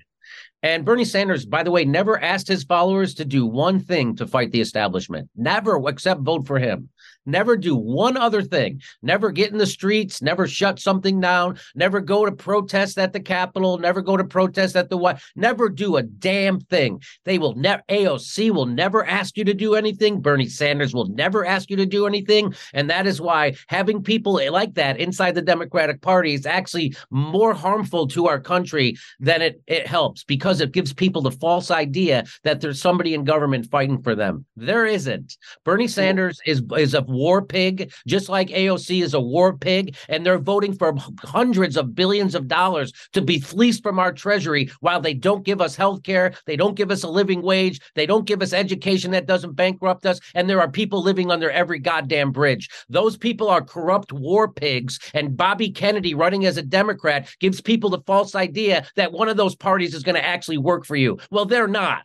And 0.64 0.86
Bernie 0.86 1.06
Sanders, 1.06 1.46
by 1.46 1.62
the 1.62 1.70
way, 1.70 1.86
never 1.86 2.20
asked 2.20 2.48
his 2.48 2.64
followers 2.64 3.14
to 3.16 3.26
do 3.26 3.46
one 3.46 3.80
thing 3.80 4.16
to 4.16 4.26
fight 4.26 4.52
the 4.52 4.62
establishment. 4.62 5.30
Never, 5.36 5.80
except 5.88 6.22
vote 6.22 6.48
for 6.48 6.58
him 6.58 6.90
never 7.28 7.58
do 7.58 7.76
one 7.76 8.18
other 8.18 8.42
thing, 8.42 8.82
never 9.02 9.32
get 9.32 9.52
in 9.52 9.58
the 9.58 9.68
streets, 9.68 10.22
never 10.22 10.48
shut 10.48 10.80
something 10.80 11.20
down, 11.20 11.60
never 11.76 12.00
go 12.00 12.26
to 12.26 12.32
protest 12.32 12.98
at 12.98 13.14
the 13.14 13.20
Capitol, 13.20 13.78
never 13.78 14.02
go 14.02 14.18
to 14.18 14.24
protest 14.24 14.76
at 14.76 14.90
the 14.90 14.98
White, 14.98 15.20
never 15.36 15.70
do 15.70 15.98
a 15.98 16.04
damn 16.04 16.60
thing. 16.60 17.02
They 17.26 17.38
will 17.38 17.56
never, 17.56 17.84
AOC 17.90 18.52
will 18.52 18.66
never 18.66 19.06
ask 19.06 19.38
you 19.38 19.44
to 19.46 19.54
do 19.54 19.76
anything. 19.76 20.22
Bernie 20.22 20.48
Sanders 20.48 20.94
will 20.94 21.08
never 21.08 21.46
ask 21.46 21.70
you 21.70 21.76
to 21.78 21.86
do 21.86 22.08
anything. 22.08 22.54
And 22.74 22.90
that 22.90 23.06
is 23.06 23.22
why 23.22 23.56
having 23.68 24.02
people 24.02 24.40
like 24.52 24.74
that 24.76 25.00
inside 25.00 25.36
the 25.36 25.42
Democratic 25.42 26.02
Party 26.02 26.34
is 26.34 26.46
actually 26.46 26.96
more 27.10 27.54
harmful 27.54 28.08
to 28.08 28.28
our 28.28 28.40
country 28.40 28.96
than 29.20 29.42
it, 29.42 29.62
it 29.68 29.88
helps 29.88 30.24
because 30.24 30.62
it 30.62 30.72
gives 30.72 30.94
people 30.94 31.22
the 31.22 31.32
false 31.32 31.72
idea 31.72 32.24
that 32.44 32.62
there's 32.62 32.82
somebody 32.82 33.14
in 33.14 33.24
government 33.24 33.70
fighting 33.70 34.02
for 34.02 34.16
them. 34.16 34.46
There 34.56 34.86
isn't. 34.86 35.38
Bernie 35.64 35.88
Sanders 35.88 36.40
is, 36.46 36.62
is 36.78 36.94
a 36.94 37.02
war 37.18 37.42
pig, 37.42 37.92
just 38.06 38.30
like 38.30 38.50
AOC 38.50 39.04
is 39.04 39.14
a 39.14 39.20
war 39.20 39.58
pig, 39.58 39.96
and 40.08 40.26
they're 40.26 40.38
voting 40.38 40.74
for 40.74 40.96
hundreds 41.24 41.76
of 41.76 41.96
billions 41.96 42.36
of 42.36 42.48
dollars 42.48 42.94
to 43.14 43.22
be 43.22 43.40
fleeced 43.40 43.84
from 43.84 44.00
our 44.00 44.14
treasury 44.14 44.70
while 44.80 45.02
they 45.02 45.14
don't 45.14 45.46
give 45.46 45.62
us 45.62 45.76
health 45.76 46.04
care, 46.04 46.34
they 46.46 46.56
don't 46.56 46.76
give 46.76 46.92
us 46.92 47.04
a 47.04 47.10
living 47.10 47.42
wage, 47.42 47.80
they 47.96 48.06
don't 48.06 48.28
give 48.28 48.42
us 48.42 48.54
education 48.54 49.12
that 49.12 49.26
doesn't 49.26 49.56
bankrupt 49.56 50.06
us, 50.06 50.20
and 50.36 50.50
there 50.50 50.62
are 50.62 50.70
people 50.70 51.02
living 51.02 51.32
under 51.32 51.50
every 51.52 51.80
goddamn 51.80 52.32
bridge. 52.32 52.70
Those 52.90 53.18
people 53.18 53.50
are 53.50 53.62
corrupt 53.62 54.12
war 54.12 54.48
pigs, 54.52 55.00
and 55.14 55.36
Bobby 55.36 55.70
Kennedy 55.72 56.14
running 56.14 56.46
as 56.46 56.58
a 56.58 56.62
Democrat 56.62 57.30
gives 57.40 57.62
people 57.62 57.90
the 57.90 58.02
false 58.06 58.36
idea 58.36 58.86
that 58.96 59.12
one 59.12 59.30
of 59.30 59.38
those 59.38 59.56
parties 59.56 59.94
is 59.94 60.04
going 60.04 60.16
to 60.16 60.26
actually 60.26 60.58
work 60.58 60.86
for 60.86 60.96
you. 60.96 61.18
Well, 61.32 61.46
they're 61.46 61.68
not. 61.68 62.04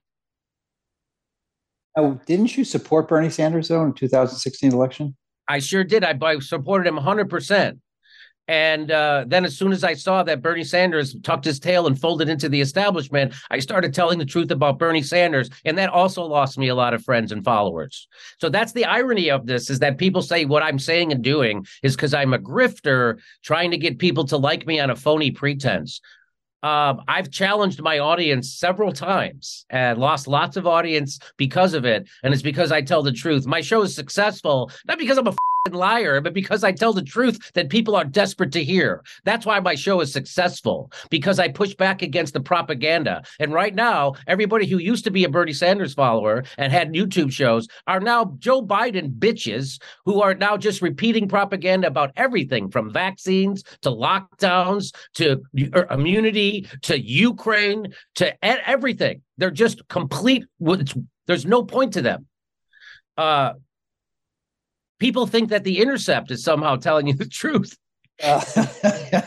Oh, 1.97 2.18
didn't 2.26 2.57
you 2.57 2.64
support 2.64 3.09
Bernie 3.09 3.30
Sanders 3.30 3.68
though 3.68 3.84
in 3.84 3.93
2016 3.93 4.72
election? 4.72 5.16
I 5.49 5.59
sure 5.59 5.84
did. 5.84 6.05
I, 6.05 6.16
I 6.22 6.38
supported 6.38 6.86
him 6.86 6.97
100. 6.97 7.28
percent 7.28 7.80
And 8.49 8.90
uh, 8.90 9.24
then, 9.26 9.45
as 9.45 9.57
soon 9.59 9.72
as 9.72 9.84
I 9.84 9.95
saw 9.95 10.22
that 10.22 10.40
Bernie 10.40 10.64
Sanders 10.64 11.14
tucked 11.22 11.45
his 11.45 11.61
tail 11.61 11.86
and 11.86 12.01
folded 12.01 12.28
into 12.28 12.49
the 12.49 12.61
establishment, 12.61 13.34
I 13.51 13.59
started 13.59 13.93
telling 13.93 14.18
the 14.18 14.24
truth 14.24 14.51
about 14.51 14.78
Bernie 14.78 15.03
Sanders, 15.03 15.51
and 15.64 15.76
that 15.76 15.90
also 15.90 16.24
lost 16.24 16.57
me 16.57 16.68
a 16.68 16.74
lot 16.74 16.95
of 16.95 17.05
friends 17.05 17.32
and 17.32 17.45
followers. 17.45 18.09
So 18.40 18.49
that's 18.49 18.72
the 18.72 18.86
irony 18.86 19.30
of 19.30 19.47
this: 19.47 19.68
is 19.68 19.80
that 19.80 19.99
people 19.99 20.22
say 20.22 20.47
what 20.47 20.62
I'm 20.62 20.78
saying 20.78 21.12
and 21.12 21.22
doing 21.22 21.66
is 21.82 21.95
because 21.95 22.14
I'm 22.14 22.32
a 22.32 22.38
grifter 22.38 23.20
trying 23.43 23.70
to 23.72 23.78
get 23.78 23.99
people 23.99 24.24
to 24.26 24.38
like 24.38 24.66
me 24.66 24.80
on 24.80 24.90
a 24.90 24.97
phony 24.97 25.30
pretense. 25.30 26.01
Uh, 26.62 26.94
I've 27.08 27.30
challenged 27.30 27.82
my 27.82 27.98
audience 27.98 28.52
several 28.54 28.92
times 28.92 29.66
and 29.70 29.98
lost 29.98 30.28
lots 30.28 30.56
of 30.56 30.66
audience 30.66 31.18
because 31.36 31.74
of 31.74 31.84
it. 31.84 32.06
And 32.22 32.32
it's 32.32 32.42
because 32.42 32.70
I 32.70 32.82
tell 32.82 33.02
the 33.02 33.12
truth. 33.12 33.46
My 33.46 33.60
show 33.60 33.82
is 33.82 33.94
successful, 33.94 34.70
not 34.86 34.98
because 34.98 35.18
I'm 35.18 35.26
a 35.26 35.34
liar, 35.70 36.20
but 36.20 36.34
because 36.34 36.64
I 36.64 36.72
tell 36.72 36.92
the 36.92 37.02
truth 37.02 37.52
that 37.54 37.68
people 37.68 37.94
are 37.94 38.04
desperate 38.04 38.50
to 38.52 38.64
hear. 38.64 39.04
That's 39.24 39.46
why 39.46 39.60
my 39.60 39.76
show 39.76 40.00
is 40.00 40.12
successful 40.12 40.90
because 41.08 41.38
I 41.38 41.48
push 41.48 41.74
back 41.74 42.02
against 42.02 42.34
the 42.34 42.40
propaganda. 42.40 43.22
And 43.38 43.52
right 43.52 43.74
now, 43.74 44.14
everybody 44.26 44.66
who 44.66 44.78
used 44.78 45.04
to 45.04 45.10
be 45.10 45.24
a 45.24 45.28
Bernie 45.28 45.52
Sanders 45.52 45.94
follower 45.94 46.44
and 46.58 46.72
had 46.72 46.92
YouTube 46.92 47.30
shows 47.30 47.68
are 47.86 48.00
now 48.00 48.34
Joe 48.38 48.60
Biden 48.62 49.14
bitches 49.14 49.80
who 50.04 50.20
are 50.20 50.34
now 50.34 50.56
just 50.56 50.82
repeating 50.82 51.28
propaganda 51.28 51.86
about 51.86 52.10
everything 52.16 52.68
from 52.68 52.92
vaccines 52.92 53.62
to 53.82 53.90
lockdowns 53.90 54.92
to 55.14 55.42
er, 55.74 55.86
immunity 55.90 56.66
to 56.82 57.00
Ukraine 57.00 57.94
to 58.16 58.44
everything. 58.44 59.22
They're 59.38 59.50
just 59.50 59.86
complete. 59.88 60.44
There's 61.26 61.46
no 61.46 61.62
point 61.62 61.92
to 61.92 62.02
them. 62.02 62.26
Uh, 63.16 63.52
people 65.03 65.26
think 65.26 65.48
that 65.48 65.64
the 65.64 65.80
intercept 65.80 66.30
is 66.30 66.44
somehow 66.44 66.76
telling 66.76 67.09
you 67.09 67.12
the 67.12 67.26
truth 67.26 67.76
uh. 68.22 68.40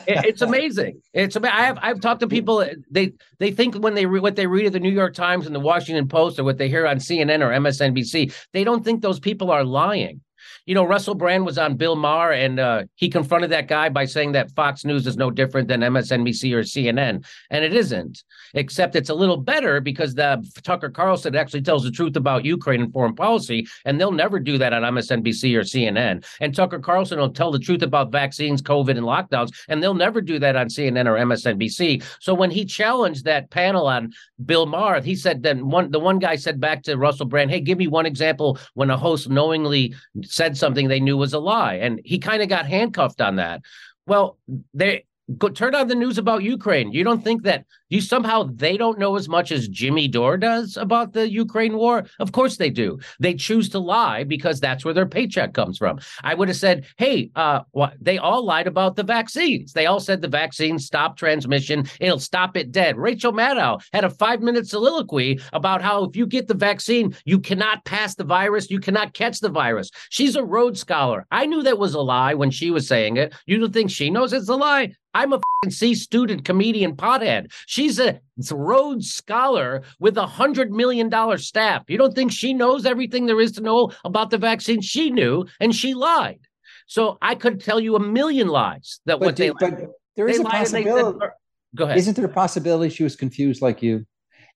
it's 0.07 0.41
amazing 0.41 1.01
it's 1.13 1.36
i 1.36 1.65
have 1.65 1.78
i've 1.82 1.99
talked 1.99 2.21
to 2.21 2.28
people 2.28 2.65
they 2.89 3.11
they 3.39 3.51
think 3.51 3.76
when 3.76 3.93
they 3.93 4.05
re- 4.05 4.21
what 4.21 4.38
they 4.38 4.47
read 4.47 4.65
at 4.65 4.71
the 4.71 4.80
new 4.80 4.89
york 4.89 5.13
times 5.13 5.45
and 5.45 5.53
the 5.53 5.59
washington 5.59 6.07
post 6.07 6.39
or 6.39 6.45
what 6.45 6.57
they 6.57 6.69
hear 6.69 6.88
on 6.88 6.97
cnn 6.97 7.41
or 7.41 7.49
msnbc 7.59 8.34
they 8.53 8.63
don't 8.63 8.86
think 8.86 9.01
those 9.01 9.19
people 9.19 9.51
are 9.51 9.65
lying 9.65 10.21
you 10.66 10.74
know, 10.74 10.84
Russell 10.84 11.16
Brand 11.16 11.45
was 11.45 11.57
on 11.57 11.76
Bill 11.76 11.95
Maher 11.95 12.32
and 12.32 12.59
uh, 12.59 12.84
he 12.95 13.09
confronted 13.09 13.51
that 13.51 13.68
guy 13.68 13.89
by 13.89 14.05
saying 14.05 14.32
that 14.32 14.51
Fox 14.51 14.84
News 14.84 15.05
is 15.05 15.16
no 15.16 15.30
different 15.30 15.68
than 15.68 15.82
MSNBC 15.82 16.53
or 16.53 16.61
CNN. 16.61 17.26
And 17.51 17.63
it 17.63 17.74
isn't, 17.74 18.24
except 18.55 18.95
it's 18.95 19.09
a 19.09 19.16
little 19.16 19.38
better 19.38 19.80
because 19.80 20.16
the 20.16 20.43
Tucker 20.63 20.89
Carlson 20.89 21.36
actually 21.36 21.61
tells 21.61 21.84
the 21.84 21.91
truth 21.91 22.16
about 22.16 22.45
Ukraine 22.45 22.82
and 22.82 22.91
foreign 22.93 23.16
policy. 23.16 23.68
And 23.86 24.01
they'll 24.01 24.11
never 24.11 24.39
do 24.39 24.57
that 24.57 24.74
on 24.74 24.82
MSNBC 24.82 25.55
or 25.55 25.61
CNN. 25.61 26.26
And 26.41 26.55
Tucker 26.55 26.80
Carlson 26.80 27.20
will 27.20 27.30
tell 27.30 27.51
the 27.51 27.59
truth 27.59 27.84
about 27.84 28.11
vaccines, 28.11 28.61
COVID, 28.61 28.97
and 28.97 29.05
lockdowns. 29.05 29.51
And 29.68 29.84
they'll 29.84 29.93
never 29.93 30.20
do 30.20 30.39
that 30.39 30.55
on 30.55 30.68
CNN 30.68 31.05
or 31.05 31.13
MSNBC. 31.13 32.03
So 32.20 32.34
when 32.34 32.49
he 32.49 32.66
challenged 32.66 33.26
that 33.26 33.51
panel 33.51 33.86
on 33.86 34.13
Bill 34.43 34.66
Maher, 34.66 35.01
he 35.01 35.16
said 35.16 35.43
then 35.43 35.70
one 35.70 35.91
the 35.91 35.99
one 35.99 36.18
guy 36.18 36.36
said 36.36 36.59
back 36.59 36.82
to 36.84 36.97
Russell 36.97 37.28
Brand, 37.28 37.51
hey, 37.51 37.59
give 37.59 37.78
me 37.78 37.88
one 37.88 38.05
example 38.05 38.57
when 38.74 38.89
a 38.89 38.97
host 38.97 39.30
knowingly 39.30 39.93
said 40.24 40.55
something 40.58 40.88
they 40.88 40.99
knew 40.99 41.18
was 41.18 41.34
a 41.34 41.39
lie. 41.39 41.76
And 41.76 42.01
he 42.03 42.20
kind 42.20 42.41
of 42.41 42.49
got 42.49 42.66
handcuffed 42.66 43.22
on 43.22 43.38
that. 43.38 43.62
Well, 44.06 44.38
they 44.74 45.06
go 45.38 45.49
turn 45.49 45.76
on 45.76 45.88
the 45.88 45.95
news 45.95 46.17
about 46.17 46.43
Ukraine. 46.43 46.91
You 46.91 47.03
don't 47.03 47.23
think 47.23 47.43
that 47.43 47.65
you 47.89 48.01
somehow 48.01 48.49
they 48.53 48.78
don't 48.78 48.99
know 48.99 49.15
as 49.15 49.30
much 49.30 49.51
as 49.51 49.67
Jimmy 49.67 50.07
Dore 50.07 50.38
does 50.38 50.78
about 50.78 51.13
the 51.13 51.30
Ukraine 51.30 51.78
war? 51.78 52.05
Of 52.19 52.32
course 52.32 52.57
they 52.57 52.69
do. 52.69 52.99
They 53.19 53.34
choose 53.34 53.69
to 53.69 53.80
lie 53.80 54.23
because 54.23 54.59
that's 54.59 54.84
where 54.84 54.93
their 54.93 55.05
paycheck 55.05 55.53
comes 55.53 55.78
from. 55.78 55.99
I 56.23 56.34
would 56.34 56.47
have 56.47 56.57
said, 56.57 56.86
"Hey, 56.97 57.32
uh, 57.36 57.61
they 58.01 58.17
all 58.17 58.43
lied 58.45 58.67
about 58.67 58.95
the 58.95 59.03
vaccines. 59.03 59.73
They 59.73 59.86
all 59.86 59.99
said 59.99 60.21
the 60.21 60.28
vaccines 60.28 60.86
stop 60.86 61.17
transmission. 61.17 61.86
It'll 61.99 62.19
stop 62.19 62.57
it 62.57 62.71
dead." 62.71 62.97
Rachel 62.97 63.34
Maddow 63.34 63.82
had 63.93 64.03
a 64.03 64.09
five-minute 64.09 64.67
soliloquy 64.67 65.39
about 65.53 65.82
how 65.82 66.03
if 66.03 66.15
you 66.15 66.26
get 66.26 66.47
the 66.47 66.53
vaccine, 66.53 67.15
you 67.26 67.39
cannot 67.39 67.86
pass 67.86 68.15
the 68.15 68.23
virus, 68.23 68.69
you 68.69 68.80
cannot 68.80 69.13
catch 69.13 69.39
the 69.39 69.49
virus. 69.49 69.89
She's 70.09 70.36
a 70.36 70.43
Rhodes 70.43 70.82
Scholar. 70.82 71.26
I 71.32 71.45
knew 71.45 71.63
that 71.63 71.80
was 71.80 71.93
a 71.93 72.01
lie 72.01 72.34
when 72.34 72.51
she 72.51 72.71
was 72.71 72.88
saying 72.88 73.17
it. 73.17 73.34
You 73.45 73.59
don't 73.59 73.73
think 73.73 73.89
she 73.89 74.09
knows 74.09 74.34
it's 74.34 74.49
a 74.49 74.55
lie? 74.55 74.93
I'm 75.16 75.32
a 75.32 75.39
C 75.70 75.95
student, 75.95 76.43
comedian, 76.43 76.95
pothead. 76.95 77.51
She's 77.66 77.99
a 77.99 78.20
Rhodes 78.51 79.13
Scholar 79.13 79.84
with 79.97 80.18
a 80.18 80.28
hundred 80.28 80.72
million 80.72 81.07
dollar 81.07 81.38
staff. 81.38 81.84
You 81.88 81.97
don't 81.97 82.13
think 82.13 82.34
she 82.34 82.53
knows 82.53 82.86
everything 82.86 83.26
there 83.26 83.39
is 83.39 83.53
to 83.53 83.61
know 83.61 83.91
about 84.03 84.30
the 84.30 84.38
vaccine? 84.38 84.82
She 84.82 85.09
knew, 85.09 85.45
and 85.61 85.74
she 85.74 85.93
lied. 85.93 86.41
So 86.86 87.18
I 87.22 87.34
could 87.34 87.61
tell 87.61 87.80
you 87.80 87.95
a 87.95 87.99
million 87.99 88.49
lies 88.49 88.99
that 89.05 89.20
but 89.20 89.26
what 89.26 89.36
they. 89.38 89.51
But 89.57 89.89
there 90.18 90.28
is 90.28 90.38
they 90.38 90.43
a 90.43 90.47
possibility. 90.47 91.20
Said, 91.20 91.30
go 91.76 91.86
ahead. 91.86 91.97
Isn't 91.97 92.16
there 92.16 92.26
a 92.26 92.30
possibility 92.30 92.93
she 92.93 93.03
was 93.03 93.16
confused 93.16 93.61
like 93.61 93.82
you? 93.82 94.05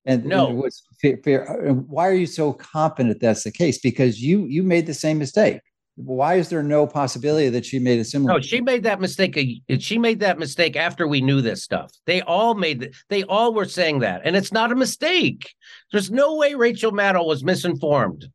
And 0.04 0.26
no, 0.26 0.48
and 0.48 0.58
was 0.58 0.82
fair, 1.00 1.18
fair. 1.24 1.46
Why 1.72 2.06
are 2.06 2.14
you 2.14 2.26
so 2.26 2.52
confident 2.52 3.18
that's 3.20 3.44
the 3.44 3.50
case? 3.50 3.78
Because 3.78 4.22
you 4.22 4.44
you 4.44 4.62
made 4.62 4.86
the 4.86 4.94
same 4.94 5.18
mistake 5.18 5.60
why 6.04 6.34
is 6.34 6.48
there 6.48 6.62
no 6.62 6.86
possibility 6.86 7.48
that 7.48 7.64
she 7.64 7.78
made 7.78 7.98
a 7.98 8.04
similar 8.04 8.34
no 8.34 8.40
she 8.40 8.60
made 8.60 8.82
that 8.82 9.00
mistake 9.00 9.38
she 9.78 9.98
made 9.98 10.20
that 10.20 10.38
mistake 10.38 10.76
after 10.76 11.06
we 11.06 11.20
knew 11.20 11.40
this 11.40 11.62
stuff 11.62 11.90
they 12.06 12.20
all 12.22 12.54
made 12.54 12.92
they 13.08 13.22
all 13.24 13.52
were 13.54 13.64
saying 13.64 14.00
that 14.00 14.20
and 14.24 14.36
it's 14.36 14.52
not 14.52 14.72
a 14.72 14.76
mistake 14.76 15.54
there's 15.92 16.10
no 16.10 16.36
way 16.36 16.54
rachel 16.54 16.92
maddow 16.92 17.26
was 17.26 17.44
misinformed 17.44 18.28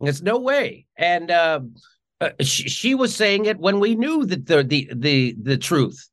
there's 0.00 0.22
no 0.22 0.38
way 0.38 0.84
and 0.96 1.30
uh, 1.30 1.60
uh, 2.20 2.30
she, 2.40 2.68
she 2.68 2.94
was 2.94 3.14
saying 3.14 3.44
it 3.46 3.58
when 3.58 3.80
we 3.80 3.94
knew 3.94 4.24
that 4.24 4.46
the 4.46 4.62
the 4.62 4.90
the, 4.94 5.36
the 5.42 5.56
truth 5.56 6.08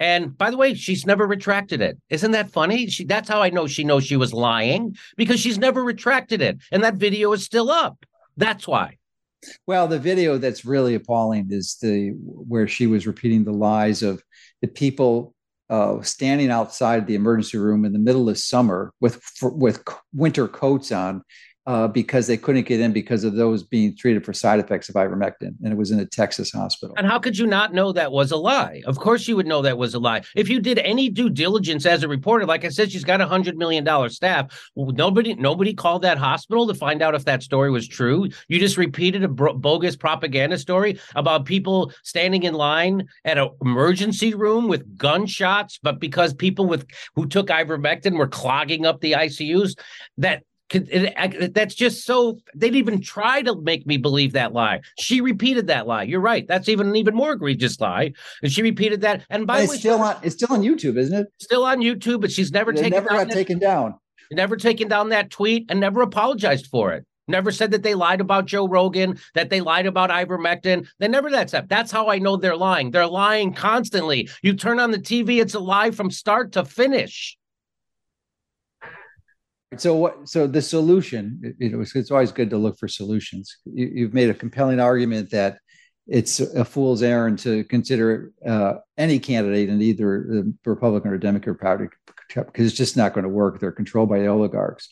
and 0.00 0.36
by 0.36 0.50
the 0.50 0.56
way, 0.56 0.72
she's 0.72 1.04
never 1.04 1.26
retracted 1.26 1.82
it. 1.82 1.98
Isn't 2.08 2.30
that 2.30 2.50
funny? 2.50 2.86
She, 2.88 3.04
that's 3.04 3.28
how 3.28 3.42
I 3.42 3.50
know 3.50 3.66
she 3.66 3.84
knows 3.84 4.02
she 4.02 4.16
was 4.16 4.32
lying 4.32 4.96
because 5.18 5.38
she's 5.38 5.58
never 5.58 5.84
retracted 5.84 6.40
it. 6.40 6.56
And 6.72 6.82
that 6.82 6.94
video 6.94 7.32
is 7.32 7.44
still 7.44 7.70
up. 7.70 8.06
That's 8.38 8.66
why. 8.66 8.96
Well, 9.66 9.88
the 9.88 9.98
video 9.98 10.38
that's 10.38 10.64
really 10.64 10.94
appalling 10.94 11.48
is 11.50 11.76
the 11.80 12.10
where 12.20 12.68
she 12.68 12.86
was 12.86 13.06
repeating 13.06 13.44
the 13.44 13.52
lies 13.52 14.02
of 14.02 14.22
the 14.60 14.68
people 14.68 15.34
uh, 15.70 16.02
standing 16.02 16.50
outside 16.50 17.06
the 17.06 17.14
emergency 17.14 17.56
room 17.56 17.84
in 17.84 17.92
the 17.92 17.98
middle 17.98 18.28
of 18.28 18.36
summer 18.36 18.92
with 19.00 19.22
for, 19.22 19.50
with 19.50 19.84
winter 20.12 20.48
coats 20.48 20.90
on 20.90 21.22
uh, 21.66 21.86
because 21.86 22.26
they 22.26 22.36
couldn't 22.36 22.66
get 22.66 22.80
in 22.80 22.92
because 22.92 23.22
of 23.22 23.34
those 23.34 23.62
being 23.62 23.94
treated 23.94 24.24
for 24.24 24.32
side 24.32 24.58
effects 24.58 24.88
of 24.88 24.94
ivermectin, 24.94 25.54
and 25.62 25.72
it 25.72 25.76
was 25.76 25.90
in 25.90 26.00
a 26.00 26.06
Texas 26.06 26.50
hospital. 26.50 26.94
And 26.96 27.06
how 27.06 27.18
could 27.18 27.36
you 27.36 27.46
not 27.46 27.74
know 27.74 27.92
that 27.92 28.10
was 28.10 28.30
a 28.30 28.36
lie? 28.36 28.82
Of 28.86 28.98
course, 28.98 29.28
you 29.28 29.36
would 29.36 29.46
know 29.46 29.60
that 29.62 29.76
was 29.76 29.94
a 29.94 29.98
lie. 29.98 30.22
If 30.34 30.48
you 30.48 30.60
did 30.60 30.78
any 30.78 31.10
due 31.10 31.28
diligence 31.28 31.84
as 31.84 32.02
a 32.02 32.08
reporter, 32.08 32.46
like 32.46 32.64
I 32.64 32.70
said, 32.70 32.90
she's 32.90 33.04
got 33.04 33.20
a 33.20 33.26
hundred 33.26 33.56
million 33.56 33.84
dollar 33.84 34.08
staff. 34.08 34.70
Nobody, 34.74 35.34
nobody 35.34 35.74
called 35.74 36.02
that 36.02 36.18
hospital 36.18 36.66
to 36.66 36.74
find 36.74 37.02
out 37.02 37.14
if 37.14 37.26
that 37.26 37.42
story 37.42 37.70
was 37.70 37.86
true. 37.86 38.28
You 38.48 38.58
just 38.58 38.78
repeated 38.78 39.22
a 39.22 39.28
bogus 39.28 39.96
propaganda 39.96 40.58
story 40.58 40.98
about 41.14 41.44
people 41.44 41.92
standing 42.04 42.44
in 42.44 42.54
line 42.54 43.06
at 43.24 43.38
an 43.38 43.50
emergency 43.60 44.34
room 44.34 44.66
with 44.66 44.96
gunshots, 44.96 45.78
but 45.82 46.00
because 46.00 46.32
people 46.32 46.66
with 46.66 46.86
who 47.14 47.26
took 47.26 47.48
ivermectin 47.48 48.16
were 48.16 48.28
clogging 48.28 48.86
up 48.86 49.00
the 49.00 49.12
ICUs, 49.12 49.78
that 50.18 50.42
that's 50.70 51.74
just 51.74 52.04
so 52.04 52.38
they 52.54 52.68
didn't 52.68 52.76
even 52.76 53.00
try 53.00 53.42
to 53.42 53.60
make 53.60 53.86
me 53.86 53.96
believe 53.96 54.32
that 54.32 54.52
lie. 54.52 54.80
She 54.98 55.20
repeated 55.20 55.66
that 55.66 55.86
lie. 55.86 56.04
You're 56.04 56.20
right. 56.20 56.46
That's 56.46 56.68
even 56.68 56.88
an 56.88 56.96
even 56.96 57.14
more 57.14 57.32
egregious 57.32 57.80
lie. 57.80 58.12
And 58.42 58.52
she 58.52 58.62
repeated 58.62 59.00
that. 59.02 59.24
And 59.30 59.46
by 59.46 59.62
it's 59.62 59.78
still 59.78 60.00
on 60.00 60.16
it's 60.22 60.34
still 60.34 60.52
on 60.52 60.62
YouTube, 60.62 60.96
isn't 60.96 61.16
it? 61.16 61.26
Still 61.38 61.64
on 61.64 61.78
YouTube, 61.78 62.20
but 62.20 62.30
she's 62.30 62.52
never 62.52 62.72
taken 62.72 62.90
never 62.90 63.08
got 63.08 63.28
that, 63.28 63.34
taken 63.34 63.58
down. 63.58 63.94
Never 64.30 64.56
taken 64.56 64.88
down 64.88 65.08
that 65.08 65.30
tweet 65.30 65.66
and 65.68 65.80
never 65.80 66.02
apologized 66.02 66.68
for 66.68 66.92
it. 66.92 67.04
Never 67.26 67.52
said 67.52 67.70
that 67.70 67.82
they 67.84 67.94
lied 67.94 68.20
about 68.20 68.46
Joe 68.46 68.66
Rogan, 68.66 69.18
that 69.34 69.50
they 69.50 69.60
lied 69.60 69.86
about 69.86 70.10
ivermectin. 70.10 70.86
They 70.98 71.06
never 71.06 71.30
that 71.30 71.48
stuff. 71.48 71.66
That's 71.68 71.92
how 71.92 72.08
I 72.08 72.18
know 72.18 72.36
they're 72.36 72.56
lying. 72.56 72.90
They're 72.90 73.06
lying 73.06 73.54
constantly. 73.54 74.28
You 74.42 74.54
turn 74.54 74.80
on 74.80 74.90
the 74.90 74.98
TV, 74.98 75.40
it's 75.40 75.54
a 75.54 75.60
lie 75.60 75.92
from 75.92 76.10
start 76.10 76.52
to 76.52 76.64
finish. 76.64 77.38
So 79.76 79.94
what? 79.94 80.28
So 80.28 80.46
the 80.46 80.62
solution, 80.62 81.54
you 81.58 81.70
know, 81.70 81.80
it's, 81.80 81.94
it's 81.94 82.10
always 82.10 82.32
good 82.32 82.50
to 82.50 82.58
look 82.58 82.76
for 82.78 82.88
solutions. 82.88 83.56
You, 83.64 84.04
have 84.04 84.14
made 84.14 84.28
a 84.28 84.34
compelling 84.34 84.80
argument 84.80 85.30
that 85.30 85.58
it's 86.08 86.40
a 86.40 86.64
fool's 86.64 87.02
errand 87.02 87.38
to 87.40 87.62
consider 87.64 88.32
uh, 88.44 88.74
any 88.98 89.20
candidate 89.20 89.68
in 89.68 89.80
either 89.80 90.26
the 90.28 90.54
Republican 90.64 91.12
or 91.12 91.18
Democrat 91.18 91.60
party 91.60 91.86
because 92.34 92.66
it's 92.66 92.76
just 92.76 92.96
not 92.96 93.14
going 93.14 93.22
to 93.22 93.28
work. 93.28 93.60
They're 93.60 93.70
controlled 93.70 94.08
by 94.08 94.18
the 94.18 94.26
oligarchs. 94.26 94.88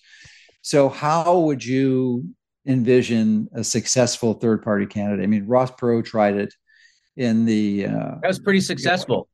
So 0.63 0.89
how 0.89 1.39
would 1.41 1.65
you 1.65 2.29
envision 2.67 3.49
a 3.55 3.65
successful 3.65 4.35
third 4.35 4.63
party 4.63 4.87
candidate? 4.87 5.25
I 5.25 5.27
mean, 5.27 5.47
Ross 5.47 5.73
Perot 5.73 6.05
tried 6.05 6.37
it 6.37 6.55
in 7.17 7.45
the. 7.45 7.87
Uh, 7.87 8.15
that 8.23 8.29
was 8.29 8.39
pretty 8.39 8.61
successful. 8.61 9.29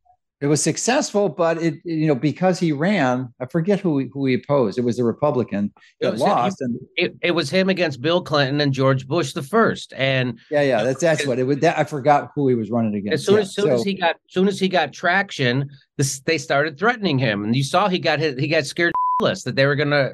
It 0.45 0.49
was 0.49 0.63
successful, 0.63 1.31
but 1.31 1.57
it 1.57 1.77
you 1.85 2.07
know 2.07 2.15
because 2.15 2.59
he 2.59 2.71
ran, 2.71 3.33
I 3.41 3.47
forget 3.47 3.81
who 3.81 3.99
he, 3.99 4.11
who 4.13 4.27
he 4.27 4.35
opposed. 4.35 4.77
It 4.77 4.85
was 4.85 4.99
a 4.99 5.05
Republican 5.05 5.73
that 6.03 6.19
lost, 6.19 6.61
him, 6.61 6.73
and 6.73 6.89
it, 6.97 7.17
it 7.23 7.31
was 7.31 7.49
him 7.49 7.71
against 7.71 8.03
Bill 8.03 8.23
Clinton 8.23 8.61
and 8.61 8.71
George 8.71 9.09
Bush 9.09 9.33
the 9.33 9.43
first. 9.43 9.95
And 9.97 10.39
yeah, 10.51 10.61
yeah, 10.61 10.83
that's 10.83 11.01
that's 11.01 11.27
what 11.27 11.39
it 11.39 11.45
was. 11.45 11.61
That, 11.61 11.79
I 11.79 11.85
forgot 11.85 12.31
who 12.35 12.47
he 12.49 12.55
was 12.55 12.71
running 12.71 12.95
against. 12.95 13.15
As 13.15 13.25
soon 13.25 13.37
yeah, 13.37 13.41
as 13.41 13.55
soon 13.55 13.67
so, 13.69 13.75
as 13.77 13.85
he 13.85 13.95
got 13.95 14.17
soon 14.29 14.47
as 14.47 14.61
he 14.61 14.69
got 14.69 14.93
traction, 14.93 15.71
this 15.97 16.21
they 16.21 16.37
started 16.37 16.79
threatening 16.79 17.19
him, 17.19 17.43
and 17.43 17.57
you 17.57 17.65
saw 17.65 17.89
he 17.89 17.99
got 17.99 18.19
hit, 18.19 18.39
he 18.39 18.47
got 18.47 18.67
scared 18.67 18.93
that 19.23 19.55
they 19.57 19.65
were 19.65 19.77
gonna 19.77 20.13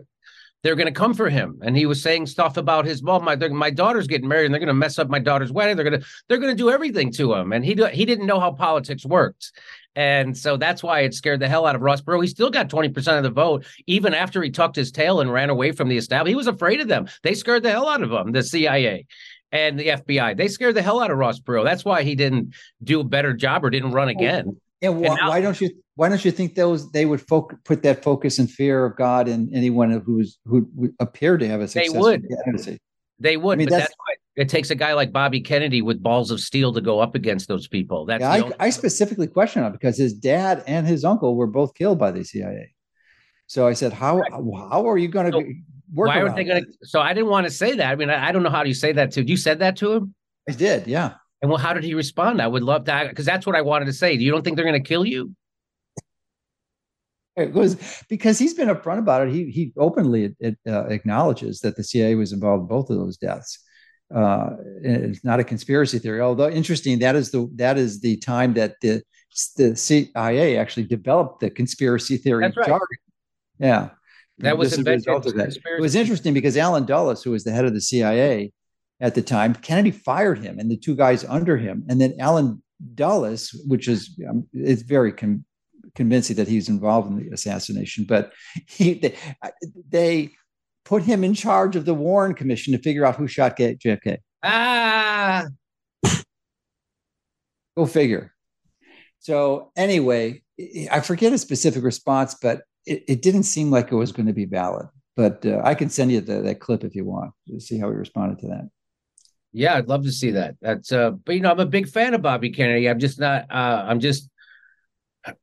they're 0.62 0.76
going 0.76 0.86
to 0.86 0.92
come 0.92 1.14
for 1.14 1.30
him 1.30 1.58
and 1.62 1.76
he 1.76 1.86
was 1.86 2.02
saying 2.02 2.26
stuff 2.26 2.56
about 2.56 2.84
his 2.84 3.02
mom 3.02 3.24
my 3.24 3.36
my 3.48 3.70
daughter's 3.70 4.06
getting 4.06 4.28
married 4.28 4.46
and 4.46 4.54
they're 4.54 4.60
going 4.60 4.68
to 4.68 4.74
mess 4.74 4.98
up 4.98 5.08
my 5.08 5.18
daughter's 5.18 5.52
wedding 5.52 5.76
they're 5.76 5.88
going 5.88 6.00
to 6.00 6.06
they're 6.28 6.38
going 6.38 6.54
to 6.54 6.62
do 6.62 6.70
everything 6.70 7.10
to 7.10 7.32
him 7.32 7.52
and 7.52 7.64
he 7.64 7.74
he 7.92 8.04
didn't 8.04 8.26
know 8.26 8.40
how 8.40 8.52
politics 8.52 9.04
worked 9.04 9.52
and 9.96 10.36
so 10.36 10.56
that's 10.56 10.82
why 10.82 11.00
it 11.00 11.14
scared 11.14 11.40
the 11.40 11.48
hell 11.48 11.66
out 11.66 11.74
of 11.74 11.82
Ross 11.82 12.00
Perot. 12.00 12.22
He 12.22 12.28
still 12.28 12.50
got 12.50 12.68
20% 12.68 13.16
of 13.16 13.22
the 13.22 13.30
vote, 13.30 13.66
even 13.86 14.14
after 14.14 14.42
he 14.42 14.50
tucked 14.50 14.76
his 14.76 14.92
tail 14.92 15.20
and 15.20 15.32
ran 15.32 15.50
away 15.50 15.72
from 15.72 15.88
the 15.88 15.96
establishment. 15.96 16.28
He 16.28 16.36
was 16.36 16.46
afraid 16.46 16.80
of 16.80 16.88
them. 16.88 17.08
They 17.22 17.34
scared 17.34 17.62
the 17.62 17.70
hell 17.70 17.88
out 17.88 18.02
of 18.02 18.10
him, 18.12 18.32
the 18.32 18.42
CIA 18.42 19.06
and 19.52 19.78
the 19.78 19.88
FBI. 19.88 20.36
They 20.36 20.48
scared 20.48 20.76
the 20.76 20.82
hell 20.82 21.00
out 21.00 21.10
of 21.10 21.18
Ross 21.18 21.40
Perot. 21.40 21.64
That's 21.64 21.84
why 21.84 22.02
he 22.02 22.14
didn't 22.14 22.54
do 22.82 23.00
a 23.00 23.04
better 23.04 23.32
job 23.32 23.64
or 23.64 23.70
didn't 23.70 23.92
run 23.92 24.08
oh, 24.08 24.12
again. 24.12 24.60
Yeah, 24.80 24.90
why, 24.90 25.14
now, 25.14 25.28
why 25.28 25.40
don't 25.40 25.60
you 25.60 25.70
why 25.96 26.08
don't 26.08 26.24
you 26.24 26.30
think 26.30 26.54
those 26.54 26.90
they 26.92 27.04
would 27.04 27.20
focus, 27.20 27.58
put 27.64 27.82
that 27.82 28.02
focus 28.02 28.38
and 28.38 28.50
fear 28.50 28.86
of 28.86 28.96
God 28.96 29.28
in 29.28 29.54
anyone 29.54 29.90
who's 29.90 30.38
who, 30.46 30.68
who 30.78 30.94
appeared 31.00 31.40
to 31.40 31.48
have 31.48 31.60
a 31.60 31.68
successful 31.68 32.04
they 32.04 32.10
would. 32.12 32.26
candidacy? 32.44 32.78
They 33.18 33.36
would, 33.36 33.52
I 33.52 33.56
mean, 33.56 33.66
but 33.66 33.72
that's, 33.72 33.82
that's 33.84 33.94
why 33.98 34.14
it 34.36 34.48
takes 34.48 34.70
a 34.70 34.74
guy 34.74 34.94
like 34.94 35.12
Bobby 35.12 35.40
Kennedy 35.40 35.82
with 35.82 36.02
balls 36.02 36.30
of 36.30 36.40
steel 36.40 36.72
to 36.72 36.80
go 36.80 37.00
up 37.00 37.14
against 37.14 37.48
those 37.48 37.66
people. 37.66 38.06
That's 38.06 38.22
yeah, 38.22 38.50
I, 38.58 38.66
I, 38.66 38.70
specifically 38.70 39.26
question 39.26 39.64
it 39.64 39.72
because 39.72 39.98
his 39.98 40.14
dad 40.14 40.62
and 40.66 40.86
his 40.86 41.04
uncle 41.04 41.34
were 41.34 41.46
both 41.46 41.74
killed 41.74 41.98
by 41.98 42.10
the 42.10 42.24
CIA. 42.24 42.74
So 43.46 43.66
I 43.66 43.72
said, 43.72 43.92
how 43.92 44.18
right. 44.18 44.30
how 44.30 44.88
are 44.88 44.96
you 44.96 45.08
going 45.08 45.32
to 45.32 45.38
so 45.38 45.44
work? 45.92 46.08
Why 46.08 46.20
are 46.20 46.34
they 46.34 46.44
going 46.44 46.64
to? 46.64 46.70
So 46.84 47.00
I 47.00 47.12
didn't 47.12 47.30
want 47.30 47.46
to 47.46 47.52
say 47.52 47.74
that. 47.74 47.90
I 47.90 47.96
mean, 47.96 48.08
I, 48.08 48.28
I 48.28 48.32
don't 48.32 48.44
know 48.44 48.50
how 48.50 48.62
you 48.62 48.74
say 48.74 48.92
that 48.92 49.10
to. 49.12 49.24
You 49.26 49.36
said 49.36 49.58
that 49.58 49.76
to 49.78 49.92
him. 49.92 50.14
I 50.48 50.52
did, 50.52 50.86
yeah. 50.86 51.14
And 51.42 51.50
well, 51.50 51.58
how 51.58 51.72
did 51.72 51.84
he 51.84 51.94
respond? 51.94 52.40
I 52.40 52.46
would 52.46 52.62
love 52.62 52.84
to, 52.84 53.06
because 53.08 53.24
that's 53.24 53.46
what 53.46 53.56
I 53.56 53.62
wanted 53.62 53.86
to 53.86 53.92
say. 53.92 54.16
Do 54.16 54.22
you 54.22 54.30
don't 54.30 54.42
think 54.42 54.56
they're 54.56 54.64
going 54.64 54.80
to 54.80 54.88
kill 54.88 55.04
you? 55.04 55.34
It 57.36 57.52
was 57.52 58.04
because 58.08 58.38
he's 58.38 58.54
been 58.54 58.68
upfront 58.68 58.98
about 58.98 59.26
it. 59.26 59.32
He 59.32 59.50
he 59.50 59.72
openly 59.78 60.34
it, 60.40 60.58
uh, 60.68 60.86
acknowledges 60.86 61.60
that 61.60 61.76
the 61.76 61.84
CIA 61.84 62.14
was 62.14 62.32
involved 62.32 62.62
in 62.62 62.66
both 62.66 62.90
of 62.90 62.98
those 62.98 63.16
deaths. 63.16 63.58
Uh, 64.14 64.56
it's 64.82 65.24
not 65.24 65.40
a 65.40 65.44
conspiracy 65.44 65.98
theory, 65.98 66.20
although 66.20 66.50
interesting. 66.50 66.98
That 66.98 67.16
is 67.16 67.30
the 67.30 67.48
that 67.56 67.78
is 67.78 68.00
the 68.00 68.16
time 68.16 68.54
that 68.54 68.74
the 68.80 69.02
the 69.56 69.76
CIA 69.76 70.56
actually 70.56 70.84
developed 70.84 71.40
the 71.40 71.50
conspiracy 71.50 72.16
theory 72.16 72.44
That's 72.44 72.56
right. 72.56 72.66
jargon. 72.66 72.98
Yeah, 73.58 73.90
that 74.38 74.58
was 74.58 74.76
a 74.76 74.82
result 74.82 75.26
of 75.26 75.34
that. 75.34 75.56
It 75.56 75.80
was 75.80 75.94
interesting 75.94 76.34
because 76.34 76.56
Allen 76.56 76.86
Dulles, 76.86 77.22
who 77.22 77.30
was 77.30 77.44
the 77.44 77.52
head 77.52 77.64
of 77.64 77.74
the 77.74 77.80
CIA 77.80 78.52
at 79.00 79.14
the 79.14 79.22
time, 79.22 79.54
Kennedy 79.54 79.90
fired 79.90 80.38
him 80.38 80.58
and 80.58 80.70
the 80.70 80.76
two 80.76 80.96
guys 80.96 81.24
under 81.24 81.56
him, 81.56 81.84
and 81.88 82.00
then 82.00 82.14
Allen 82.18 82.62
Dulles, 82.94 83.50
which 83.66 83.86
is 83.88 84.18
um, 84.28 84.46
it's 84.52 84.82
very 84.82 85.12
com- 85.12 85.44
convincing 85.94 86.36
that 86.36 86.48
he's 86.48 86.68
involved 86.68 87.10
in 87.10 87.16
the 87.16 87.32
assassination, 87.34 88.04
but 88.08 88.32
he 88.66 88.94
they, 88.94 89.14
they, 89.88 90.30
put 90.90 91.04
him 91.04 91.22
in 91.22 91.32
charge 91.32 91.76
of 91.76 91.84
the 91.84 91.94
Warren 91.94 92.34
Commission 92.34 92.72
to 92.72 92.78
figure 92.80 93.06
out 93.06 93.14
who 93.14 93.28
shot 93.28 93.56
JFK. 93.56 94.18
Ah, 94.42 95.46
go 97.76 97.86
figure. 97.86 98.34
So 99.20 99.70
anyway, 99.76 100.42
I 100.90 100.98
forget 100.98 101.32
a 101.32 101.38
specific 101.38 101.84
response, 101.84 102.36
but 102.42 102.62
it, 102.86 103.04
it 103.06 103.22
didn't 103.22 103.44
seem 103.44 103.70
like 103.70 103.92
it 103.92 103.94
was 103.94 104.10
going 104.10 104.26
to 104.26 104.32
be 104.32 104.46
valid. 104.46 104.88
But 105.16 105.46
uh, 105.46 105.60
I 105.62 105.76
can 105.76 105.90
send 105.90 106.10
you 106.10 106.22
the, 106.22 106.42
that 106.42 106.58
clip 106.58 106.82
if 106.82 106.96
you 106.96 107.04
want 107.04 107.30
to 107.46 107.60
see 107.60 107.78
how 107.78 107.88
he 107.88 107.94
responded 107.94 108.40
to 108.40 108.48
that. 108.48 108.68
Yeah, 109.52 109.76
I'd 109.76 109.86
love 109.86 110.02
to 110.04 110.12
see 110.12 110.32
that. 110.32 110.56
That's 110.60 110.90
uh, 110.90 111.12
but 111.12 111.36
you 111.36 111.40
know, 111.40 111.52
I'm 111.52 111.60
a 111.60 111.66
big 111.66 111.88
fan 111.88 112.14
of 112.14 112.22
Bobby 112.22 112.50
Kennedy. 112.50 112.88
I'm 112.88 112.98
just 112.98 113.20
not. 113.20 113.46
Uh, 113.48 113.84
I'm 113.86 114.00
just 114.00 114.28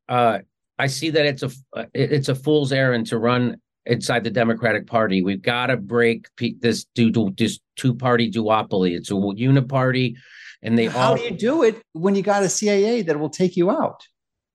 uh, 0.10 0.40
I 0.78 0.88
see 0.88 1.12
that 1.12 1.26
it's 1.26 1.44
a 1.44 1.52
it's 1.94 2.28
a 2.28 2.36
fool's 2.36 2.74
errand 2.74 3.08
to 3.08 3.18
run 3.18 3.62
inside 3.88 4.24
the 4.24 4.30
Democratic 4.30 4.86
Party. 4.86 5.24
We've 5.24 5.42
got 5.42 5.68
to 5.68 5.78
break 5.78 6.28
this 6.60 6.86
do 6.94 7.12
this 7.38 7.60
two 7.76 7.96
party 7.96 8.32
duopoly. 8.32 8.96
It's 8.96 9.12
a 9.12 9.16
uniparty, 9.16 10.16
and 10.62 10.78
they 10.78 10.86
how 10.86 11.10
all. 11.10 11.18
do 11.18 11.24
you 11.24 11.32
do 11.32 11.64
it 11.64 11.82
when 11.94 12.16
you 12.16 12.22
got 12.22 12.44
a 12.44 12.50
CIA 12.50 13.02
that 13.04 13.20
will 13.20 13.30
take 13.30 13.58
you 13.58 13.72
out 13.72 14.06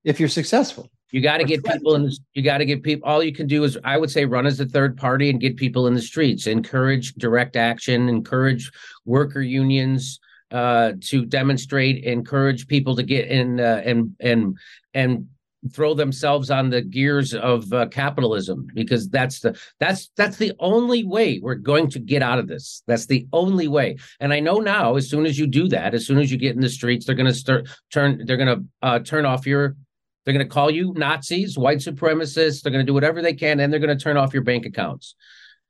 if 0.04 0.20
you're 0.20 0.28
successful? 0.28 0.90
You 1.10 1.20
got 1.20 1.38
to 1.38 1.44
get 1.44 1.62
people 1.62 1.94
in. 1.94 2.10
You 2.32 2.42
got 2.42 2.58
to 2.58 2.64
get 2.64 2.82
people. 2.82 3.08
All 3.08 3.22
you 3.22 3.34
can 3.34 3.46
do 3.46 3.64
is, 3.64 3.76
I 3.84 3.98
would 3.98 4.10
say, 4.10 4.24
run 4.24 4.46
as 4.46 4.58
a 4.60 4.66
third 4.66 4.96
party 4.96 5.28
and 5.28 5.38
get 5.38 5.56
people 5.56 5.86
in 5.86 5.94
the 5.94 6.00
streets. 6.00 6.46
Encourage 6.46 7.14
direct 7.14 7.54
action. 7.54 8.08
Encourage 8.08 8.70
worker 9.04 9.42
unions 9.42 10.20
uh, 10.50 10.92
to 11.02 11.26
demonstrate. 11.26 12.04
Encourage 12.04 12.66
people 12.66 12.96
to 12.96 13.02
get 13.02 13.28
in 13.28 13.60
uh, 13.60 13.82
and 13.84 14.16
and 14.20 14.56
and 14.94 15.28
throw 15.70 15.94
themselves 15.94 16.50
on 16.50 16.70
the 16.70 16.82
gears 16.82 17.34
of 17.34 17.72
uh, 17.72 17.86
capitalism 17.86 18.66
because 18.74 19.08
that's 19.08 19.40
the 19.40 19.58
that's 19.78 20.10
that's 20.16 20.36
the 20.36 20.52
only 20.58 21.04
way 21.04 21.38
we're 21.40 21.54
going 21.54 21.88
to 21.88 22.00
get 22.00 22.22
out 22.22 22.38
of 22.38 22.48
this 22.48 22.82
that's 22.86 23.06
the 23.06 23.26
only 23.32 23.68
way 23.68 23.96
and 24.18 24.32
i 24.32 24.40
know 24.40 24.56
now 24.56 24.96
as 24.96 25.08
soon 25.08 25.24
as 25.24 25.38
you 25.38 25.46
do 25.46 25.68
that 25.68 25.94
as 25.94 26.06
soon 26.06 26.18
as 26.18 26.32
you 26.32 26.38
get 26.38 26.54
in 26.54 26.60
the 26.60 26.68
streets 26.68 27.06
they're 27.06 27.14
going 27.14 27.26
to 27.26 27.34
start 27.34 27.68
turn 27.90 28.20
they're 28.26 28.36
going 28.36 28.58
to 28.58 28.64
uh, 28.82 28.98
turn 28.98 29.24
off 29.24 29.46
your 29.46 29.76
they're 30.24 30.34
going 30.34 30.46
to 30.46 30.52
call 30.52 30.70
you 30.70 30.92
nazis 30.96 31.56
white 31.56 31.78
supremacists 31.78 32.62
they're 32.62 32.72
going 32.72 32.84
to 32.84 32.90
do 32.90 32.94
whatever 32.94 33.22
they 33.22 33.34
can 33.34 33.60
and 33.60 33.72
they're 33.72 33.80
going 33.80 33.96
to 33.96 34.02
turn 34.02 34.16
off 34.16 34.34
your 34.34 34.42
bank 34.42 34.66
accounts 34.66 35.14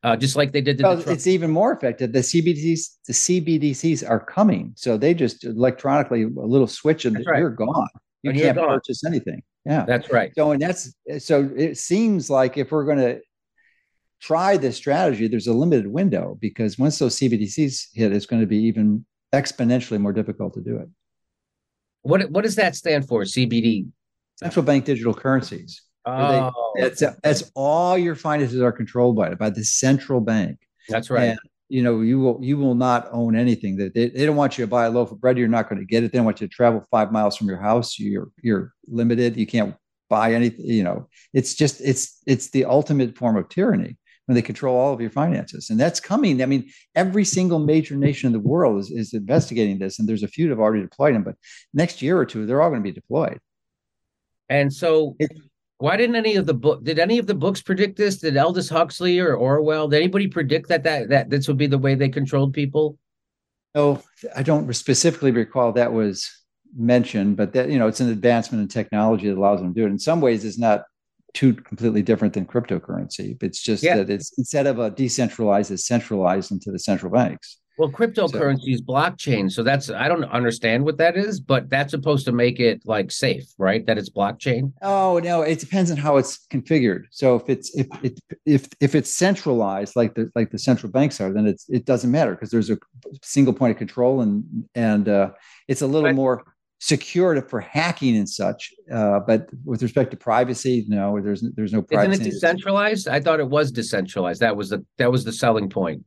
uh, 0.05 0.17
just 0.17 0.35
like 0.35 0.51
they 0.51 0.61
did. 0.61 0.83
well, 0.83 0.99
it's 1.09 1.29
even 1.29 1.49
more 1.49 1.73
effective. 1.73 2.13
The 2.13 2.19
CBDCs, 2.19 2.97
the 3.07 3.13
CBDCs 3.13 4.09
are 4.09 4.19
coming, 4.19 4.73
so 4.75 4.97
they 4.97 5.15
just 5.15 5.45
electronically 5.45 6.25
a 6.25 6.27
little 6.27 6.67
switch 6.67 7.05
and 7.05 7.25
right. 7.25 7.39
you're 7.39 7.51
gone. 7.51 7.87
You 8.23 8.33
can't 8.33 8.57
purchase 8.57 9.05
anything. 9.05 9.43
Yeah, 9.65 9.85
that's 9.87 10.11
right. 10.11 10.33
So, 10.35 10.53
and 10.53 10.63
that's 10.63 10.95
so 11.19 11.51
it 11.57 11.79
seems 11.79 12.31
like 12.31 12.57
if 12.57 12.73
we're 12.73 12.85
going 12.85 12.99
to 12.99 13.21
try 14.21 14.57
this 14.57 14.77
strategy, 14.77 15.29
there's 15.29 15.47
a 15.47 15.53
limited 15.53 15.87
window 15.87 16.37
because 16.41 16.79
once 16.79 16.99
those 16.99 17.17
CBDCs 17.17 17.89
hit, 17.95 18.13
it's 18.13 18.27
going 18.27 18.41
to 18.41 18.47
be 18.47 18.59
even 18.59 19.05
exponentially 19.33 20.01
more 20.01 20.13
difficult 20.13 20.55
to 20.55 20.61
do 20.61 20.77
it. 20.79 20.89
What 22.03 22.31
what 22.31 22.43
does 22.43 22.57
that 22.57 22.77
stand 22.77 23.07
for? 23.07 23.23
CBD, 23.23 23.89
central 24.37 24.65
bank 24.65 24.85
digital 24.85 25.15
currencies. 25.15 25.83
Oh, 26.05 26.53
they, 26.77 26.83
that's 26.83 27.03
that's 27.23 27.51
all 27.55 27.97
your 27.97 28.17
finances 28.17 28.61
are 28.61 28.73
controlled 28.73 29.17
by 29.17 29.35
by 29.35 29.51
the 29.51 29.65
central 29.65 30.21
bank. 30.21 30.59
That's 30.89 31.11
right. 31.11 31.31
And 31.31 31.39
you 31.73 31.83
know 31.83 32.01
you 32.01 32.21
will 32.21 32.39
you 32.43 32.57
will 32.59 32.75
not 32.75 33.09
own 33.13 33.35
anything. 33.35 33.77
That 33.77 33.95
they, 33.95 34.09
they 34.09 34.27
don't 34.27 34.37
want 34.37 34.59
you 34.59 34.65
to 34.65 34.71
buy 34.71 34.87
a 34.87 34.91
loaf 34.91 35.11
of 35.11 35.21
bread. 35.21 35.39
You're 35.39 35.49
not 35.49 35.69
going 35.69 35.81
to 35.81 35.87
get 35.87 36.05
it. 36.05 36.13
They 36.13 36.19
don't 36.19 36.27
want 36.27 36.41
you 36.41 36.47
to 36.47 36.55
travel 36.55 36.87
five 36.91 37.11
miles 37.11 37.37
from 37.37 37.49
your 37.49 37.61
house. 37.61 37.99
You're 37.99 38.31
you're 38.43 38.73
limited. 38.87 39.37
You 39.37 39.47
can't 39.47 39.75
buy 40.13 40.35
anything 40.35 40.67
you 40.67 40.85
know 40.85 41.09
it's 41.33 41.55
just 41.55 41.81
it's 41.81 42.21
it's 42.27 42.51
the 42.51 42.67
ultimate 42.67 43.17
form 43.17 43.35
of 43.35 43.49
tyranny 43.49 43.97
when 44.27 44.35
they 44.35 44.43
control 44.43 44.77
all 44.77 44.93
of 44.93 45.01
your 45.01 45.09
finances. 45.09 45.71
And 45.71 45.81
that's 45.81 46.01
coming. 46.01 46.43
I 46.43 46.47
mean 46.47 46.71
every 46.95 47.25
single 47.25 47.59
major 47.59 47.97
nation 47.97 48.27
in 48.27 48.35
the 48.35 48.49
world 48.55 48.79
is, 48.79 48.91
is 48.91 49.15
investigating 49.15 49.79
this 49.79 49.99
and 49.99 50.07
there's 50.07 50.23
a 50.23 50.29
few 50.29 50.45
that 50.47 50.53
have 50.53 50.61
already 50.61 50.83
deployed 50.83 51.15
them 51.15 51.23
but 51.23 51.37
next 51.73 52.03
year 52.03 52.19
or 52.19 52.27
two 52.27 52.45
they're 52.45 52.61
all 52.61 52.69
going 52.69 52.83
to 52.83 52.91
be 52.91 52.93
deployed. 52.93 53.41
And 54.51 54.71
so 54.71 55.17
it, 55.19 55.31
why 55.83 55.97
didn't 55.97 56.15
any 56.15 56.37
of 56.37 56.47
the 56.47 56.55
book? 56.55 56.85
Did 56.85 57.01
any 57.01 57.19
of 57.19 57.27
the 57.27 57.35
books 57.35 57.61
predict 57.61 57.97
this? 57.97 58.19
Did 58.19 58.37
Aldous 58.37 58.69
Huxley 58.69 59.19
or 59.19 59.35
Orwell? 59.35 59.89
Did 59.89 59.97
anybody 59.97 60.29
predict 60.29 60.69
that 60.69 60.85
that 60.85 61.09
that 61.09 61.29
this 61.29 61.49
would 61.49 61.57
be 61.57 61.67
the 61.67 61.77
way 61.77 61.97
they 61.97 62.09
controlled 62.09 62.55
people? 62.55 62.99
No, 63.75 64.01
I 64.37 64.45
don't 64.45 64.73
specifically 64.77 65.33
recall 65.33 65.73
that 65.73 65.93
was 65.93 66.31
mentioned, 66.77 67.37
but 67.37 67.53
that 67.55 67.69
you 67.69 67.81
know, 67.81 67.89
it's 67.89 67.99
an 67.99 68.11
advancement 68.11 68.63
in 68.63 68.69
technology 68.69 69.29
that 69.29 69.37
allows 69.37 69.59
them 69.59 69.75
to 69.75 69.81
do 69.81 69.85
it. 69.85 69.91
In 69.91 69.99
some 69.99 70.21
ways, 70.21 70.45
it's 70.45 70.57
not 70.57 70.85
too 71.35 71.53
completely 71.53 72.03
different 72.03 72.35
than 72.35 72.47
cryptocurrency. 72.47 73.43
It's 73.43 73.61
just 73.61 73.83
yeah. 73.83 73.97
that 73.97 74.09
it's 74.09 74.33
instead 74.39 74.69
of 74.69 74.79
a 74.79 74.89
decentralized, 74.89 75.73
it's 75.73 75.85
centralized 75.85 76.53
into 76.53 76.71
the 76.71 76.79
central 76.79 77.11
banks. 77.11 77.59
Well, 77.79 77.91
cryptocurrency 77.91 78.65
so, 78.65 78.71
is 78.71 78.83
blockchain. 78.83 79.51
So 79.51 79.63
that's 79.63 79.91
I 79.91 80.09
don't 80.09 80.25
understand 80.25 80.85
what 80.85 80.99
that 80.99 81.17
is, 81.17 81.41
but 81.41 81.71
that's 81.71 81.91
supposed 81.91 82.27
to 82.27 82.33
make 82.33 82.61
it 82.61 82.83
like 82.85 83.11
safe, 83.11 83.45
right? 83.59 83.85
That 83.87 83.97
it's 83.99 84.11
blockchain. 84.11 84.73
Oh 84.83 85.21
no, 85.23 85.43
it 85.43 85.59
depends 85.59 85.91
on 85.91 85.97
how 85.97 86.19
it's 86.19 86.47
configured. 86.49 87.05
So 87.11 87.37
if 87.37 87.49
it's 87.49 87.75
if 87.77 87.87
it 88.03 88.21
if 88.45 88.69
if 88.81 88.95
it's 88.95 89.11
centralized 89.11 89.97
like 89.97 90.15
the 90.15 90.31
like 90.35 90.51
the 90.51 90.59
central 90.59 90.93
banks 90.93 91.21
are, 91.21 91.33
then 91.33 91.47
it's 91.47 91.69
it 91.71 91.87
doesn't 91.87 92.11
matter 92.11 92.33
because 92.33 92.51
there's 92.51 92.71
a 92.71 92.79
single 93.23 93.55
point 93.55 93.71
of 93.71 93.79
control 93.79 94.21
and 94.21 94.45
and 94.75 95.09
uh, 95.09 95.31
it's 95.67 95.83
a 95.83 95.87
little 95.87 96.13
more 96.13 96.45
secure 96.83 97.41
for 97.43 97.61
hacking 97.61 98.17
and 98.17 98.29
such. 98.29 98.73
Uh, 98.93 99.21
but 99.21 99.49
with 99.65 99.83
respect 99.83 100.11
to 100.11 100.17
privacy, 100.17 100.85
no, 100.89 101.21
there's 101.21 101.43
there's 101.55 101.73
no 101.73 101.81
privacy. 101.81 102.13
Isn't 102.13 102.27
it 102.27 102.31
decentralized? 102.33 103.09
I 103.09 103.21
thought 103.21 103.41
it 103.41 103.49
was 103.49 103.71
decentralized. 103.73 104.41
That 104.41 104.57
was 104.57 104.71
the 104.71 104.85
that 104.99 105.11
was 105.11 105.25
the 105.25 105.33
selling 105.33 105.71
point. 105.71 106.05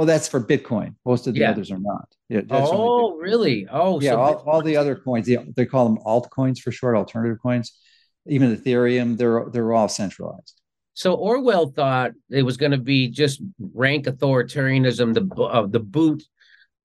Oh, 0.00 0.06
that's 0.06 0.28
for 0.28 0.40
Bitcoin. 0.40 0.94
Most 1.04 1.26
of 1.26 1.34
the 1.34 1.40
yeah. 1.40 1.50
others 1.50 1.70
are 1.70 1.78
not. 1.78 2.08
Yeah. 2.30 2.40
Oh, 2.48 3.16
really? 3.16 3.68
Oh, 3.70 4.00
yeah. 4.00 4.12
So 4.12 4.20
all, 4.20 4.34
all 4.46 4.62
the 4.62 4.78
other 4.78 4.96
coins, 4.96 5.28
they 5.54 5.66
call 5.66 5.90
them 5.90 5.98
altcoins 6.06 6.58
for 6.58 6.72
short, 6.72 6.96
alternative 6.96 7.36
coins. 7.42 7.78
Even 8.26 8.56
Ethereum, 8.56 9.18
they're 9.18 9.44
they're 9.52 9.74
all 9.74 9.88
centralized. 9.88 10.58
So 10.94 11.12
Orwell 11.12 11.66
thought 11.66 12.12
it 12.30 12.42
was 12.42 12.56
going 12.56 12.72
to 12.72 12.78
be 12.78 13.08
just 13.08 13.42
rank 13.58 14.06
authoritarianism, 14.06 15.12
the 15.12 15.42
uh, 15.42 15.66
the 15.66 15.80
boot 15.80 16.22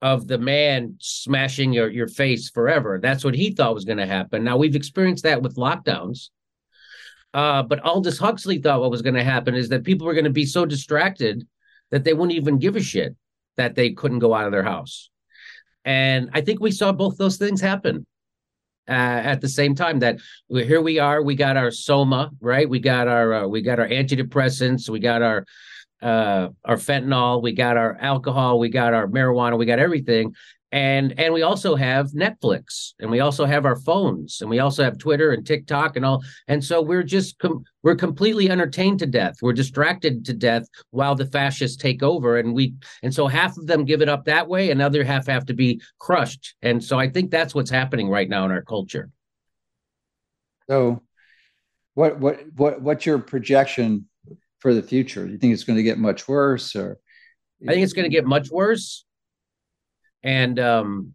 of 0.02 0.28
the 0.28 0.38
man 0.38 0.98
smashing 1.00 1.72
your 1.72 1.90
your 1.90 2.10
face 2.10 2.50
forever. 2.50 3.00
That's 3.02 3.24
what 3.24 3.34
he 3.34 3.52
thought 3.52 3.76
was 3.76 3.86
going 3.86 4.00
to 4.00 4.06
happen. 4.06 4.44
Now 4.44 4.58
we've 4.58 4.76
experienced 4.76 5.24
that 5.24 5.42
with 5.42 5.56
lockdowns. 5.56 6.32
Uh, 7.34 7.64
but 7.64 7.80
Aldous 7.80 8.20
Huxley 8.20 8.58
thought 8.58 8.82
what 8.82 8.92
was 8.92 9.02
going 9.02 9.16
to 9.16 9.24
happen 9.24 9.56
is 9.56 9.70
that 9.70 9.86
people 9.86 10.06
were 10.06 10.14
going 10.14 10.26
to 10.26 10.30
be 10.30 10.46
so 10.46 10.66
distracted 10.66 11.48
that 11.96 12.04
they 12.04 12.14
wouldn't 12.14 12.38
even 12.38 12.60
give 12.60 12.76
a 12.76 12.82
shit 12.82 13.16
that 13.56 13.74
they 13.74 13.92
couldn't 13.92 14.20
go 14.20 14.34
out 14.34 14.46
of 14.46 14.52
their 14.52 14.64
house. 14.64 15.10
And 15.86 16.30
I 16.34 16.42
think 16.42 16.60
we 16.60 16.72
saw 16.72 16.92
both 16.92 17.16
those 17.16 17.38
things 17.38 17.62
happen 17.62 18.06
uh, 18.90 18.92
at 18.92 19.40
the 19.40 19.48
same 19.48 19.76
time. 19.76 20.00
That 20.00 20.20
here 20.50 20.82
we 20.82 21.00
are, 21.00 21.24
we 21.24 21.36
got 21.36 21.56
our 21.56 21.72
soma, 21.72 22.32
right? 22.42 22.70
We 22.70 22.80
got 22.80 23.08
our 23.08 23.34
uh, 23.34 23.48
we 23.48 23.62
got 23.62 23.80
our 23.80 23.88
antidepressants, 23.88 24.90
we 24.90 25.00
got 25.00 25.22
our 25.22 25.46
uh, 26.02 26.50
our 26.66 26.76
fentanyl, 26.76 27.42
we 27.42 27.54
got 27.54 27.78
our 27.78 27.96
alcohol, 28.02 28.60
we 28.60 28.68
got 28.68 28.94
our 28.94 29.08
marijuana, 29.08 29.58
we 29.58 29.66
got 29.66 29.80
everything, 29.80 30.36
and 30.76 31.18
and 31.18 31.34
we 31.34 31.42
also 31.42 31.78
have 31.78 32.08
netflix 32.12 32.96
and 33.00 33.10
we 33.10 33.22
also 33.22 33.46
have 33.46 33.66
our 33.66 33.78
phones 33.78 34.42
and 34.42 34.50
we 34.50 34.60
also 34.60 34.84
have 34.84 34.98
twitter 34.98 35.32
and 35.32 35.48
tiktok 35.48 35.96
and 35.96 36.06
all. 36.06 36.22
And 36.50 36.62
so 36.62 36.82
we're 36.82 37.02
just 37.02 37.40
com- 37.40 37.64
we're 37.82 37.96
completely 37.96 38.50
entertained 38.50 39.00
to 39.00 39.06
death. 39.06 39.36
We're 39.42 39.54
distracted 39.54 40.26
to 40.26 40.34
death 40.34 40.68
while 40.92 41.16
the 41.16 41.28
fascists 41.28 41.78
take 41.78 42.04
over 42.04 42.38
and 42.38 42.54
we 42.54 42.74
and 43.04 43.14
so 43.14 43.28
half 43.28 43.58
of 43.58 43.68
them 43.68 43.86
give 43.86 44.02
it 44.02 44.10
up 44.10 44.26
that 44.26 44.50
way 44.50 44.70
and 44.70 44.82
other 44.82 45.06
half 45.06 45.28
have 45.28 45.46
to 45.46 45.54
be 45.54 45.80
crushed. 45.98 46.56
And 46.62 46.84
so 46.84 47.00
i 47.00 47.10
think 47.10 47.32
that's 47.32 47.56
what's 47.56 47.72
happening 47.72 48.10
right 48.10 48.28
now 48.28 48.44
in 48.44 48.52
our 48.52 48.62
culture. 48.62 49.10
So 50.70 51.04
what 51.94 52.20
what 52.20 52.42
what 52.58 52.82
what's 52.82 53.06
your 53.06 53.20
projection 53.20 54.10
for 54.60 54.74
the 54.74 54.84
future? 54.84 55.26
Do 55.26 55.32
you 55.32 55.38
think 55.38 55.54
it's 55.54 55.64
going 55.64 55.78
to 55.78 55.84
get 55.84 56.00
much 56.00 56.28
worse 56.28 56.76
or? 56.76 56.98
I 57.66 57.72
think 57.72 57.84
it's 57.84 57.94
going 57.94 58.10
to 58.12 58.14
get 58.14 58.26
much 58.26 58.52
worse 58.52 59.06
and 60.26 60.60
um, 60.60 61.14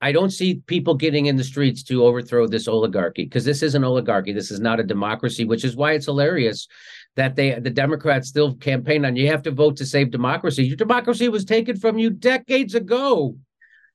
I 0.00 0.12
don't 0.12 0.30
see 0.30 0.62
people 0.66 0.94
getting 0.94 1.26
in 1.26 1.36
the 1.36 1.42
streets 1.42 1.82
to 1.84 2.04
overthrow 2.04 2.46
this 2.46 2.68
oligarchy 2.68 3.24
because 3.24 3.44
this 3.44 3.62
is 3.62 3.74
an 3.74 3.82
oligarchy. 3.82 4.32
This 4.32 4.50
is 4.50 4.60
not 4.60 4.78
a 4.78 4.84
democracy, 4.84 5.44
which 5.44 5.64
is 5.64 5.74
why 5.74 5.92
it's 5.92 6.04
hilarious 6.04 6.68
that 7.16 7.34
they 7.34 7.58
the 7.58 7.70
Democrats 7.70 8.28
still 8.28 8.54
campaign 8.56 9.04
on 9.04 9.16
you 9.16 9.26
have 9.26 9.42
to 9.42 9.50
vote 9.50 9.76
to 9.78 9.86
save 9.86 10.10
democracy. 10.10 10.64
Your 10.64 10.76
democracy 10.76 11.28
was 11.28 11.44
taken 11.44 11.76
from 11.76 11.98
you 11.98 12.10
decades 12.10 12.74
ago. 12.74 13.34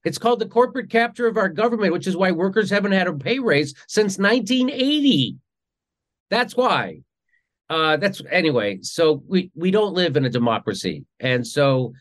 It's 0.04 0.18
called 0.18 0.40
the 0.40 0.48
corporate 0.48 0.90
capture 0.90 1.28
of 1.28 1.38
our 1.38 1.48
government, 1.48 1.94
which 1.94 2.08
is 2.08 2.18
why 2.18 2.32
workers 2.32 2.70
haven't 2.70 2.92
had 2.92 3.08
a 3.08 3.14
pay 3.14 3.40
raise 3.40 3.74
since 3.88 4.18
1980. 4.18 5.38
That's 6.30 6.58
why. 6.58 7.04
Uh, 7.70 7.96
that's 7.98 8.22
anyway. 8.30 8.80
So 8.82 9.24
we 9.28 9.52
we 9.56 9.70
don't 9.72 9.94
live 9.94 10.18
in 10.18 10.26
a 10.26 10.30
democracy, 10.30 11.06
and 11.20 11.46
so 11.46 11.94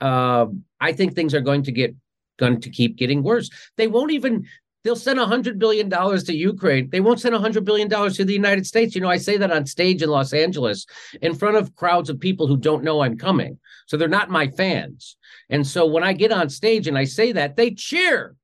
uh, 0.00 0.46
I 0.80 0.92
think 0.92 1.14
things 1.14 1.34
are 1.34 1.40
going 1.40 1.62
to 1.64 1.72
get 1.72 1.94
going 2.38 2.60
to 2.60 2.70
keep 2.70 2.96
getting 2.96 3.22
worse. 3.22 3.50
They 3.76 3.86
won't 3.86 4.12
even 4.12 4.46
they'll 4.82 4.96
send 4.96 5.20
a 5.20 5.26
hundred 5.26 5.58
billion 5.58 5.88
dollars 5.88 6.24
to 6.24 6.34
Ukraine. 6.34 6.88
They 6.90 7.00
won't 7.00 7.20
send 7.20 7.34
a 7.34 7.38
hundred 7.38 7.64
billion 7.64 7.88
dollars 7.88 8.16
to 8.16 8.24
the 8.24 8.32
United 8.32 8.66
States. 8.66 8.94
You 8.94 9.02
know, 9.02 9.10
I 9.10 9.18
say 9.18 9.36
that 9.36 9.52
on 9.52 9.66
stage 9.66 10.02
in 10.02 10.08
Los 10.08 10.32
Angeles 10.32 10.86
in 11.20 11.34
front 11.34 11.56
of 11.56 11.76
crowds 11.76 12.10
of 12.10 12.18
people 12.18 12.46
who 12.46 12.56
don't 12.56 12.84
know 12.84 13.02
I'm 13.02 13.18
coming. 13.18 13.58
So 13.86 13.96
they're 13.96 14.08
not 14.08 14.30
my 14.30 14.48
fans. 14.48 15.16
And 15.48 15.66
so 15.66 15.86
when 15.86 16.02
I 16.02 16.12
get 16.12 16.32
on 16.32 16.48
stage 16.48 16.86
and 16.86 16.96
I 16.96 17.04
say 17.04 17.32
that, 17.32 17.56
they 17.56 17.72
cheer. 17.72 18.36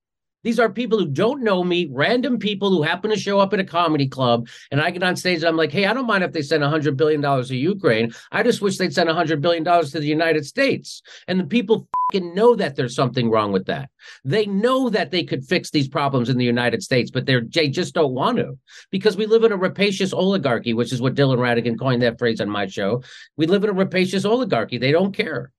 These 0.46 0.60
are 0.60 0.70
people 0.70 0.96
who 0.96 1.08
don't 1.08 1.42
know 1.42 1.64
me, 1.64 1.88
random 1.90 2.38
people 2.38 2.70
who 2.70 2.82
happen 2.82 3.10
to 3.10 3.18
show 3.18 3.40
up 3.40 3.52
at 3.52 3.58
a 3.58 3.64
comedy 3.64 4.06
club. 4.06 4.46
And 4.70 4.80
I 4.80 4.92
get 4.92 5.02
on 5.02 5.16
stage 5.16 5.38
and 5.38 5.46
I'm 5.46 5.56
like, 5.56 5.72
hey, 5.72 5.86
I 5.86 5.92
don't 5.92 6.06
mind 6.06 6.22
if 6.22 6.30
they 6.30 6.42
send 6.42 6.62
$100 6.62 6.96
billion 6.96 7.20
to 7.20 7.56
Ukraine. 7.56 8.12
I 8.30 8.44
just 8.44 8.62
wish 8.62 8.78
they'd 8.78 8.94
send 8.94 9.10
$100 9.10 9.40
billion 9.40 9.64
to 9.64 9.98
the 9.98 10.06
United 10.06 10.46
States. 10.46 11.02
And 11.26 11.40
the 11.40 11.46
people 11.46 11.88
know 12.14 12.54
that 12.54 12.76
there's 12.76 12.94
something 12.94 13.28
wrong 13.28 13.50
with 13.50 13.66
that. 13.66 13.90
They 14.24 14.46
know 14.46 14.88
that 14.88 15.10
they 15.10 15.24
could 15.24 15.44
fix 15.44 15.72
these 15.72 15.88
problems 15.88 16.28
in 16.28 16.38
the 16.38 16.44
United 16.44 16.80
States, 16.80 17.10
but 17.10 17.26
they're, 17.26 17.42
they 17.42 17.68
just 17.68 17.92
don't 17.92 18.14
want 18.14 18.38
to 18.38 18.56
because 18.92 19.16
we 19.16 19.26
live 19.26 19.42
in 19.42 19.50
a 19.50 19.56
rapacious 19.56 20.12
oligarchy, 20.12 20.74
which 20.74 20.92
is 20.92 21.02
what 21.02 21.16
Dylan 21.16 21.38
Ratigan 21.38 21.76
coined 21.76 22.02
that 22.02 22.20
phrase 22.20 22.40
on 22.40 22.48
my 22.48 22.68
show. 22.68 23.02
We 23.36 23.46
live 23.46 23.64
in 23.64 23.70
a 23.70 23.72
rapacious 23.72 24.24
oligarchy. 24.24 24.78
They 24.78 24.92
don't 24.92 25.12
care. 25.12 25.50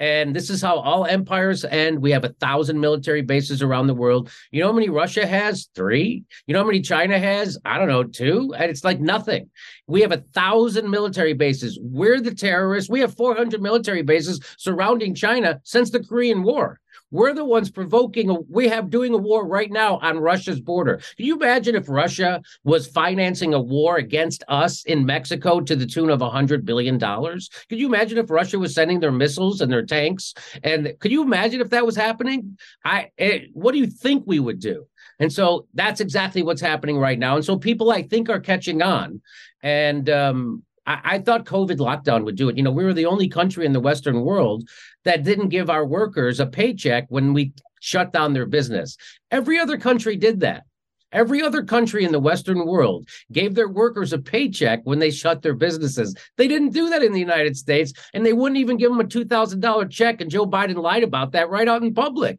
And 0.00 0.34
this 0.34 0.48
is 0.50 0.62
how 0.62 0.76
all 0.76 1.06
empires 1.06 1.64
end. 1.64 2.00
We 2.00 2.12
have 2.12 2.24
a 2.24 2.34
thousand 2.40 2.80
military 2.80 3.22
bases 3.22 3.62
around 3.62 3.88
the 3.88 3.94
world. 3.94 4.30
You 4.50 4.60
know 4.60 4.68
how 4.68 4.72
many 4.72 4.88
Russia 4.88 5.26
has? 5.26 5.68
Three. 5.74 6.24
You 6.46 6.54
know 6.54 6.60
how 6.60 6.66
many 6.66 6.80
China 6.80 7.18
has? 7.18 7.58
I 7.64 7.78
don't 7.78 7.88
know, 7.88 8.04
two. 8.04 8.54
And 8.56 8.70
it's 8.70 8.84
like 8.84 9.00
nothing. 9.00 9.50
We 9.86 10.02
have 10.02 10.12
a 10.12 10.24
thousand 10.34 10.90
military 10.90 11.32
bases. 11.32 11.78
We're 11.82 12.20
the 12.20 12.34
terrorists. 12.34 12.90
We 12.90 13.00
have 13.00 13.16
400 13.16 13.60
military 13.60 14.02
bases 14.02 14.40
surrounding 14.56 15.14
China 15.14 15.60
since 15.64 15.90
the 15.90 16.04
Korean 16.04 16.42
War. 16.42 16.80
We're 17.10 17.32
the 17.32 17.44
ones 17.44 17.70
provoking. 17.70 18.44
We 18.48 18.68
have 18.68 18.90
doing 18.90 19.14
a 19.14 19.18
war 19.18 19.46
right 19.46 19.70
now 19.70 19.98
on 19.98 20.18
Russia's 20.18 20.60
border. 20.60 21.00
Can 21.16 21.26
you 21.26 21.36
imagine 21.36 21.74
if 21.74 21.88
Russia 21.88 22.42
was 22.64 22.86
financing 22.86 23.54
a 23.54 23.60
war 23.60 23.96
against 23.96 24.44
us 24.48 24.84
in 24.84 25.06
Mexico 25.06 25.60
to 25.60 25.74
the 25.74 25.86
tune 25.86 26.10
of 26.10 26.20
hundred 26.20 26.66
billion 26.66 26.98
dollars? 26.98 27.48
Could 27.68 27.78
you 27.78 27.86
imagine 27.86 28.18
if 28.18 28.30
Russia 28.30 28.58
was 28.58 28.74
sending 28.74 29.00
their 29.00 29.12
missiles 29.12 29.60
and 29.60 29.72
their 29.72 29.86
tanks? 29.86 30.34
And 30.62 30.92
could 31.00 31.10
you 31.10 31.22
imagine 31.22 31.60
if 31.60 31.70
that 31.70 31.86
was 31.86 31.96
happening? 31.96 32.58
I. 32.84 33.10
It, 33.16 33.42
eh, 33.42 33.46
what 33.52 33.72
do 33.72 33.78
you 33.78 33.86
think 33.86 34.24
we 34.26 34.38
would 34.38 34.60
do? 34.60 34.86
And 35.18 35.32
so 35.32 35.66
that's 35.74 36.00
exactly 36.00 36.42
what's 36.42 36.60
happening 36.60 36.98
right 36.98 37.18
now. 37.18 37.36
And 37.36 37.44
so 37.44 37.58
people, 37.58 37.90
I 37.90 38.02
think, 38.02 38.28
are 38.28 38.40
catching 38.40 38.82
on. 38.82 39.20
And 39.62 40.08
um, 40.08 40.62
I, 40.88 41.18
thought 41.18 41.44
COVID 41.44 41.76
lockdown 41.76 42.24
would 42.24 42.36
do 42.36 42.48
it. 42.48 42.56
You 42.56 42.62
know, 42.62 42.70
we 42.70 42.84
were 42.84 42.94
the 42.94 43.06
only 43.06 43.28
country 43.28 43.66
in 43.66 43.72
the 43.72 43.80
Western 43.80 44.22
world 44.22 44.68
that 45.08 45.24
didn't 45.24 45.48
give 45.48 45.70
our 45.70 45.86
workers 45.86 46.38
a 46.38 46.46
paycheck 46.46 47.06
when 47.08 47.32
we 47.32 47.52
shut 47.80 48.12
down 48.12 48.34
their 48.34 48.46
business. 48.46 48.96
Every 49.30 49.58
other 49.58 49.78
country 49.78 50.16
did 50.16 50.40
that. 50.40 50.64
Every 51.10 51.42
other 51.42 51.62
country 51.62 52.04
in 52.04 52.12
the 52.12 52.20
Western 52.20 52.66
world 52.66 53.08
gave 53.32 53.54
their 53.54 53.68
workers 53.68 54.12
a 54.12 54.18
paycheck 54.18 54.80
when 54.84 54.98
they 54.98 55.10
shut 55.10 55.40
their 55.40 55.54
businesses. 55.54 56.14
They 56.36 56.46
didn't 56.46 56.74
do 56.74 56.90
that 56.90 57.02
in 57.02 57.12
the 57.12 57.20
United 57.20 57.56
States, 57.56 57.94
and 58.12 58.26
they 58.26 58.34
wouldn't 58.34 58.58
even 58.58 58.76
give 58.76 58.90
them 58.90 59.00
a 59.00 59.04
$2,000 59.04 59.90
check. 59.90 60.20
And 60.20 60.30
Joe 60.30 60.46
Biden 60.46 60.76
lied 60.76 61.04
about 61.04 61.32
that 61.32 61.48
right 61.48 61.66
out 61.66 61.82
in 61.82 61.94
public 61.94 62.38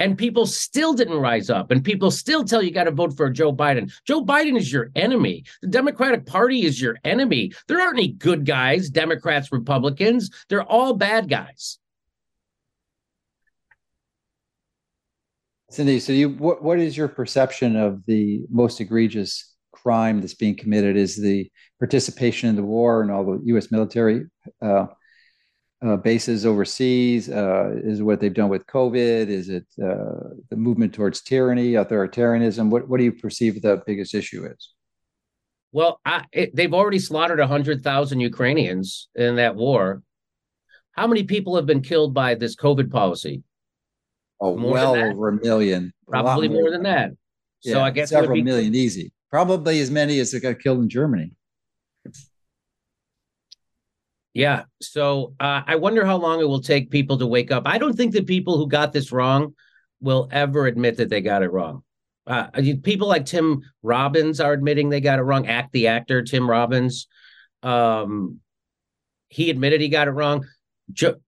and 0.00 0.16
people 0.16 0.46
still 0.46 0.94
didn't 0.94 1.18
rise 1.18 1.50
up 1.50 1.70
and 1.70 1.84
people 1.84 2.10
still 2.10 2.42
tell 2.42 2.62
you 2.62 2.72
got 2.72 2.84
to 2.84 2.90
vote 2.90 3.16
for 3.16 3.30
joe 3.30 3.52
biden 3.52 3.92
joe 4.06 4.24
biden 4.24 4.56
is 4.56 4.72
your 4.72 4.90
enemy 4.96 5.44
the 5.60 5.68
democratic 5.68 6.26
party 6.26 6.64
is 6.64 6.80
your 6.80 6.96
enemy 7.04 7.52
there 7.68 7.80
aren't 7.80 7.98
any 7.98 8.08
good 8.08 8.44
guys 8.44 8.90
democrats 8.90 9.52
republicans 9.52 10.30
they're 10.48 10.64
all 10.64 10.94
bad 10.94 11.28
guys 11.28 11.79
cindy 15.70 15.98
so 15.98 16.12
you 16.12 16.30
what, 16.30 16.62
what 16.62 16.78
is 16.78 16.96
your 16.96 17.08
perception 17.08 17.76
of 17.76 18.04
the 18.06 18.42
most 18.50 18.80
egregious 18.80 19.54
crime 19.72 20.20
that's 20.20 20.34
being 20.34 20.56
committed 20.56 20.96
is 20.96 21.16
the 21.16 21.50
participation 21.78 22.50
in 22.50 22.56
the 22.56 22.62
war 22.62 23.02
and 23.02 23.10
all 23.10 23.24
the 23.24 23.40
u.s 23.44 23.70
military 23.70 24.26
uh, 24.62 24.86
uh, 25.84 25.96
bases 25.96 26.44
overseas? 26.44 27.28
Uh, 27.28 27.74
is 27.82 28.02
what 28.02 28.20
they've 28.20 28.34
done 28.34 28.48
with 28.48 28.66
COVID? 28.66 29.28
Is 29.28 29.48
it 29.48 29.66
uh, 29.82 30.34
the 30.50 30.56
movement 30.56 30.94
towards 30.94 31.22
tyranny, 31.22 31.72
authoritarianism? 31.72 32.70
What, 32.70 32.88
what 32.88 32.98
do 32.98 33.04
you 33.04 33.12
perceive 33.12 33.60
the 33.60 33.82
biggest 33.86 34.14
issue 34.14 34.46
is? 34.46 34.74
Well, 35.72 36.00
I, 36.04 36.24
it, 36.32 36.54
they've 36.54 36.74
already 36.74 36.98
slaughtered 36.98 37.38
100,000 37.38 38.20
Ukrainians 38.20 39.08
in 39.14 39.36
that 39.36 39.54
war. 39.54 40.02
How 40.92 41.06
many 41.06 41.22
people 41.22 41.56
have 41.56 41.66
been 41.66 41.82
killed 41.82 42.12
by 42.12 42.34
this 42.34 42.56
COVID 42.56 42.90
policy? 42.90 43.42
Oh, 44.40 44.56
more 44.56 44.72
well 44.72 44.96
over 44.96 45.28
a 45.28 45.32
million. 45.32 45.92
Probably 46.08 46.48
more, 46.48 46.62
more, 46.62 46.70
than 46.70 46.84
that. 46.84 47.10
Yeah, 47.62 47.74
so 47.74 47.80
I 47.82 47.90
guess 47.90 48.10
several 48.10 48.34
be- 48.34 48.42
million 48.42 48.74
easy. 48.74 49.12
Probably 49.30 49.80
as 49.80 49.90
many 49.90 50.18
as 50.18 50.30
that 50.32 50.40
got 50.40 50.58
killed 50.60 50.80
in 50.80 50.88
Germany. 50.88 51.32
Yeah. 54.32 54.64
So 54.80 55.34
uh, 55.40 55.62
I 55.66 55.76
wonder 55.76 56.04
how 56.04 56.16
long 56.16 56.40
it 56.40 56.48
will 56.48 56.62
take 56.62 56.90
people 56.90 57.18
to 57.18 57.26
wake 57.26 57.50
up. 57.50 57.64
I 57.66 57.78
don't 57.78 57.96
think 57.96 58.12
the 58.12 58.22
people 58.22 58.56
who 58.56 58.68
got 58.68 58.92
this 58.92 59.12
wrong 59.12 59.54
will 60.00 60.28
ever 60.32 60.66
admit 60.66 60.96
that 60.96 61.10
they 61.10 61.20
got 61.20 61.42
it 61.42 61.52
wrong. 61.52 61.82
Uh, 62.26 62.46
people 62.82 63.08
like 63.08 63.26
Tim 63.26 63.62
Robbins 63.82 64.40
are 64.40 64.52
admitting 64.52 64.88
they 64.88 65.00
got 65.00 65.18
it 65.18 65.22
wrong. 65.22 65.46
Act 65.46 65.72
the 65.72 65.88
actor, 65.88 66.22
Tim 66.22 66.48
Robbins. 66.48 67.08
Um, 67.62 68.40
he 69.28 69.50
admitted 69.50 69.80
he 69.80 69.88
got 69.88 70.08
it 70.08 70.12
wrong. 70.12 70.46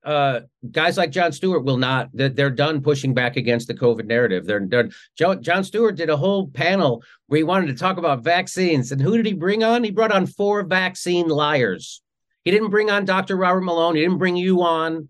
Uh, 0.04 0.40
guys 0.70 0.96
like 0.96 1.10
Jon 1.10 1.32
Stewart 1.32 1.64
will 1.64 1.76
not. 1.76 2.10
They're, 2.12 2.50
done 2.50 2.82
pushing 2.82 3.14
back 3.14 3.36
against 3.36 3.68
the 3.68 3.74
COVID 3.74 4.06
narrative. 4.06 4.46
They're 4.46 4.60
done. 4.60 4.92
Jon 5.16 5.64
Stewart 5.64 5.96
did 5.96 6.10
a 6.10 6.16
whole 6.16 6.48
panel 6.48 7.02
where 7.26 7.38
he 7.38 7.44
wanted 7.44 7.68
to 7.68 7.74
talk 7.74 7.96
about 7.96 8.24
vaccines, 8.24 8.92
and 8.92 9.00
who 9.00 9.16
did 9.16 9.26
he 9.26 9.32
bring 9.32 9.64
on? 9.64 9.84
He 9.84 9.90
brought 9.90 10.12
on 10.12 10.26
four 10.26 10.62
vaccine 10.62 11.28
liars 11.28 12.02
He 12.44 12.50
didn't 12.50 12.70
bring 12.70 12.90
on 12.90 13.04
Dr. 13.04 13.36
Robert 13.36 13.62
Malone. 13.62 13.96
He 13.96 14.02
didn't 14.02 14.18
bring 14.18 14.36
you 14.36 14.62
on. 14.62 15.08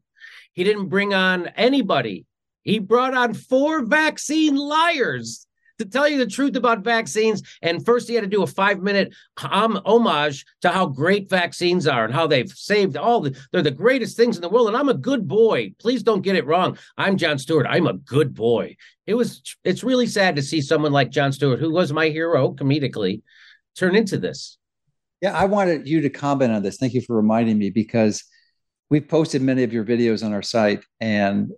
He 0.52 0.64
didn't 0.64 0.88
bring 0.88 1.14
on 1.14 1.46
anybody. 1.48 2.26
He 2.62 2.78
brought 2.78 3.14
on 3.14 3.34
four 3.34 3.84
vaccine 3.84 4.56
liars 4.56 5.46
to 5.82 5.90
tell 5.90 6.08
you 6.08 6.18
the 6.18 6.26
truth 6.26 6.56
about 6.56 6.84
vaccines. 6.84 7.42
And 7.60 7.84
first, 7.84 8.08
he 8.08 8.14
had 8.14 8.22
to 8.22 8.30
do 8.30 8.42
a 8.42 8.46
five 8.46 8.80
minute 8.80 9.12
homage 9.36 10.44
to 10.62 10.68
how 10.68 10.86
great 10.86 11.28
vaccines 11.28 11.86
are 11.86 12.04
and 12.04 12.14
how 12.14 12.26
they've 12.26 12.50
saved 12.50 12.96
all 12.96 13.20
the, 13.20 13.38
they're 13.50 13.62
the 13.62 13.70
greatest 13.70 14.16
things 14.16 14.36
in 14.36 14.42
the 14.42 14.48
world. 14.48 14.68
And 14.68 14.76
I'm 14.76 14.88
a 14.88 14.94
good 14.94 15.26
boy. 15.26 15.74
Please 15.78 16.02
don't 16.02 16.22
get 16.22 16.36
it 16.36 16.46
wrong. 16.46 16.78
I'm 16.96 17.16
Jon 17.16 17.38
Stewart. 17.38 17.66
I'm 17.68 17.86
a 17.86 17.94
good 17.94 18.34
boy. 18.34 18.76
It 19.06 19.14
was, 19.14 19.42
it's 19.64 19.84
really 19.84 20.06
sad 20.06 20.36
to 20.36 20.42
see 20.42 20.60
someone 20.60 20.92
like 20.92 21.10
Jon 21.10 21.32
Stewart, 21.32 21.58
who 21.58 21.72
was 21.72 21.92
my 21.92 22.08
hero 22.08 22.52
comedically, 22.52 23.22
turn 23.76 23.96
into 23.96 24.18
this. 24.18 24.58
Yeah, 25.20 25.36
I 25.36 25.44
wanted 25.44 25.88
you 25.88 26.00
to 26.00 26.10
comment 26.10 26.52
on 26.52 26.62
this. 26.62 26.78
Thank 26.78 26.94
you 26.94 27.00
for 27.00 27.16
reminding 27.16 27.58
me 27.58 27.70
because 27.70 28.24
we've 28.90 29.06
posted 29.06 29.40
many 29.40 29.62
of 29.62 29.72
your 29.72 29.84
videos 29.84 30.24
on 30.24 30.32
our 30.32 30.42
site 30.42 30.84
and 31.00 31.50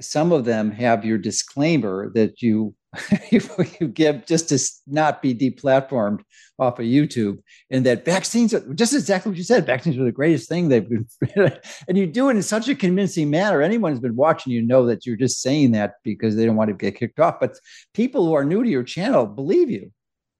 some 0.00 0.32
of 0.32 0.44
them 0.44 0.70
have 0.70 1.04
your 1.04 1.18
disclaimer 1.18 2.10
that 2.14 2.42
you 2.42 2.74
you 3.30 3.88
give 3.88 4.26
just 4.26 4.48
to 4.48 4.58
not 4.86 5.22
be 5.22 5.34
deplatformed 5.34 6.20
off 6.58 6.78
of 6.78 6.84
YouTube, 6.84 7.38
and 7.70 7.86
that 7.86 8.04
vaccines 8.04 8.52
are 8.52 8.74
just 8.74 8.92
exactly 8.92 9.30
what 9.30 9.38
you 9.38 9.44
said. 9.44 9.64
Vaccines 9.64 9.96
are 9.96 10.04
the 10.04 10.12
greatest 10.12 10.48
thing 10.48 10.68
they've 10.68 10.88
been, 10.88 11.06
and 11.88 11.96
you 11.96 12.06
do 12.06 12.28
it 12.28 12.36
in 12.36 12.42
such 12.42 12.68
a 12.68 12.74
convincing 12.74 13.30
manner. 13.30 13.62
Anyone 13.62 13.92
who's 13.92 14.00
been 14.00 14.16
watching 14.16 14.52
you 14.52 14.62
know 14.62 14.86
that 14.86 15.06
you're 15.06 15.16
just 15.16 15.40
saying 15.40 15.70
that 15.72 15.94
because 16.02 16.34
they 16.34 16.44
don't 16.44 16.56
want 16.56 16.68
to 16.68 16.74
get 16.74 16.96
kicked 16.96 17.20
off. 17.20 17.38
But 17.38 17.58
people 17.94 18.26
who 18.26 18.34
are 18.34 18.44
new 18.44 18.62
to 18.62 18.68
your 18.68 18.84
channel 18.84 19.26
believe 19.26 19.70
you. 19.70 19.92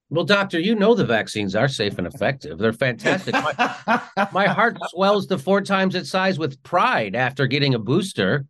Well, 0.09 0.25
doctor, 0.25 0.59
you 0.59 0.75
know 0.75 0.95
the 0.95 1.07
vaccines 1.07 1.55
are 1.55 1.69
safe 1.69 1.97
and 1.99 2.07
effective. 2.07 2.59
They're 2.59 2.73
fantastic. 2.73 3.33
My, 3.33 4.03
my 4.33 4.47
heart 4.49 4.77
swells 4.89 5.29
to 5.29 5.39
four 5.39 5.61
times 5.61 5.95
its 5.95 6.11
size 6.11 6.37
with 6.37 6.61
pride 6.65 7.15
after 7.15 7.47
getting 7.47 7.75
a 7.75 7.79
booster. 7.79 8.47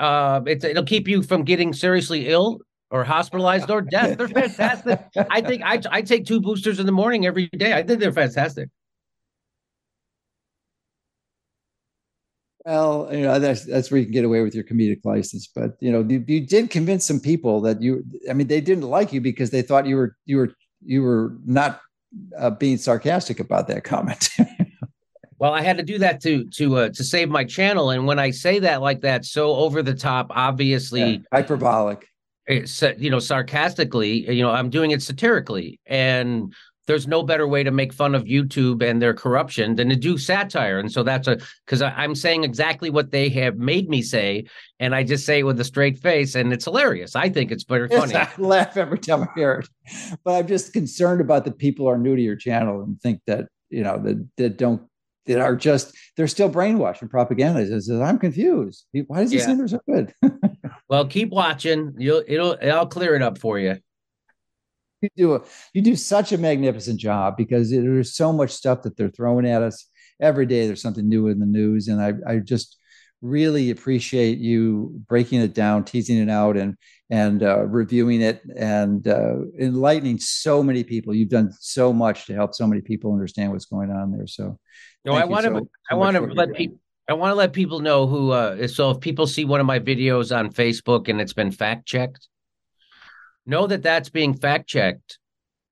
Uh, 0.00 0.40
it, 0.46 0.64
it'll 0.64 0.82
keep 0.82 1.06
you 1.06 1.22
from 1.22 1.44
getting 1.44 1.74
seriously 1.74 2.28
ill 2.28 2.60
or 2.94 3.02
hospitalized 3.02 3.70
or 3.70 3.82
death. 3.82 4.16
They're 4.16 4.28
fantastic. 4.46 5.04
I 5.28 5.40
think 5.40 5.62
I, 5.64 5.82
I 5.90 6.00
take 6.00 6.24
two 6.24 6.40
boosters 6.40 6.78
in 6.78 6.86
the 6.86 6.92
morning 6.92 7.26
every 7.26 7.48
day. 7.48 7.72
I 7.72 7.82
think 7.82 7.98
they're 7.98 8.12
fantastic. 8.12 8.70
Well, 12.64 13.08
you 13.12 13.22
know 13.22 13.38
that's 13.40 13.66
that's 13.66 13.90
where 13.90 13.98
you 13.98 14.06
can 14.06 14.12
get 14.12 14.24
away 14.24 14.40
with 14.40 14.54
your 14.54 14.64
comedic 14.64 15.00
license. 15.04 15.50
But 15.54 15.76
you 15.80 15.92
know, 15.92 16.00
you, 16.08 16.24
you 16.26 16.46
did 16.46 16.70
convince 16.70 17.04
some 17.04 17.20
people 17.20 17.60
that 17.62 17.82
you. 17.82 18.04
I 18.30 18.32
mean, 18.32 18.46
they 18.46 18.62
didn't 18.62 18.84
like 18.88 19.12
you 19.12 19.20
because 19.20 19.50
they 19.50 19.60
thought 19.60 19.86
you 19.86 19.96
were 19.96 20.16
you 20.24 20.38
were 20.38 20.54
you 20.82 21.02
were 21.02 21.36
not 21.44 21.80
uh, 22.38 22.50
being 22.50 22.78
sarcastic 22.78 23.38
about 23.38 23.66
that 23.68 23.84
comment. 23.84 24.30
well, 25.38 25.52
I 25.52 25.60
had 25.60 25.76
to 25.76 25.82
do 25.82 25.98
that 25.98 26.22
to 26.22 26.44
to 26.50 26.76
uh, 26.76 26.88
to 26.90 27.04
save 27.04 27.28
my 27.28 27.44
channel, 27.44 27.90
and 27.90 28.06
when 28.06 28.18
I 28.18 28.30
say 28.30 28.60
that 28.60 28.80
like 28.80 29.02
that, 29.02 29.26
so 29.26 29.56
over 29.56 29.82
the 29.82 29.94
top, 29.94 30.28
obviously 30.30 31.02
yeah, 31.02 31.18
hyperbolic 31.32 32.08
Eh, 32.46 32.66
you 32.98 33.08
know 33.08 33.18
sarcastically 33.18 34.30
you 34.30 34.42
know 34.42 34.50
i'm 34.50 34.68
doing 34.68 34.90
it 34.90 35.00
satirically 35.00 35.80
and 35.86 36.52
there's 36.86 37.06
no 37.06 37.22
better 37.22 37.48
way 37.48 37.62
to 37.62 37.70
make 37.70 37.90
fun 37.90 38.14
of 38.14 38.24
youtube 38.24 38.82
and 38.82 39.00
their 39.00 39.14
corruption 39.14 39.76
than 39.76 39.88
to 39.88 39.96
do 39.96 40.18
satire. 40.18 40.78
And 40.78 40.92
so 40.92 41.02
that's 41.02 41.26
a 41.26 41.38
because 41.64 41.80
i'm 41.80 42.14
saying 42.14 42.44
exactly 42.44 42.90
what 42.90 43.12
they 43.12 43.30
have 43.30 43.56
made 43.56 43.88
me 43.88 44.02
say 44.02 44.44
and 44.78 44.94
i 44.94 45.02
just 45.02 45.24
say 45.24 45.38
it 45.38 45.44
with 45.44 45.58
a 45.58 45.64
straight 45.64 45.98
face 45.98 46.34
and 46.34 46.52
it's 46.52 46.66
hilarious. 46.66 47.16
I 47.16 47.30
think 47.30 47.50
it's 47.50 47.64
very 47.64 47.88
funny. 47.88 48.12
Yes, 48.12 48.34
i 48.36 48.40
laugh 48.42 48.76
every 48.76 48.98
time 48.98 49.22
i 49.22 49.28
hear 49.34 49.52
it. 49.54 50.18
But 50.22 50.32
i'm 50.32 50.46
just 50.46 50.74
concerned 50.74 51.22
about 51.22 51.46
the 51.46 51.52
people 51.52 51.86
who 51.86 51.92
are 51.92 51.98
new 51.98 52.14
to 52.14 52.22
your 52.22 52.36
channel 52.36 52.82
and 52.82 53.00
think 53.00 53.20
that 53.26 53.48
you 53.70 53.82
know 53.82 53.98
that, 54.02 54.28
that 54.36 54.58
don't 54.58 54.82
that 55.26 55.40
are 55.40 55.56
just 55.56 55.94
they're 56.16 56.28
still 56.28 56.50
brainwashed 56.50 57.00
and 57.02 57.10
propaganda. 57.10 57.80
I'm 58.02 58.18
confused. 58.18 58.86
Why 59.06 59.20
does 59.20 59.30
he 59.30 59.38
yeah. 59.38 59.54
they're 59.54 59.68
so 59.68 59.80
good? 59.88 60.14
well, 60.88 61.06
keep 61.06 61.30
watching. 61.30 61.94
You'll 61.98 62.24
it'll 62.26 62.56
I'll 62.62 62.86
clear 62.86 63.14
it 63.14 63.22
up 63.22 63.38
for 63.38 63.58
you. 63.58 63.76
You 65.00 65.08
do 65.16 65.34
a, 65.34 65.42
you 65.74 65.82
do 65.82 65.96
such 65.96 66.32
a 66.32 66.38
magnificent 66.38 66.98
job 66.98 67.36
because 67.36 67.70
there's 67.70 68.16
so 68.16 68.32
much 68.32 68.50
stuff 68.50 68.82
that 68.82 68.96
they're 68.96 69.10
throwing 69.10 69.46
at 69.46 69.62
us 69.62 69.86
every 70.20 70.46
day. 70.46 70.66
There's 70.66 70.82
something 70.82 71.08
new 71.08 71.28
in 71.28 71.40
the 71.40 71.46
news, 71.46 71.88
and 71.88 72.00
I 72.00 72.14
I 72.26 72.38
just 72.38 72.78
really 73.24 73.70
appreciate 73.70 74.38
you 74.38 75.02
breaking 75.08 75.40
it 75.40 75.54
down, 75.54 75.82
teasing 75.82 76.18
it 76.18 76.28
out, 76.28 76.56
and 76.56 76.76
and 77.10 77.42
uh, 77.42 77.64
reviewing 77.64 78.20
it 78.20 78.42
and 78.56 79.08
uh, 79.08 79.36
enlightening 79.58 80.18
so 80.18 80.62
many 80.62 80.84
people. 80.84 81.14
You've 81.14 81.30
done 81.30 81.50
so 81.58 81.92
much 81.92 82.26
to 82.26 82.34
help 82.34 82.54
so 82.54 82.66
many 82.66 82.82
people 82.82 83.12
understand 83.12 83.50
what's 83.50 83.64
going 83.64 83.90
on 83.90 84.12
there. 84.12 84.26
So, 84.26 84.58
no, 85.04 85.14
I 85.14 85.24
want 85.24 85.46
to 85.46 85.52
so, 85.52 85.68
I 85.90 85.94
want 85.94 86.16
to 86.16 86.22
let 86.22 86.52
people. 86.52 86.78
I 87.08 87.14
want 87.14 87.32
to 87.32 87.34
let 87.34 87.52
people 87.52 87.80
know 87.80 88.06
who. 88.06 88.30
Uh, 88.30 88.68
so, 88.68 88.90
if 88.90 89.00
people 89.00 89.26
see 89.26 89.44
one 89.44 89.60
of 89.60 89.66
my 89.66 89.80
videos 89.80 90.36
on 90.36 90.52
Facebook 90.52 91.08
and 91.08 91.20
it's 91.20 91.34
been 91.34 91.50
fact 91.50 91.86
checked, 91.86 92.28
know 93.46 93.66
that 93.66 93.82
that's 93.82 94.10
being 94.10 94.34
fact 94.34 94.68
checked 94.68 95.18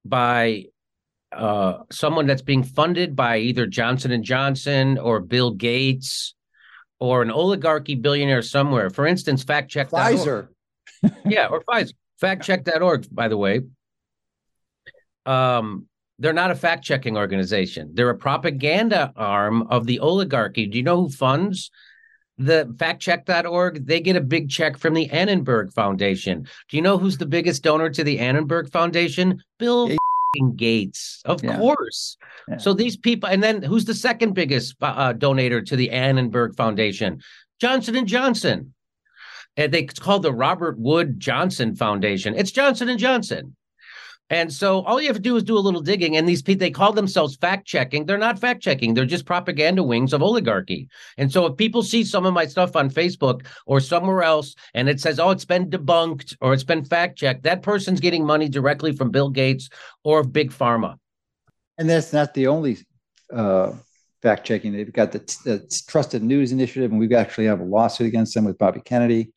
by 0.04 0.64
uh, 1.32 1.78
someone 1.90 2.26
that's 2.26 2.42
being 2.42 2.62
funded 2.62 3.14
by 3.14 3.38
either 3.38 3.66
Johnson 3.66 4.10
and 4.10 4.24
Johnson 4.24 4.98
or 4.98 5.20
Bill 5.20 5.50
Gates 5.50 6.34
or 7.02 7.20
an 7.20 7.32
oligarchy 7.32 7.96
billionaire 7.96 8.42
somewhere. 8.42 8.88
For 8.88 9.08
instance, 9.08 9.42
fact 9.42 9.72
check 9.72 9.90
Pfizer. 9.90 10.46
yeah, 11.24 11.48
or 11.48 11.60
Pfizer. 11.64 11.94
Factcheck.org, 12.22 13.08
by 13.10 13.26
the 13.26 13.36
way. 13.36 13.62
Um, 15.26 15.86
they're 16.20 16.32
not 16.32 16.52
a 16.52 16.54
fact 16.54 16.84
checking 16.84 17.16
organization. 17.16 17.90
They're 17.94 18.10
a 18.10 18.16
propaganda 18.16 19.12
arm 19.16 19.62
of 19.62 19.84
the 19.86 19.98
oligarchy. 19.98 20.66
Do 20.66 20.78
you 20.78 20.84
know 20.84 21.02
who 21.02 21.08
funds 21.08 21.72
the 22.38 22.72
factcheck.org? 22.76 23.84
They 23.84 23.98
get 23.98 24.14
a 24.14 24.20
big 24.20 24.48
check 24.48 24.78
from 24.78 24.94
the 24.94 25.10
Annenberg 25.10 25.72
Foundation. 25.72 26.46
Do 26.68 26.76
you 26.76 26.82
know 26.82 26.98
who's 26.98 27.18
the 27.18 27.26
biggest 27.26 27.64
donor 27.64 27.90
to 27.90 28.04
the 28.04 28.20
Annenberg 28.20 28.70
Foundation? 28.70 29.42
Bill 29.58 29.90
Gates, 30.56 31.20
of 31.24 31.42
yeah. 31.44 31.58
course. 31.58 32.16
Yeah. 32.48 32.56
So 32.56 32.72
these 32.72 32.96
people, 32.96 33.28
and 33.28 33.42
then 33.42 33.62
who's 33.62 33.84
the 33.84 33.94
second 33.94 34.32
biggest 34.32 34.76
uh, 34.80 34.86
uh 34.86 35.12
donator 35.12 35.64
to 35.66 35.76
the 35.76 35.90
Annenberg 35.90 36.56
Foundation? 36.56 37.20
Johnson 37.60 37.96
and 37.96 38.08
Johnson. 38.08 38.74
And 39.56 39.72
they, 39.72 39.82
it's 39.82 39.98
called 39.98 40.22
the 40.22 40.32
Robert 40.32 40.78
Wood 40.78 41.20
Johnson 41.20 41.76
Foundation. 41.76 42.34
It's 42.34 42.50
Johnson 42.50 42.88
and 42.88 42.98
Johnson. 42.98 43.54
And 44.32 44.50
so 44.50 44.80
all 44.84 44.98
you 44.98 45.08
have 45.08 45.16
to 45.16 45.22
do 45.22 45.36
is 45.36 45.42
do 45.42 45.58
a 45.58 45.60
little 45.60 45.82
digging. 45.82 46.16
And 46.16 46.26
these 46.26 46.40
people, 46.40 46.60
they 46.60 46.70
call 46.70 46.94
themselves 46.94 47.36
fact 47.36 47.66
checking. 47.66 48.06
They're 48.06 48.16
not 48.16 48.38
fact 48.38 48.62
checking. 48.62 48.94
They're 48.94 49.04
just 49.04 49.26
propaganda 49.26 49.82
wings 49.82 50.14
of 50.14 50.22
oligarchy. 50.22 50.88
And 51.18 51.30
so 51.30 51.44
if 51.44 51.58
people 51.58 51.82
see 51.82 52.02
some 52.02 52.24
of 52.24 52.32
my 52.32 52.46
stuff 52.46 52.74
on 52.74 52.88
Facebook 52.88 53.44
or 53.66 53.78
somewhere 53.78 54.22
else 54.22 54.54
and 54.72 54.88
it 54.88 55.00
says, 55.00 55.20
oh, 55.20 55.30
it's 55.30 55.44
been 55.44 55.68
debunked 55.68 56.34
or 56.40 56.54
it's 56.54 56.64
been 56.64 56.82
fact 56.82 57.18
checked, 57.18 57.42
that 57.42 57.62
person's 57.62 58.00
getting 58.00 58.24
money 58.24 58.48
directly 58.48 58.92
from 58.96 59.10
Bill 59.10 59.28
Gates 59.28 59.68
or 60.02 60.24
Big 60.24 60.50
Pharma. 60.50 60.96
And 61.76 61.90
that's 61.90 62.14
not 62.14 62.32
the 62.32 62.46
only 62.46 62.78
uh, 63.30 63.74
fact 64.22 64.46
checking. 64.46 64.72
They've 64.72 64.90
got 64.90 65.12
the, 65.12 65.18
the, 65.44 65.82
Trusted 65.86 66.22
News 66.22 66.52
Initiative, 66.52 66.90
and 66.90 66.98
we 66.98 67.14
actually 67.14 67.46
have 67.46 67.60
a 67.60 67.64
lawsuit 67.64 68.06
against 68.06 68.32
them 68.34 68.44
with 68.46 68.56
Bobby 68.56 68.80
Kennedy 68.80 69.30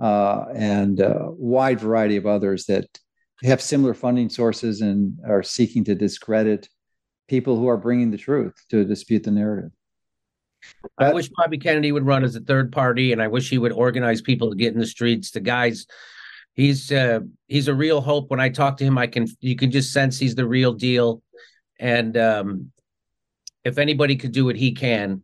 uh, 0.00 0.44
and 0.54 1.00
a 1.00 1.30
wide 1.30 1.80
variety 1.80 2.16
of 2.16 2.26
others 2.26 2.66
that 2.66 2.86
have 3.42 3.60
similar 3.62 3.94
funding 3.94 4.28
sources 4.28 4.80
and 4.80 5.18
are 5.26 5.42
seeking 5.42 5.84
to 5.84 5.94
discredit 5.94 6.68
people 7.28 7.56
who 7.56 7.68
are 7.68 7.76
bringing 7.76 8.10
the 8.10 8.18
truth 8.18 8.54
to 8.70 8.84
dispute 8.84 9.22
the 9.22 9.30
narrative. 9.30 9.70
I 10.98 11.12
wish 11.12 11.28
Bobby 11.28 11.58
Kennedy 11.58 11.92
would 11.92 12.06
run 12.06 12.24
as 12.24 12.34
a 12.34 12.40
third 12.40 12.72
party, 12.72 13.12
and 13.12 13.22
I 13.22 13.28
wish 13.28 13.48
he 13.48 13.58
would 13.58 13.72
organize 13.72 14.20
people 14.20 14.50
to 14.50 14.56
get 14.56 14.74
in 14.74 14.80
the 14.80 14.86
streets. 14.86 15.30
The 15.30 15.40
guys, 15.40 15.86
he's 16.54 16.90
uh, 16.90 17.20
he's 17.46 17.68
a 17.68 17.74
real 17.74 18.00
hope. 18.00 18.30
When 18.30 18.40
I 18.40 18.48
talk 18.48 18.76
to 18.78 18.84
him, 18.84 18.98
I 18.98 19.06
can 19.06 19.28
you 19.40 19.54
can 19.54 19.70
just 19.70 19.92
sense 19.92 20.18
he's 20.18 20.34
the 20.34 20.46
real 20.46 20.72
deal. 20.72 21.22
And 21.78 22.16
um, 22.16 22.72
if 23.64 23.78
anybody 23.78 24.16
could 24.16 24.32
do 24.32 24.48
it, 24.48 24.56
he 24.56 24.72
can. 24.72 25.22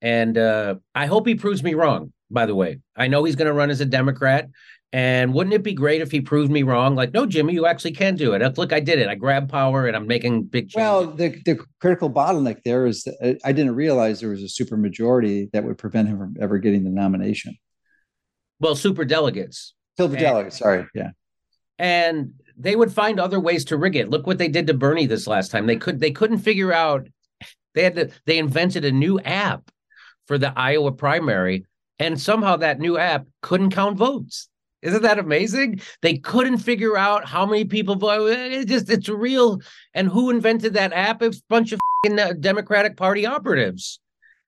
And 0.00 0.38
uh, 0.38 0.76
I 0.94 1.06
hope 1.06 1.26
he 1.26 1.34
proves 1.34 1.62
me 1.62 1.74
wrong. 1.74 2.12
By 2.30 2.46
the 2.46 2.54
way, 2.54 2.78
I 2.96 3.08
know 3.08 3.24
he's 3.24 3.36
going 3.36 3.48
to 3.48 3.52
run 3.52 3.70
as 3.70 3.80
a 3.80 3.84
Democrat, 3.84 4.48
and 4.92 5.32
wouldn't 5.32 5.54
it 5.54 5.62
be 5.62 5.72
great 5.72 6.00
if 6.00 6.10
he 6.10 6.20
proved 6.20 6.50
me 6.50 6.64
wrong? 6.64 6.96
Like, 6.96 7.12
no, 7.12 7.24
Jimmy, 7.24 7.54
you 7.54 7.66
actually 7.66 7.92
can 7.92 8.16
do 8.16 8.32
it. 8.32 8.58
Look, 8.58 8.72
I 8.72 8.80
did 8.80 8.98
it. 8.98 9.08
I 9.08 9.14
grabbed 9.14 9.48
power 9.48 9.86
and 9.86 9.96
I'm 9.96 10.08
making 10.08 10.44
big 10.44 10.70
changes. 10.70 10.76
Well, 10.76 11.06
the, 11.06 11.28
the 11.44 11.60
critical 11.80 12.10
bottleneck 12.10 12.62
there 12.64 12.86
is 12.86 13.06
uh, 13.22 13.34
I 13.44 13.52
didn't 13.52 13.76
realize 13.76 14.20
there 14.20 14.30
was 14.30 14.42
a 14.42 14.48
super 14.48 14.76
majority 14.76 15.48
that 15.52 15.62
would 15.62 15.78
prevent 15.78 16.08
him 16.08 16.18
from 16.18 16.36
ever 16.40 16.58
getting 16.58 16.82
the 16.82 16.90
nomination. 16.90 17.56
Well, 18.58 18.74
super 18.74 19.04
delegates. 19.04 19.74
Super 19.96 20.16
delegates, 20.16 20.58
sorry. 20.58 20.86
Yeah. 20.94 21.10
And 21.78 22.34
they 22.56 22.76
would 22.76 22.92
find 22.92 23.18
other 23.18 23.40
ways 23.40 23.64
to 23.66 23.76
rig 23.76 23.96
it. 23.96 24.10
Look 24.10 24.26
what 24.26 24.38
they 24.38 24.48
did 24.48 24.66
to 24.66 24.74
Bernie 24.74 25.06
this 25.06 25.26
last 25.26 25.50
time. 25.50 25.66
They 25.66 25.76
could 25.76 26.00
they 26.00 26.10
couldn't 26.10 26.38
figure 26.38 26.72
out 26.72 27.08
they 27.74 27.84
had 27.84 27.94
to 27.94 28.10
they 28.26 28.38
invented 28.38 28.84
a 28.84 28.92
new 28.92 29.20
app 29.20 29.70
for 30.26 30.36
the 30.36 30.52
Iowa 30.56 30.92
primary, 30.92 31.64
and 31.98 32.20
somehow 32.20 32.56
that 32.56 32.80
new 32.80 32.98
app 32.98 33.26
couldn't 33.40 33.70
count 33.70 33.96
votes. 33.96 34.48
Isn't 34.82 35.02
that 35.02 35.18
amazing? 35.18 35.80
They 36.00 36.18
couldn't 36.18 36.58
figure 36.58 36.96
out 36.96 37.26
how 37.26 37.44
many 37.44 37.64
people 37.64 37.96
vote. 37.96 38.30
It 38.30 38.68
just 38.68 38.88
it's 38.88 39.08
real. 39.08 39.60
And 39.94 40.08
who 40.08 40.30
invented 40.30 40.74
that 40.74 40.92
app? 40.92 41.22
It's 41.22 41.38
a 41.38 41.42
bunch 41.48 41.72
of 41.72 41.80
uh, 42.06 42.32
Democratic 42.34 42.96
Party 42.96 43.26
operatives. 43.26 44.00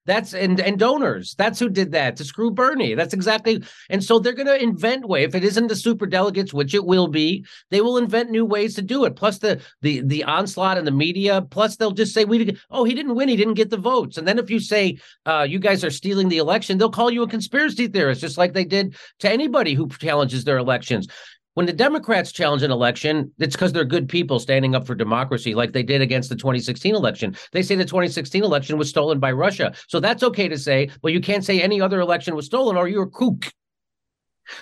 That's 0.05 0.35
and 0.35 0.59
and 0.59 0.79
donors. 0.79 1.35
That's 1.37 1.61
who 1.61 1.69
did 1.69 1.93
that 1.93 2.17
to 2.17 2.25
screw 2.25 2.51
Bernie. 2.51 2.95
That's 2.95 3.15
exactly. 3.15 3.63
And 3.89 4.03
so 4.03 4.19
they're 4.19 4.33
going 4.33 4.49
to 4.49 4.61
invent 4.61 5.07
way. 5.07 5.23
If 5.23 5.37
it 5.37 5.45
isn't 5.45 5.69
the 5.69 5.77
super 5.77 6.07
delegates, 6.07 6.53
which 6.53 6.75
it 6.75 6.85
will 6.85 7.07
be, 7.07 7.47
they 7.71 7.81
will 7.81 7.99
invent 7.99 8.31
new 8.31 8.45
ways 8.45 8.75
to 8.75 8.83
do 8.83 9.05
it. 9.05 9.15
Plus 9.15 9.39
the 9.39 9.61
the 9.81 10.01
the 10.01 10.25
onslaught 10.25 10.77
in 10.77 10.85
the 10.85 10.91
media. 10.91 11.43
Plus 11.43 11.77
they'll 11.77 11.93
just 11.93 12.13
say 12.13 12.25
we 12.25 12.57
oh 12.71 12.83
he 12.83 12.95
didn't 12.95 13.15
win. 13.15 13.29
He 13.29 13.37
didn't 13.37 13.55
get 13.55 13.71
the 13.71 13.77
votes. 13.77 14.19
And 14.19 14.27
then 14.27 14.41
if 14.41 14.51
you 14.51 14.59
say 14.59 14.99
uh, 15.25 15.47
you 15.49 15.61
guys 15.61 15.85
are 15.85 15.91
stealing 15.91 16.29
the 16.29 16.39
election, 16.39 16.79
they'll 16.79 16.91
call 16.91 17.11
you 17.11 17.23
a 17.23 17.29
conspiracy 17.29 17.87
theorist, 17.87 18.21
just 18.21 18.39
like 18.39 18.55
they 18.55 18.65
did 18.65 18.97
to 19.21 19.31
anybody 19.31 19.75
who 19.75 19.89
challenges 19.89 20.43
their 20.43 20.59
elections. 20.59 21.07
When 21.55 21.67
the 21.67 21.73
Democrats 21.73 22.33
challenge 22.33 22.63
an 22.63 22.71
election, 22.71 23.33
it's 23.39 23.55
because 23.55 23.73
they're 23.73 23.85
good 23.85 24.09
people 24.09 24.39
standing 24.39 24.75
up 24.75 24.87
for 24.87 24.95
democracy, 24.95 25.55
like 25.55 25.73
they 25.73 25.83
did 25.83 26.01
against 26.01 26.31
the 26.31 26.37
2016 26.37 26.95
election. 26.95 27.37
They 27.53 27.63
say 27.63 27.75
the 27.75 27.85
2016 27.85 28.43
election 28.43 28.79
was 28.79 28.89
stolen 28.89 29.19
by 29.19 29.33
Russia. 29.33 29.75
So 29.89 30.01
that's 30.01 30.23
okay 30.23 30.49
to 30.49 30.59
say, 30.59 30.89
well, 31.03 31.13
you 31.13 31.21
can't 31.21 31.45
say 31.45 31.61
any 31.61 31.81
other 31.81 32.01
election 32.01 32.35
was 32.35 32.47
stolen 32.47 32.77
or 32.77 32.89
you're 32.89 33.05
a 33.05 33.11
kook. 33.11 33.53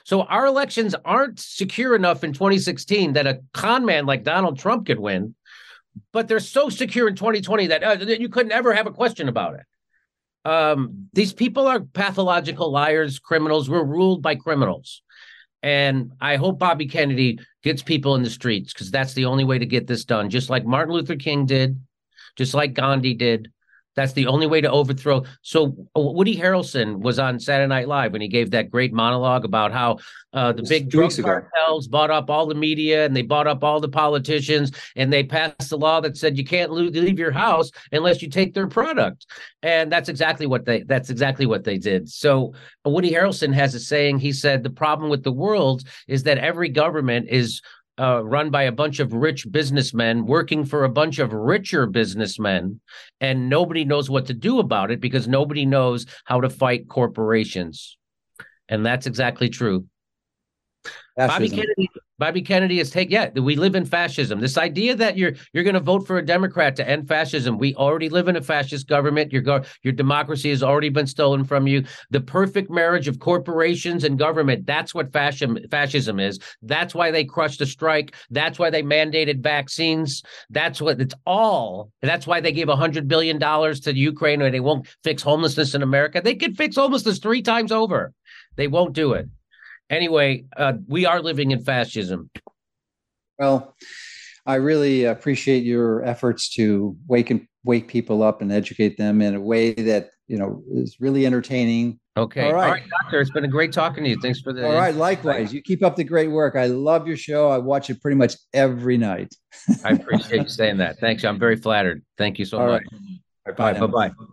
So 0.05 0.23
our 0.23 0.47
elections 0.47 0.95
aren't 1.05 1.39
secure 1.39 1.95
enough 1.95 2.25
in 2.25 2.33
2016 2.33 3.13
that 3.15 3.27
a 3.27 3.41
con 3.53 3.85
man 3.85 4.07
like 4.07 4.25
Donald 4.25 4.59
Trump 4.59 4.87
could 4.87 4.99
win, 4.99 5.35
but 6.13 6.27
they're 6.27 6.41
so 6.41 6.69
secure 6.69 7.09
in 7.09 7.15
2020 7.15 7.69
that, 7.69 7.83
uh, 7.83 7.95
that 7.97 8.21
you 8.21 8.29
couldn't 8.29 8.53
ever 8.53 8.75
have 8.75 8.87
a 8.87 8.93
question 8.93 9.29
about 9.29 9.55
it. 9.55 9.67
Um, 10.45 11.09
these 11.13 11.33
people 11.33 11.67
are 11.67 11.81
pathological 11.81 12.71
liars, 12.71 13.19
criminals. 13.19 13.69
We're 13.69 13.85
ruled 13.85 14.23
by 14.23 14.37
criminals. 14.37 15.03
And 15.63 16.13
I 16.21 16.37
hope 16.37 16.59
Bobby 16.59 16.87
Kennedy 16.87 17.39
gets 17.63 17.83
people 17.83 18.15
in 18.15 18.23
the 18.23 18.31
streets 18.31 18.73
because 18.73 18.91
that's 18.91 19.13
the 19.13 19.27
only 19.27 19.45
way 19.45 19.59
to 19.59 19.67
get 19.67 19.87
this 19.87 20.05
done, 20.05 20.31
just 20.31 20.49
like 20.49 20.65
Martin 20.65 20.95
Luther 20.95 21.17
King 21.17 21.45
did, 21.45 21.79
just 22.37 22.55
like 22.55 22.75
Gandhi 22.75 23.15
did, 23.15 23.53
that's 23.97 24.13
the 24.13 24.27
only 24.27 24.47
way 24.47 24.61
to 24.61 24.71
overthrow. 24.71 25.25
So 25.43 25.77
uh, 25.97 26.01
Woody 26.01 26.37
Harrelson 26.37 27.01
was 27.01 27.19
on 27.19 27.41
Saturday 27.41 27.69
Night 27.69 27.89
Live 27.89 28.13
when 28.13 28.21
he 28.21 28.29
gave 28.29 28.51
that 28.53 28.71
great 28.71 28.93
monologue 28.93 29.45
about 29.45 29.73
how 29.73 29.99
uh, 30.33 30.53
the 30.53 30.63
big 30.63 30.89
drug 30.89 31.13
cartels 31.21 31.89
bought 31.89 32.11
up 32.11 32.31
all 32.31 32.47
the 32.47 32.55
media 32.55 33.05
and 33.05 33.17
they 33.17 33.23
bought 33.23 33.47
up 33.47 33.65
all 33.65 33.81
the 33.81 33.89
politicians 33.89 34.71
and 34.97 35.13
they 35.13 35.25
passed 35.25 35.73
a 35.73 35.77
law 35.77 36.01
that 36.01 36.17
said 36.17 36.39
you 36.39 36.45
can't 36.45 36.71
leave 36.73 37.19
your 37.19 37.33
house 37.33 37.71
unless 37.93 38.23
you 38.23 38.29
take 38.29 38.55
their 38.55 38.69
product. 38.69 39.27
And 39.63 39.91
that's 39.91 40.09
exactly 40.09 40.47
what 40.47 40.65
they 40.65 40.83
that's 40.85 41.11
exactly 41.11 41.47
what 41.47 41.65
they 41.65 41.79
did. 41.79 42.09
So 42.09 42.55
Woody 42.85 43.11
Harrelson 43.11 43.53
has 43.53 43.75
a 43.75 43.81
saying. 43.81 44.19
He 44.19 44.33
said 44.33 44.63
the 44.63 44.71
problem 44.71 45.11
with 45.11 45.25
the 45.25 45.33
world 45.33 45.83
is 46.07 46.23
that 46.25 46.39
every 46.39 46.69
government 46.69 47.29
is 47.29 47.61
uh, 48.01 48.25
run 48.25 48.51
by 48.51 48.63
a 48.63 48.73
bunch 48.73 48.99
of 48.99 49.13
rich 49.13 49.47
businessmen 49.51 50.25
working 50.25 50.65
for 50.65 50.85
a 50.85 50.89
bunch 50.89 51.19
of 51.19 51.33
richer 51.33 51.87
businessmen, 51.87 52.81
and 53.21 53.49
nobody 53.49 53.85
knows 53.85 54.09
what 54.09 54.27
to 54.27 54.35
do 54.35 54.59
about 54.59 54.91
it 54.91 55.01
because 55.01 55.29
nobody 55.29 55.67
knows 55.67 56.07
how 56.25 56.41
to 56.41 56.49
fight 56.49 56.89
corporations. 56.89 57.99
And 58.69 58.87
that's 58.87 59.07
exactly 59.07 59.49
true. 59.51 59.87
Bobby 61.17 61.51
Kennedy, 61.51 61.91
Bobby 62.21 62.43
Kennedy 62.43 62.81
is 62.81 62.91
take 62.91 63.11
yeah, 63.11 63.31
we 63.31 63.57
live 63.57 63.75
in 63.75 63.87
fascism. 63.87 64.41
This 64.41 64.59
idea 64.59 64.95
that 64.95 65.17
you're 65.17 65.33
you're 65.55 65.65
going 65.65 65.73
to 65.73 65.81
vote 65.81 66.07
for 66.07 66.19
a 66.19 66.25
Democrat 66.25 66.77
to 66.77 66.87
end 66.87 67.09
fascism. 67.09 67.57
We 67.57 67.75
already 67.77 68.11
live 68.11 68.29
in 68.29 68.37
a 68.37 68.43
fascist 68.43 68.87
government. 68.89 69.33
Your 69.33 69.41
go- 69.41 69.63
your 69.83 69.95
democracy 69.95 70.51
has 70.51 70.63
already 70.63 70.91
been 70.91 71.07
stolen 71.07 71.45
from 71.45 71.67
you. 71.67 71.83
The 72.11 72.21
perfect 72.21 72.71
marriage 72.71 73.09
of 73.09 73.21
corporations 73.21 74.05
and 74.05 74.19
government, 74.19 74.67
that's 74.67 74.95
what 74.95 75.15
fascism 75.15 75.59
fascism 75.71 76.21
is. 76.21 76.39
That's 76.61 76.95
why 76.95 77.11
they 77.11 77.25
crushed 77.25 77.63
a 77.63 77.67
strike. 77.67 78.15
That's 78.29 78.59
why 78.59 78.69
they 78.69 78.83
mandated 78.83 79.43
vaccines. 79.43 80.23
That's 80.51 80.79
what 80.79 81.01
it's 81.01 81.15
all. 81.25 81.91
That's 82.03 82.27
why 82.27 82.43
they 82.43 82.53
gave 82.53 82.69
100 82.69 83.09
billion 83.09 83.39
dollars 83.39 83.81
to 83.81 83.97
Ukraine 83.97 84.43
or 84.43 84.51
they 84.51 84.61
won't 84.61 84.87
fix 85.03 85.23
homelessness 85.23 85.75
in 85.75 85.83
America. 85.83 86.21
They 86.23 86.35
could 86.35 86.59
fix 86.59 86.77
homelessness 86.77 87.19
3 87.19 87.41
times 87.41 87.73
over. 87.73 88.13
They 88.57 88.69
won't 88.69 88.93
do 88.93 89.15
it 89.15 89.27
anyway, 89.91 90.45
uh, 90.57 90.75
we 90.87 91.05
are 91.05 91.21
living 91.21 91.51
in 91.51 91.63
fascism. 91.63 92.31
Well, 93.39 93.75
I 94.47 94.57
really 94.57 95.05
appreciate 95.05 95.65
your 95.65 96.05
efforts 96.05 96.49
to 96.55 96.97
wake 97.07 97.31
and 97.31 97.47
wake 97.65 97.89
people 97.89 98.23
up 98.23 98.41
and 98.41 98.51
educate 98.51 98.97
them 98.97 99.21
in 99.21 99.35
a 99.35 99.41
way 99.41 99.75
that 99.75 100.11
you 100.29 100.39
know 100.39 100.63
is 100.73 100.97
really 101.01 101.27
entertaining. 101.27 102.01
Okay. 102.17 102.47
All 102.47 102.55
right. 102.55 102.65
All 102.65 102.73
right, 102.73 102.83
doctor. 103.03 103.21
It's 103.21 103.31
been 103.31 103.45
a 103.45 103.49
great 103.49 103.73
talking 103.73 104.05
to 104.05 104.11
you. 104.11 104.17
Thanks 104.21 104.41
for 104.41 104.53
the. 104.53 104.67
All 104.67 104.75
right. 104.75 104.95
Likewise. 104.95 105.53
You 105.53 105.63
keep 105.63 105.85
up 105.85 105.97
the 105.97 106.05
great 106.05 106.31
work. 106.31 106.57
I 106.57 106.67
love 106.67 107.07
your 107.07 107.17
show. 107.17 107.49
I 107.49 107.59
watch 107.59 107.91
it 107.91 108.01
pretty 108.01 108.17
much 108.17 108.35
every 108.53 108.99
night. 108.99 109.35
I 109.85 109.91
appreciate 109.91 110.43
you 110.43 110.49
saying 110.49 110.79
that. 110.79 110.99
Thanks. 110.99 111.25
I'm 111.25 111.39
very 111.39 111.57
flattered. 111.57 112.03
Thank 112.19 112.39
you 112.39 112.45
so 112.45 112.59
All 112.59 112.67
much. 112.67 112.83
Right. 113.47 113.57
Bye. 113.57 113.73
Bye. 113.75 113.87
Bye. 113.87 114.25